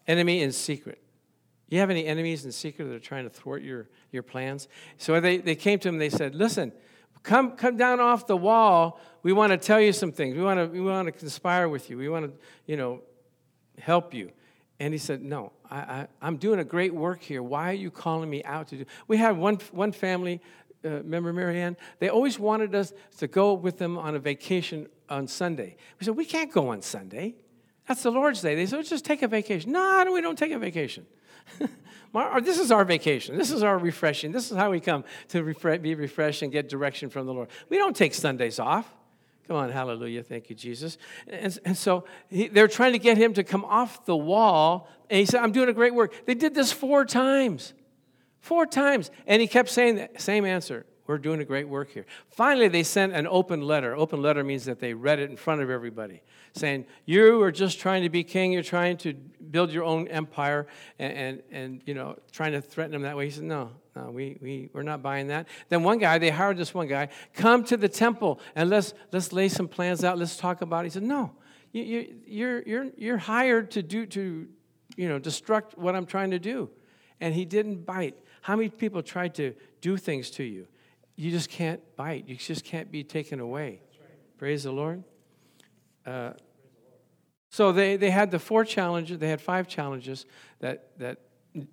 enemy 0.07 0.41
in 0.41 0.53
secret. 0.53 1.03
You 1.68 1.81
have 1.81 1.91
any 1.91 2.07
enemies 2.07 2.47
in 2.47 2.53
secret 2.53 2.87
that 2.87 2.95
are 2.95 2.99
trying 2.99 3.24
to 3.24 3.31
thwart 3.31 3.62
your, 3.62 3.91
your 4.11 4.22
plans? 4.22 4.68
So 4.97 5.20
they, 5.20 5.37
they 5.37 5.55
came 5.55 5.79
to 5.81 5.89
him 5.91 5.97
and 5.97 6.01
they 6.01 6.09
said, 6.09 6.35
Listen, 6.35 6.72
come, 7.22 7.51
come 7.51 7.77
down 7.77 8.01
off 8.01 8.27
the 8.27 8.39
wall. 8.39 8.99
We 9.22 9.35
want 9.35 9.51
to 9.51 9.59
tell 9.59 9.83
you 9.83 9.93
some 9.93 10.12
things. 10.12 10.35
We 10.35 10.43
want 10.43 10.61
to, 10.61 10.66
we 10.66 10.81
want 10.81 11.09
to 11.09 11.12
conspire 11.12 11.68
with 11.68 11.91
you. 11.91 11.99
We 11.99 12.09
want 12.09 12.24
to, 12.24 12.33
you 12.64 12.79
know, 12.79 13.03
help 13.79 14.14
you. 14.14 14.33
And 14.79 14.93
he 14.93 14.99
said, 14.99 15.22
No, 15.22 15.53
I, 15.70 16.07
am 16.20 16.37
doing 16.37 16.61
a 16.61 16.64
great 16.64 16.95
work 16.95 17.22
here. 17.22 17.43
Why 17.43 17.70
are 17.70 17.74
you 17.74 17.91
calling 17.91 18.29
me 18.29 18.45
out 18.45 18.68
to 18.68 18.77
do? 18.77 18.85
We 19.09 19.16
had 19.16 19.37
one, 19.37 19.57
one 19.72 19.93
family, 19.93 20.41
uh, 20.85 20.99
remember 20.99 21.33
Marianne? 21.33 21.77
They 21.99 22.09
always 22.09 22.39
wanted 22.39 22.74
us 22.74 22.93
to 23.18 23.27
go 23.27 23.55
with 23.55 23.79
them 23.79 23.99
on 23.99 24.14
a 24.14 24.18
vacation 24.18 24.89
on 25.09 25.27
Sunday. 25.29 25.77
We 25.99 26.05
said, 26.05 26.16
We 26.16 26.27
can't 26.27 26.53
go 26.53 26.68
on 26.68 26.83
Sunday. 26.83 27.37
That's 27.89 28.03
the 28.03 28.11
Lord's 28.11 28.43
Day. 28.43 28.55
They 28.55 28.66
said, 28.66 28.85
Just 28.85 29.05
take 29.05 29.22
a 29.22 29.29
vacation. 29.29 29.72
No, 29.72 30.07
we 30.12 30.20
don't 30.20 30.39
take 30.39 30.53
a 30.53 30.59
vacation. 30.59 31.07
this 32.43 32.59
is 32.59 32.70
our 32.70 32.85
vacation. 32.85 33.37
This 33.39 33.51
is 33.51 33.62
our 33.62 33.79
refreshing. 33.79 34.33
This 34.33 34.51
is 34.51 34.57
how 34.57 34.70
we 34.70 34.81
come 34.81 35.05
to 35.29 35.43
be 35.79 35.95
refreshed 35.95 36.43
and 36.43 36.53
get 36.53 36.68
direction 36.68 37.09
from 37.09 37.27
the 37.27 37.33
Lord. 37.33 37.49
We 37.68 37.79
don't 37.79 37.97
take 37.97 38.14
Sundays 38.14 38.59
off. 38.59 38.93
Come 39.47 39.57
on, 39.57 39.70
hallelujah. 39.70 40.22
Thank 40.22 40.51
you, 40.51 40.57
Jesus. 40.57 40.99
And, 41.28 41.57
and 41.64 41.76
so 41.76 42.05
he, 42.28 42.49
they're 42.49 42.68
trying 42.68 42.92
to 42.92 42.99
get 42.99 43.16
him 43.16 43.32
to 43.34 43.44
come 43.44 43.64
off 43.64 44.05
the 44.05 44.16
wall. 44.16 44.88
And 45.09 45.20
he 45.20 45.26
said, 45.26 45.40
I'm 45.40 45.53
doing 45.53 45.68
a 45.68 45.72
great 45.72 45.94
work. 45.94 46.26
They 46.26 46.34
did 46.34 46.55
this 46.55 46.72
four 46.72 47.05
times. 47.05 47.72
Four 48.40 48.66
times. 48.66 49.11
And 49.26 49.40
he 49.40 49.47
kept 49.47 49.68
saying 49.68 49.97
the 49.97 50.09
same 50.18 50.44
answer. 50.44 50.84
We're 51.07 51.18
doing 51.18 51.40
a 51.40 51.44
great 51.44 51.68
work 51.68 51.90
here. 51.90 52.04
Finally, 52.30 52.68
they 52.68 52.82
sent 52.82 53.12
an 53.12 53.26
open 53.26 53.62
letter. 53.62 53.94
Open 53.94 54.20
letter 54.20 54.42
means 54.42 54.64
that 54.64 54.80
they 54.80 54.92
read 54.92 55.18
it 55.18 55.30
in 55.30 55.36
front 55.36 55.61
of 55.61 55.70
everybody, 55.70 56.22
saying, 56.52 56.86
You 57.04 57.40
are 57.42 57.52
just 57.52 57.78
trying 57.78 58.02
to 58.02 58.09
be 58.09 58.24
king. 58.24 58.52
You're 58.52 58.62
trying 58.62 58.96
to 58.98 59.14
build 59.14 59.70
your 59.70 59.84
own 59.84 60.09
empire 60.09 60.66
and, 60.98 61.12
and, 61.12 61.42
and 61.50 61.82
you 61.86 61.94
know, 61.94 62.18
trying 62.32 62.52
to 62.52 62.61
threaten 62.61 62.92
them 62.92 63.02
that 63.02 63.16
way. 63.16 63.26
He 63.26 63.30
said, 63.30 63.44
No, 63.44 63.70
no, 63.94 64.11
we, 64.11 64.36
we, 64.40 64.68
we're 64.72 64.82
not 64.82 65.02
buying 65.02 65.28
that. 65.28 65.48
Then 65.68 65.82
one 65.82 65.98
guy, 65.98 66.18
they 66.18 66.30
hired 66.30 66.57
this 66.57 66.74
one 66.74 66.88
guy, 66.88 67.09
come 67.34 67.64
to 67.64 67.76
the 67.76 67.88
temple 67.88 68.40
and 68.54 68.68
let's, 68.68 68.92
let's 69.12 69.32
lay 69.32 69.48
some 69.48 69.68
plans 69.68 70.04
out. 70.04 70.18
Let's 70.18 70.36
talk 70.36 70.61
about 70.61 70.80
it. 70.80 70.88
He 70.88 70.90
said, 70.90 71.04
No, 71.04 71.32
you, 71.72 71.82
you, 71.82 72.14
you're, 72.26 72.62
you're, 72.62 72.86
you're 72.96 73.18
hired 73.18 73.70
to 73.72 73.82
do, 73.82 74.07
to, 74.07 74.48
you 74.96 75.09
know, 75.09 75.20
destruct 75.20 75.78
what 75.78 75.94
I'm 75.94 76.07
trying 76.07 76.32
to 76.32 76.38
do. 76.38 76.68
And 77.20 77.34
he 77.34 77.44
didn't 77.44 77.86
bite. 77.86 78.18
How 78.42 78.57
many 78.57 78.68
people 78.68 79.02
tried 79.02 79.34
to 79.36 79.54
do 79.80 79.96
things 79.96 80.30
to 80.32 80.44
you? 80.44 80.66
You 81.17 81.31
just 81.31 81.49
can't 81.49 81.81
bite. 81.97 82.29
You 82.29 82.37
just 82.37 82.64
can't 82.64 82.93
be 82.93 83.03
taken 83.03 83.41
away. 83.41 83.81
Right. 83.99 84.39
Praise 84.39 84.64
the 84.64 84.73
Lord. 84.73 85.03
Uh, 86.05 86.33
so 87.51 87.73
they, 87.73 87.97
they 87.97 88.11
had 88.11 88.31
the 88.31 88.39
four 88.39 88.64
challenges, 88.64 89.19
they 89.19 89.29
had 89.29 89.41
five 89.41 89.67
challenges 89.67 90.27
that, 90.61 90.91
that 90.99 91.19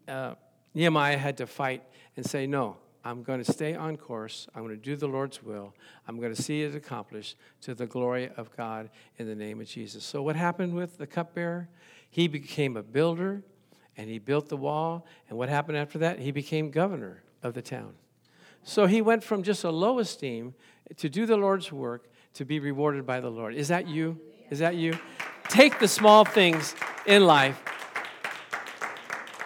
uh, 0.08 0.36
Nehemiah 0.74 1.18
had 1.18 1.38
to 1.38 1.48
fight 1.48 1.84
and 2.16 2.26
say, 2.26 2.48
No, 2.48 2.78
I'm 3.04 3.22
going 3.22 3.44
to 3.44 3.52
stay 3.52 3.76
on 3.76 3.98
course. 3.98 4.48
I'm 4.56 4.64
going 4.64 4.76
to 4.76 4.82
do 4.82 4.96
the 4.96 5.08
Lord's 5.08 5.44
will. 5.44 5.74
I'm 6.08 6.20
going 6.20 6.34
to 6.34 6.42
see 6.42 6.62
it 6.62 6.74
accomplished 6.74 7.36
to 7.62 7.76
the 7.76 7.86
glory 7.86 8.32
of 8.38 8.56
God 8.56 8.90
in 9.18 9.28
the 9.28 9.36
name 9.36 9.60
of 9.60 9.68
Jesus. 9.68 10.06
So, 10.06 10.24
what 10.24 10.38
happened 10.38 10.74
with 10.74 10.98
the 10.98 11.06
cupbearer? 11.06 11.68
He 12.10 12.28
became 12.28 12.78
a 12.78 12.84
builder 12.84 13.44
and 13.98 14.10
he 14.10 14.20
built 14.20 14.48
the 14.48 14.58
wall. 14.58 15.06
And 15.28 15.38
what 15.38 15.50
happened 15.50 15.78
after 15.78 15.98
that? 16.00 16.20
He 16.20 16.32
became 16.32 16.72
governor 16.72 17.24
of 17.42 17.54
the 17.54 17.62
town. 17.62 17.96
So, 18.64 18.86
he 18.86 19.02
went 19.02 19.24
from 19.24 19.44
just 19.44 19.64
a 19.64 19.72
low 19.72 20.00
esteem 20.00 20.54
to 20.98 21.10
do 21.10 21.26
the 21.26 21.38
Lord's 21.38 21.72
work 21.72 22.10
to 22.36 22.46
be 22.46 22.60
rewarded 22.60 23.06
by 23.06 23.20
the 23.20 23.30
Lord. 23.30 23.56
Is 23.56 23.68
that 23.68 23.88
you? 23.88 24.20
Is 24.50 24.60
that 24.60 24.76
you? 24.76 24.98
Take 25.50 25.80
the 25.80 25.88
small 25.88 26.26
things 26.26 26.76
in 27.06 27.26
life. 27.26 27.62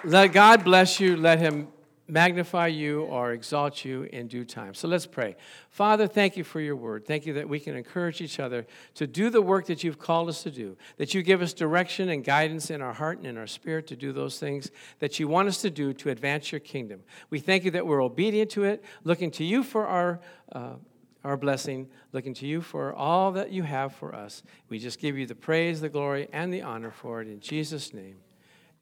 Let 0.03 0.31
God 0.31 0.63
bless 0.63 0.99
you. 0.99 1.17
Let 1.17 1.39
Him 1.39 1.67
magnify 2.07 2.67
you 2.67 3.01
or 3.03 3.33
exalt 3.33 3.83
you 3.83 4.03
in 4.03 4.27
due 4.27 4.45
time. 4.45 4.73
So 4.73 4.87
let's 4.87 5.05
pray. 5.05 5.35
Father, 5.69 6.07
thank 6.07 6.37
you 6.37 6.43
for 6.43 6.61
your 6.61 6.75
word. 6.75 7.05
Thank 7.05 7.25
you 7.25 7.33
that 7.33 7.49
we 7.49 7.59
can 7.59 7.75
encourage 7.75 8.21
each 8.21 8.39
other 8.39 8.65
to 8.95 9.07
do 9.07 9.29
the 9.29 9.41
work 9.41 9.65
that 9.65 9.83
you've 9.83 9.99
called 9.99 10.29
us 10.29 10.43
to 10.43 10.51
do, 10.51 10.77
that 10.97 11.13
you 11.13 11.21
give 11.21 11.41
us 11.41 11.53
direction 11.53 12.09
and 12.09 12.23
guidance 12.23 12.69
in 12.69 12.81
our 12.81 12.93
heart 12.93 13.17
and 13.17 13.27
in 13.27 13.37
our 13.37 13.47
spirit 13.47 13.87
to 13.87 13.95
do 13.95 14.13
those 14.13 14.39
things 14.39 14.71
that 14.99 15.19
you 15.19 15.27
want 15.27 15.47
us 15.47 15.61
to 15.61 15.69
do 15.69 15.93
to 15.93 16.09
advance 16.09 16.51
your 16.51 16.59
kingdom. 16.59 17.01
We 17.29 17.39
thank 17.39 17.65
you 17.65 17.71
that 17.71 17.85
we're 17.85 18.03
obedient 18.03 18.51
to 18.51 18.63
it, 18.63 18.83
looking 19.03 19.31
to 19.31 19.43
you 19.43 19.63
for 19.63 19.87
our. 19.87 20.19
Uh, 20.51 20.75
our 21.23 21.35
blessing, 21.35 21.89
looking 22.13 22.33
to 22.33 22.47
you 22.47 22.61
for 22.61 22.93
all 22.93 23.33
that 23.33 23.51
you 23.51 23.61
have 23.61 23.93
for 23.93 24.15
us. 24.15 24.43
We 24.69 24.79
just 24.79 24.97
give 24.97 25.17
you 25.17 25.25
the 25.25 25.35
praise, 25.35 25.81
the 25.81 25.89
glory, 25.89 26.29
and 26.31 26.53
the 26.53 26.61
honor 26.61 26.91
for 26.91 27.21
it 27.21 27.27
in 27.27 27.41
Jesus' 27.41 27.93
name. 27.93 28.17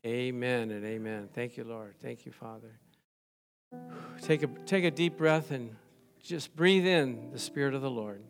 Amen 0.05 0.69
and 0.69 0.85
amen. 0.85 1.29
Thank 1.33 1.57
you, 1.57 1.63
Lord. 1.63 1.95
Thank 1.99 2.23
you, 2.23 2.31
Father. 2.31 2.79
Take 4.21 4.43
a, 4.43 4.47
take 4.65 4.83
a 4.83 4.91
deep 4.91 5.17
breath 5.17 5.51
and 5.51 5.75
just 6.21 6.55
breathe 6.55 6.85
in 6.85 7.31
the 7.31 7.39
Spirit 7.39 7.73
of 7.73 7.81
the 7.81 7.89
Lord. 7.89 8.23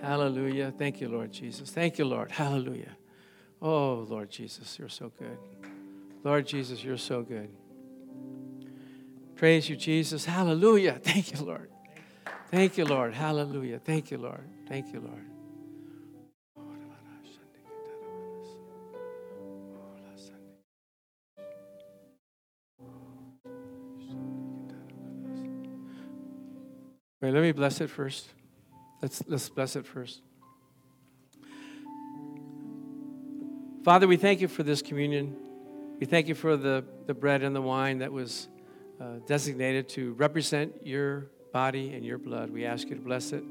Hallelujah. 0.00 0.72
Thank 0.76 1.00
you, 1.00 1.08
Lord 1.08 1.32
Jesus. 1.32 1.70
Thank 1.70 1.98
you, 1.98 2.04
Lord. 2.04 2.30
Hallelujah. 2.30 2.96
Oh, 3.60 4.06
Lord 4.08 4.30
Jesus, 4.30 4.78
you're 4.78 4.88
so 4.88 5.10
good. 5.18 5.36
Lord 6.22 6.46
Jesus, 6.46 6.84
you're 6.84 6.96
so 6.96 7.22
good. 7.22 7.50
Praise 9.34 9.68
you, 9.68 9.76
Jesus. 9.76 10.24
Hallelujah. 10.24 11.00
Thank 11.02 11.32
you, 11.32 11.44
Lord. 11.44 11.70
Thank 12.50 12.78
you, 12.78 12.84
Lord. 12.84 13.14
Hallelujah. 13.14 13.78
Thank 13.78 14.10
you, 14.10 14.18
Lord. 14.18 14.48
Thank 14.68 14.92
you, 14.92 15.00
Lord. 15.00 15.37
Wait, 27.20 27.32
let 27.32 27.42
me 27.42 27.52
bless 27.52 27.80
it 27.80 27.90
first. 27.90 28.28
Let's, 29.02 29.22
let's 29.26 29.48
bless 29.48 29.74
it 29.74 29.86
first. 29.86 30.22
Father, 33.84 34.06
we 34.06 34.16
thank 34.16 34.40
you 34.40 34.48
for 34.48 34.62
this 34.62 34.82
communion. 34.82 35.36
We 35.98 36.06
thank 36.06 36.28
you 36.28 36.34
for 36.34 36.56
the, 36.56 36.84
the 37.06 37.14
bread 37.14 37.42
and 37.42 37.56
the 37.56 37.62
wine 37.62 37.98
that 37.98 38.12
was 38.12 38.48
uh, 39.00 39.16
designated 39.26 39.88
to 39.90 40.12
represent 40.14 40.86
your 40.86 41.26
body 41.52 41.92
and 41.94 42.04
your 42.04 42.18
blood. 42.18 42.50
We 42.50 42.64
ask 42.64 42.88
you 42.88 42.94
to 42.94 43.00
bless 43.00 43.32
it. 43.32 43.42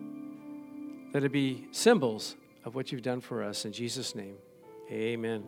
Let 1.13 1.23
it 1.23 1.31
be 1.31 1.67
symbols 1.71 2.35
of 2.63 2.75
what 2.75 2.91
you've 2.91 3.01
done 3.01 3.19
for 3.19 3.43
us. 3.43 3.65
In 3.65 3.73
Jesus' 3.73 4.15
name, 4.15 4.35
amen. 4.89 5.43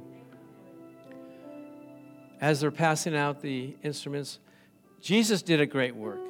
As 2.42 2.62
they're 2.62 2.72
passing 2.72 3.16
out 3.16 3.42
the 3.42 3.76
instruments, 3.84 4.40
Jesus 5.02 5.42
did 5.42 5.62
a 5.62 5.66
great 5.66 5.96
work. 5.96 6.29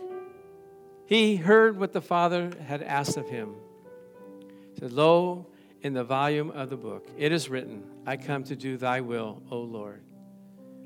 He 1.10 1.38
heard 1.38 1.80
what 1.80 1.92
the 1.92 2.02
Father 2.02 2.52
had 2.68 2.84
asked 2.84 3.18
of 3.18 3.28
him. 3.28 3.56
He 4.76 4.82
said, 4.82 4.92
Lo, 4.92 5.48
in 5.82 5.94
the 5.94 6.04
volume 6.04 6.52
of 6.52 6.70
the 6.70 6.78
book, 6.78 7.08
it 7.18 7.32
is 7.32 7.50
written, 7.50 7.84
I 8.06 8.16
come 8.16 8.44
to 8.44 8.56
do 8.56 8.78
thy 8.78 9.02
will, 9.02 9.42
O 9.50 9.58
Lord. 9.58 10.04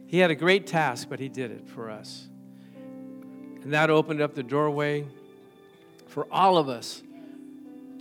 He 0.07 0.19
had 0.19 0.31
a 0.31 0.35
great 0.35 0.65
task, 0.65 1.09
but 1.09 1.19
he 1.19 1.27
did 1.27 1.51
it 1.51 1.67
for 1.67 1.89
us. 1.89 2.29
And 3.63 3.73
that 3.73 3.89
opened 3.89 4.21
up 4.21 4.33
the 4.33 4.43
doorway 4.43 5.05
for 6.07 6.25
all 6.31 6.57
of 6.57 6.69
us 6.69 7.03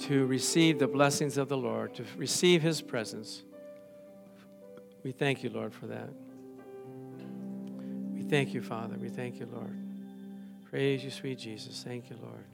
to 0.02 0.24
receive 0.26 0.78
the 0.78 0.86
blessings 0.86 1.36
of 1.36 1.48
the 1.48 1.56
Lord, 1.56 1.92
to 1.96 2.04
receive 2.16 2.62
his 2.62 2.80
presence. 2.80 3.42
We 5.02 5.10
thank 5.10 5.42
you, 5.42 5.50
Lord, 5.50 5.74
for 5.74 5.88
that. 5.88 6.08
We 8.14 8.22
thank 8.22 8.54
you, 8.54 8.62
Father. 8.62 8.94
We 8.96 9.08
thank 9.08 9.40
you, 9.40 9.48
Lord. 9.52 9.76
Praise 10.72 11.04
you, 11.04 11.10
sweet 11.10 11.38
Jesus. 11.38 11.82
Thank 11.86 12.08
you, 12.08 12.16
Lord. 12.22 12.46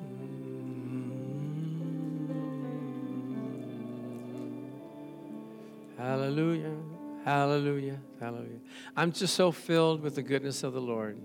Mm. 0.00 1.10
Hallelujah. 5.98 6.74
Hallelujah. 7.22 7.98
Hallelujah. 8.20 8.48
I'm 8.96 9.12
just 9.12 9.34
so 9.34 9.52
filled 9.52 10.00
with 10.00 10.14
the 10.14 10.22
goodness 10.22 10.62
of 10.62 10.72
the 10.72 10.80
Lord. 10.80 11.20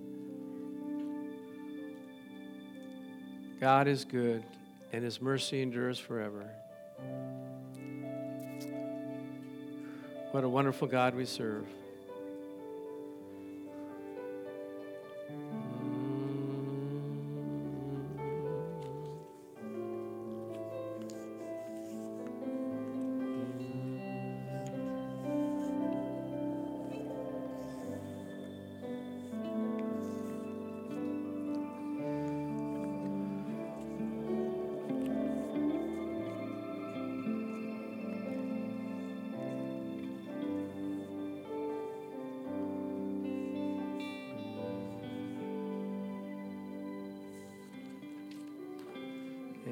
God 3.61 3.88
is 3.88 4.03
good, 4.03 4.43
and 4.91 5.01
his 5.05 5.21
mercy 5.21 5.61
endures 5.61 5.97
forever. 5.97 6.45
What 10.38 10.44
a 10.44 10.50
wonderful 10.50 10.88
God 10.88 11.16
we 11.16 11.26
serve. 11.26 11.66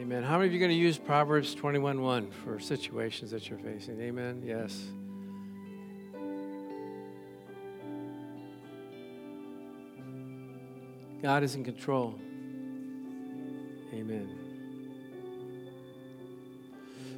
Amen. 0.06 0.22
How 0.22 0.38
many 0.38 0.46
of 0.46 0.54
you 0.54 0.60
are 0.60 0.68
going 0.68 0.70
to 0.70 0.78
use 0.78 1.00
Proverbs 1.00 1.56
21:1 1.56 2.32
for 2.32 2.60
situations 2.60 3.32
that 3.32 3.50
you're 3.50 3.58
facing? 3.58 4.00
Amen. 4.00 4.44
Yes. 4.46 4.84
God 11.24 11.42
is 11.42 11.56
in 11.56 11.64
control. 11.64 12.20
Amen. 13.92 14.30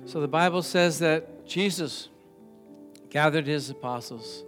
So 0.06 0.22
the 0.22 0.30
Bible 0.30 0.62
says 0.62 1.00
that 1.00 1.46
Jesus 1.46 2.08
gathered 3.10 3.48
his 3.48 3.70
apostles. 3.70 4.46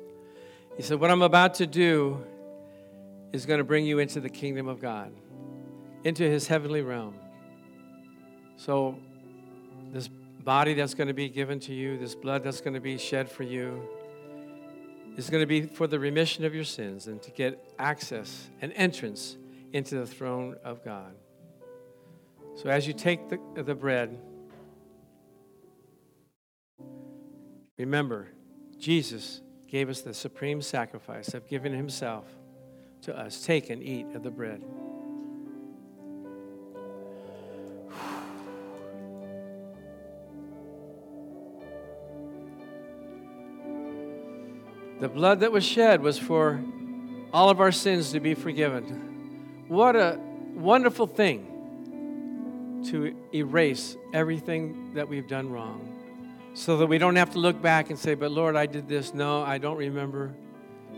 He 0.78 0.84
said, 0.84 1.02
What 1.02 1.12
I'm 1.12 1.24
about 1.24 1.56
to 1.56 1.68
do 1.68 2.24
is 3.34 3.46
going 3.46 3.58
to 3.58 3.66
bring 3.66 3.86
you 3.86 4.00
into 4.00 4.22
the 4.22 4.30
kingdom 4.30 4.70
of 4.70 4.80
God, 4.80 5.12
into 6.06 6.24
his 6.24 6.48
heavenly 6.48 6.82
realm. 6.82 7.16
So, 8.60 9.00
this 9.94 10.10
body 10.10 10.74
that's 10.74 10.94
going 10.94 11.08
to 11.08 11.14
be 11.14 11.30
given 11.30 11.62
to 11.62 11.74
you, 11.74 11.98
this 11.98 12.14
blood 12.14 12.44
that's 12.44 12.60
going 12.60 12.74
to 12.74 12.82
be 12.82 12.98
shed 12.98 13.32
for 13.32 13.44
you, 13.44 13.82
is 15.16 15.30
going 15.30 15.42
to 15.42 15.48
be 15.48 15.62
for 15.62 15.88
the 15.88 15.98
remission 15.98 16.44
of 16.44 16.54
your 16.54 16.66
sins 16.66 17.08
and 17.08 17.22
to 17.22 17.32
get 17.32 17.74
access 17.80 18.50
and 18.62 18.74
entrance 18.74 19.38
into 19.72 19.96
the 19.96 20.06
throne 20.06 20.58
of 20.66 20.84
God. 20.84 21.16
So, 22.56 22.70
as 22.70 22.86
you 22.86 22.92
take 22.92 23.30
the, 23.30 23.40
the 23.64 23.76
bread, 23.76 24.20
remember, 27.78 28.28
Jesus 28.78 29.40
gave 29.70 29.88
us 29.88 30.02
the 30.02 30.14
supreme 30.14 30.62
sacrifice 30.62 31.34
of 31.34 31.48
giving 31.48 31.74
himself 31.74 32.26
to 33.04 33.18
us. 33.18 33.42
Take 33.42 33.70
and 33.70 33.82
eat 33.82 34.08
of 34.14 34.24
the 34.24 34.32
bread. 34.32 34.62
The 45.00 45.10
blood 45.10 45.40
that 45.42 45.52
was 45.52 45.64
shed 45.64 46.02
was 46.02 46.18
for 46.18 46.62
all 47.32 47.50
of 47.50 47.60
our 47.62 47.72
sins 47.72 48.12
to 48.12 48.20
be 48.20 48.34
forgiven. 48.34 49.66
What 49.68 49.96
a 49.96 50.20
wonderful 50.54 51.08
thing 51.08 52.84
to 52.90 53.16
erase 53.34 53.96
everything 54.14 54.94
that 54.96 55.08
we've 55.08 55.28
done 55.28 55.50
wrong 55.50 55.90
so 56.54 56.78
that 56.78 56.88
we 56.88 56.98
don't 56.98 57.16
have 57.16 57.32
to 57.32 57.40
look 57.40 57.62
back 57.62 57.90
and 57.90 57.98
say, 57.98 58.16
But 58.16 58.32
Lord, 58.32 58.56
I 58.56 58.66
did 58.66 58.88
this. 58.88 59.14
No, 59.14 59.42
I 59.42 59.58
don't 59.58 59.78
remember. 59.78 60.34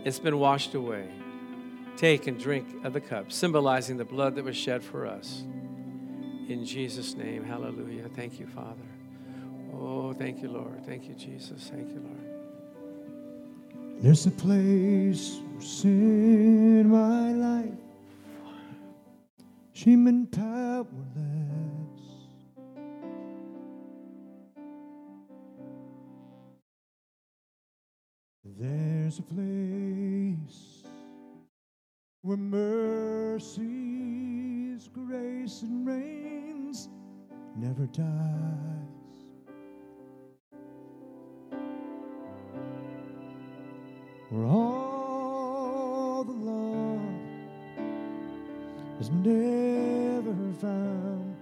It's 0.04 0.18
been 0.18 0.38
washed 0.38 0.74
away. 0.74 1.08
Take 1.96 2.26
and 2.26 2.40
drink 2.40 2.84
of 2.84 2.94
the 2.94 3.00
cup, 3.00 3.30
symbolizing 3.30 3.96
the 3.96 4.04
blood 4.04 4.34
that 4.36 4.44
was 4.44 4.56
shed 4.56 4.82
for 4.82 5.06
us. 5.06 5.44
In 6.48 6.64
Jesus' 6.64 7.14
name, 7.14 7.44
hallelujah. 7.44 8.08
Thank 8.08 8.40
you, 8.40 8.46
Father. 8.46 8.82
Oh, 9.72 10.12
thank 10.12 10.42
you, 10.42 10.48
Lord. 10.48 10.84
Thank 10.84 11.08
you, 11.08 11.14
Jesus. 11.14 11.70
Thank 11.72 11.90
you, 11.90 12.00
Lord. 12.00 12.11
There's 14.02 14.26
a 14.26 14.32
place 14.32 15.38
in 15.60 16.88
my 16.88 17.32
life 17.32 17.68
and 20.08 20.28
powerless. 20.32 20.88
There's 28.44 29.20
a 29.20 29.22
place 29.22 30.82
where 32.22 32.36
mercy's 32.36 33.68
grace 34.88 35.62
and 35.62 35.86
reigns 35.86 36.88
never 37.56 37.86
dies. 37.86 38.91
Where 44.32 44.46
all 44.46 46.24
the 46.24 46.32
love 46.32 47.02
is 48.98 49.10
never 49.10 50.32
found. 50.58 51.36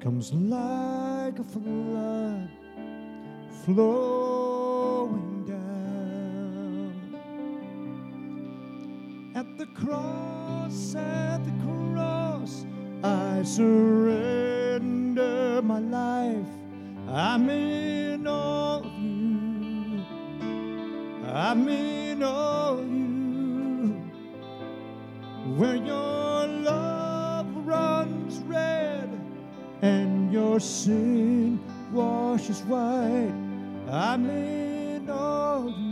Comes 0.00 0.32
like 0.32 1.38
a 1.38 1.44
flood 1.44 2.48
flowing 3.64 5.44
down. 5.46 7.14
At 9.36 9.56
the 9.56 9.66
cross 9.66 10.96
at 10.96 11.44
the 11.44 11.52
cross 11.62 12.66
I 13.04 13.44
surrender 13.44 14.02
my 15.62 15.78
life. 15.78 16.48
I'm 17.08 17.48
in 17.48 18.26
all 18.26 18.67
I'm 21.38 21.68
in 21.68 22.20
all 22.24 22.78
you 22.80 23.94
where 25.56 25.76
your 25.76 26.48
love 26.48 27.46
runs 27.64 28.38
red 28.40 29.08
and 29.80 30.32
your 30.32 30.58
sin 30.58 31.60
washes 31.92 32.62
white. 32.62 33.32
I'm 33.88 34.28
in 34.28 35.08
all 35.08 35.70
you. 35.70 35.87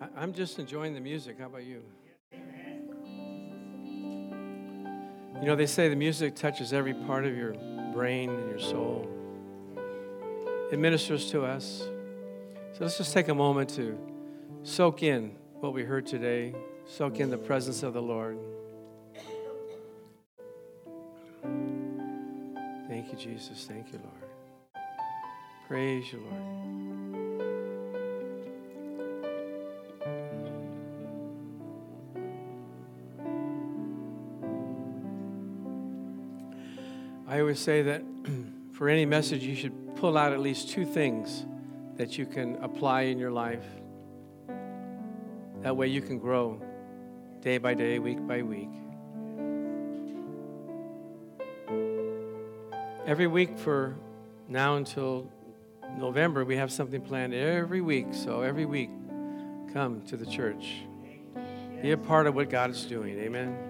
I- 0.00 0.08
I'm 0.16 0.32
just 0.32 0.58
enjoying 0.58 0.94
the 0.94 1.00
music. 1.00 1.38
How 1.38 1.46
about 1.46 1.64
you? 1.64 1.82
You 5.40 5.46
know, 5.46 5.56
they 5.56 5.66
say 5.66 5.88
the 5.88 5.96
music 5.96 6.34
touches 6.34 6.72
every 6.72 6.94
part 6.94 7.24
of 7.24 7.36
your 7.36 7.54
brain 7.92 8.30
and 8.30 8.48
your 8.50 8.58
soul. 8.58 9.08
It 10.70 10.78
ministers 10.78 11.30
to 11.30 11.44
us. 11.44 11.78
So 12.72 12.78
let's 12.80 12.96
just 12.98 13.12
take 13.12 13.28
a 13.28 13.34
moment 13.34 13.70
to 13.70 13.98
soak 14.62 15.02
in 15.02 15.34
what 15.60 15.72
we 15.72 15.82
heard 15.82 16.06
today, 16.06 16.54
soak 16.86 17.20
in 17.20 17.30
the 17.30 17.38
presence 17.38 17.82
of 17.82 17.94
the 17.94 18.02
Lord. 18.02 18.38
Thank 22.88 23.12
you, 23.12 23.18
Jesus. 23.18 23.66
Thank 23.66 23.92
you, 23.92 23.98
Lord. 23.98 24.84
Praise 25.68 26.12
you, 26.12 26.20
Lord. 26.20 26.99
Always 37.50 37.58
say 37.58 37.82
that 37.82 38.04
for 38.74 38.88
any 38.88 39.04
message, 39.04 39.42
you 39.42 39.56
should 39.56 39.96
pull 39.96 40.16
out 40.16 40.32
at 40.32 40.38
least 40.38 40.68
two 40.68 40.84
things 40.84 41.44
that 41.96 42.16
you 42.16 42.24
can 42.24 42.54
apply 42.62 43.02
in 43.02 43.18
your 43.18 43.32
life. 43.32 43.64
That 45.62 45.76
way 45.76 45.88
you 45.88 46.00
can 46.00 46.20
grow 46.20 46.62
day 47.40 47.58
by 47.58 47.74
day, 47.74 47.98
week 47.98 48.24
by 48.24 48.42
week. 48.42 48.68
Every 53.04 53.26
week 53.26 53.58
for 53.58 53.96
now 54.46 54.76
until 54.76 55.28
November, 55.98 56.44
we 56.44 56.54
have 56.54 56.70
something 56.70 57.00
planned 57.00 57.34
every 57.34 57.80
week. 57.80 58.06
So 58.12 58.42
every 58.42 58.64
week, 58.64 58.90
come 59.72 60.02
to 60.02 60.16
the 60.16 60.26
church. 60.26 60.84
Be 61.82 61.90
a 61.90 61.98
part 61.98 62.28
of 62.28 62.36
what 62.36 62.48
God 62.48 62.70
is 62.70 62.84
doing. 62.84 63.18
Amen. 63.18 63.69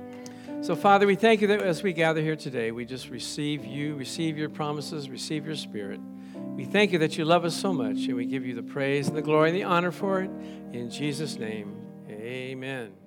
So, 0.62 0.76
Father, 0.76 1.06
we 1.06 1.16
thank 1.16 1.40
you 1.40 1.46
that 1.48 1.62
as 1.62 1.82
we 1.82 1.92
gather 1.92 2.20
here 2.20 2.36
today, 2.36 2.70
we 2.70 2.84
just 2.84 3.08
receive 3.08 3.64
you, 3.64 3.94
receive 3.94 4.36
your 4.36 4.50
promises, 4.50 5.08
receive 5.08 5.46
your 5.46 5.56
spirit. 5.56 6.00
We 6.34 6.64
thank 6.66 6.92
you 6.92 6.98
that 6.98 7.16
you 7.16 7.24
love 7.24 7.44
us 7.44 7.54
so 7.54 7.72
much, 7.72 8.06
and 8.06 8.14
we 8.14 8.26
give 8.26 8.44
you 8.44 8.54
the 8.54 8.62
praise 8.62 9.08
and 9.08 9.16
the 9.16 9.22
glory 9.22 9.50
and 9.50 9.58
the 9.58 9.64
honor 9.64 9.90
for 9.90 10.20
it. 10.20 10.30
In 10.72 10.90
Jesus' 10.90 11.36
name, 11.36 11.74
amen. 12.08 12.99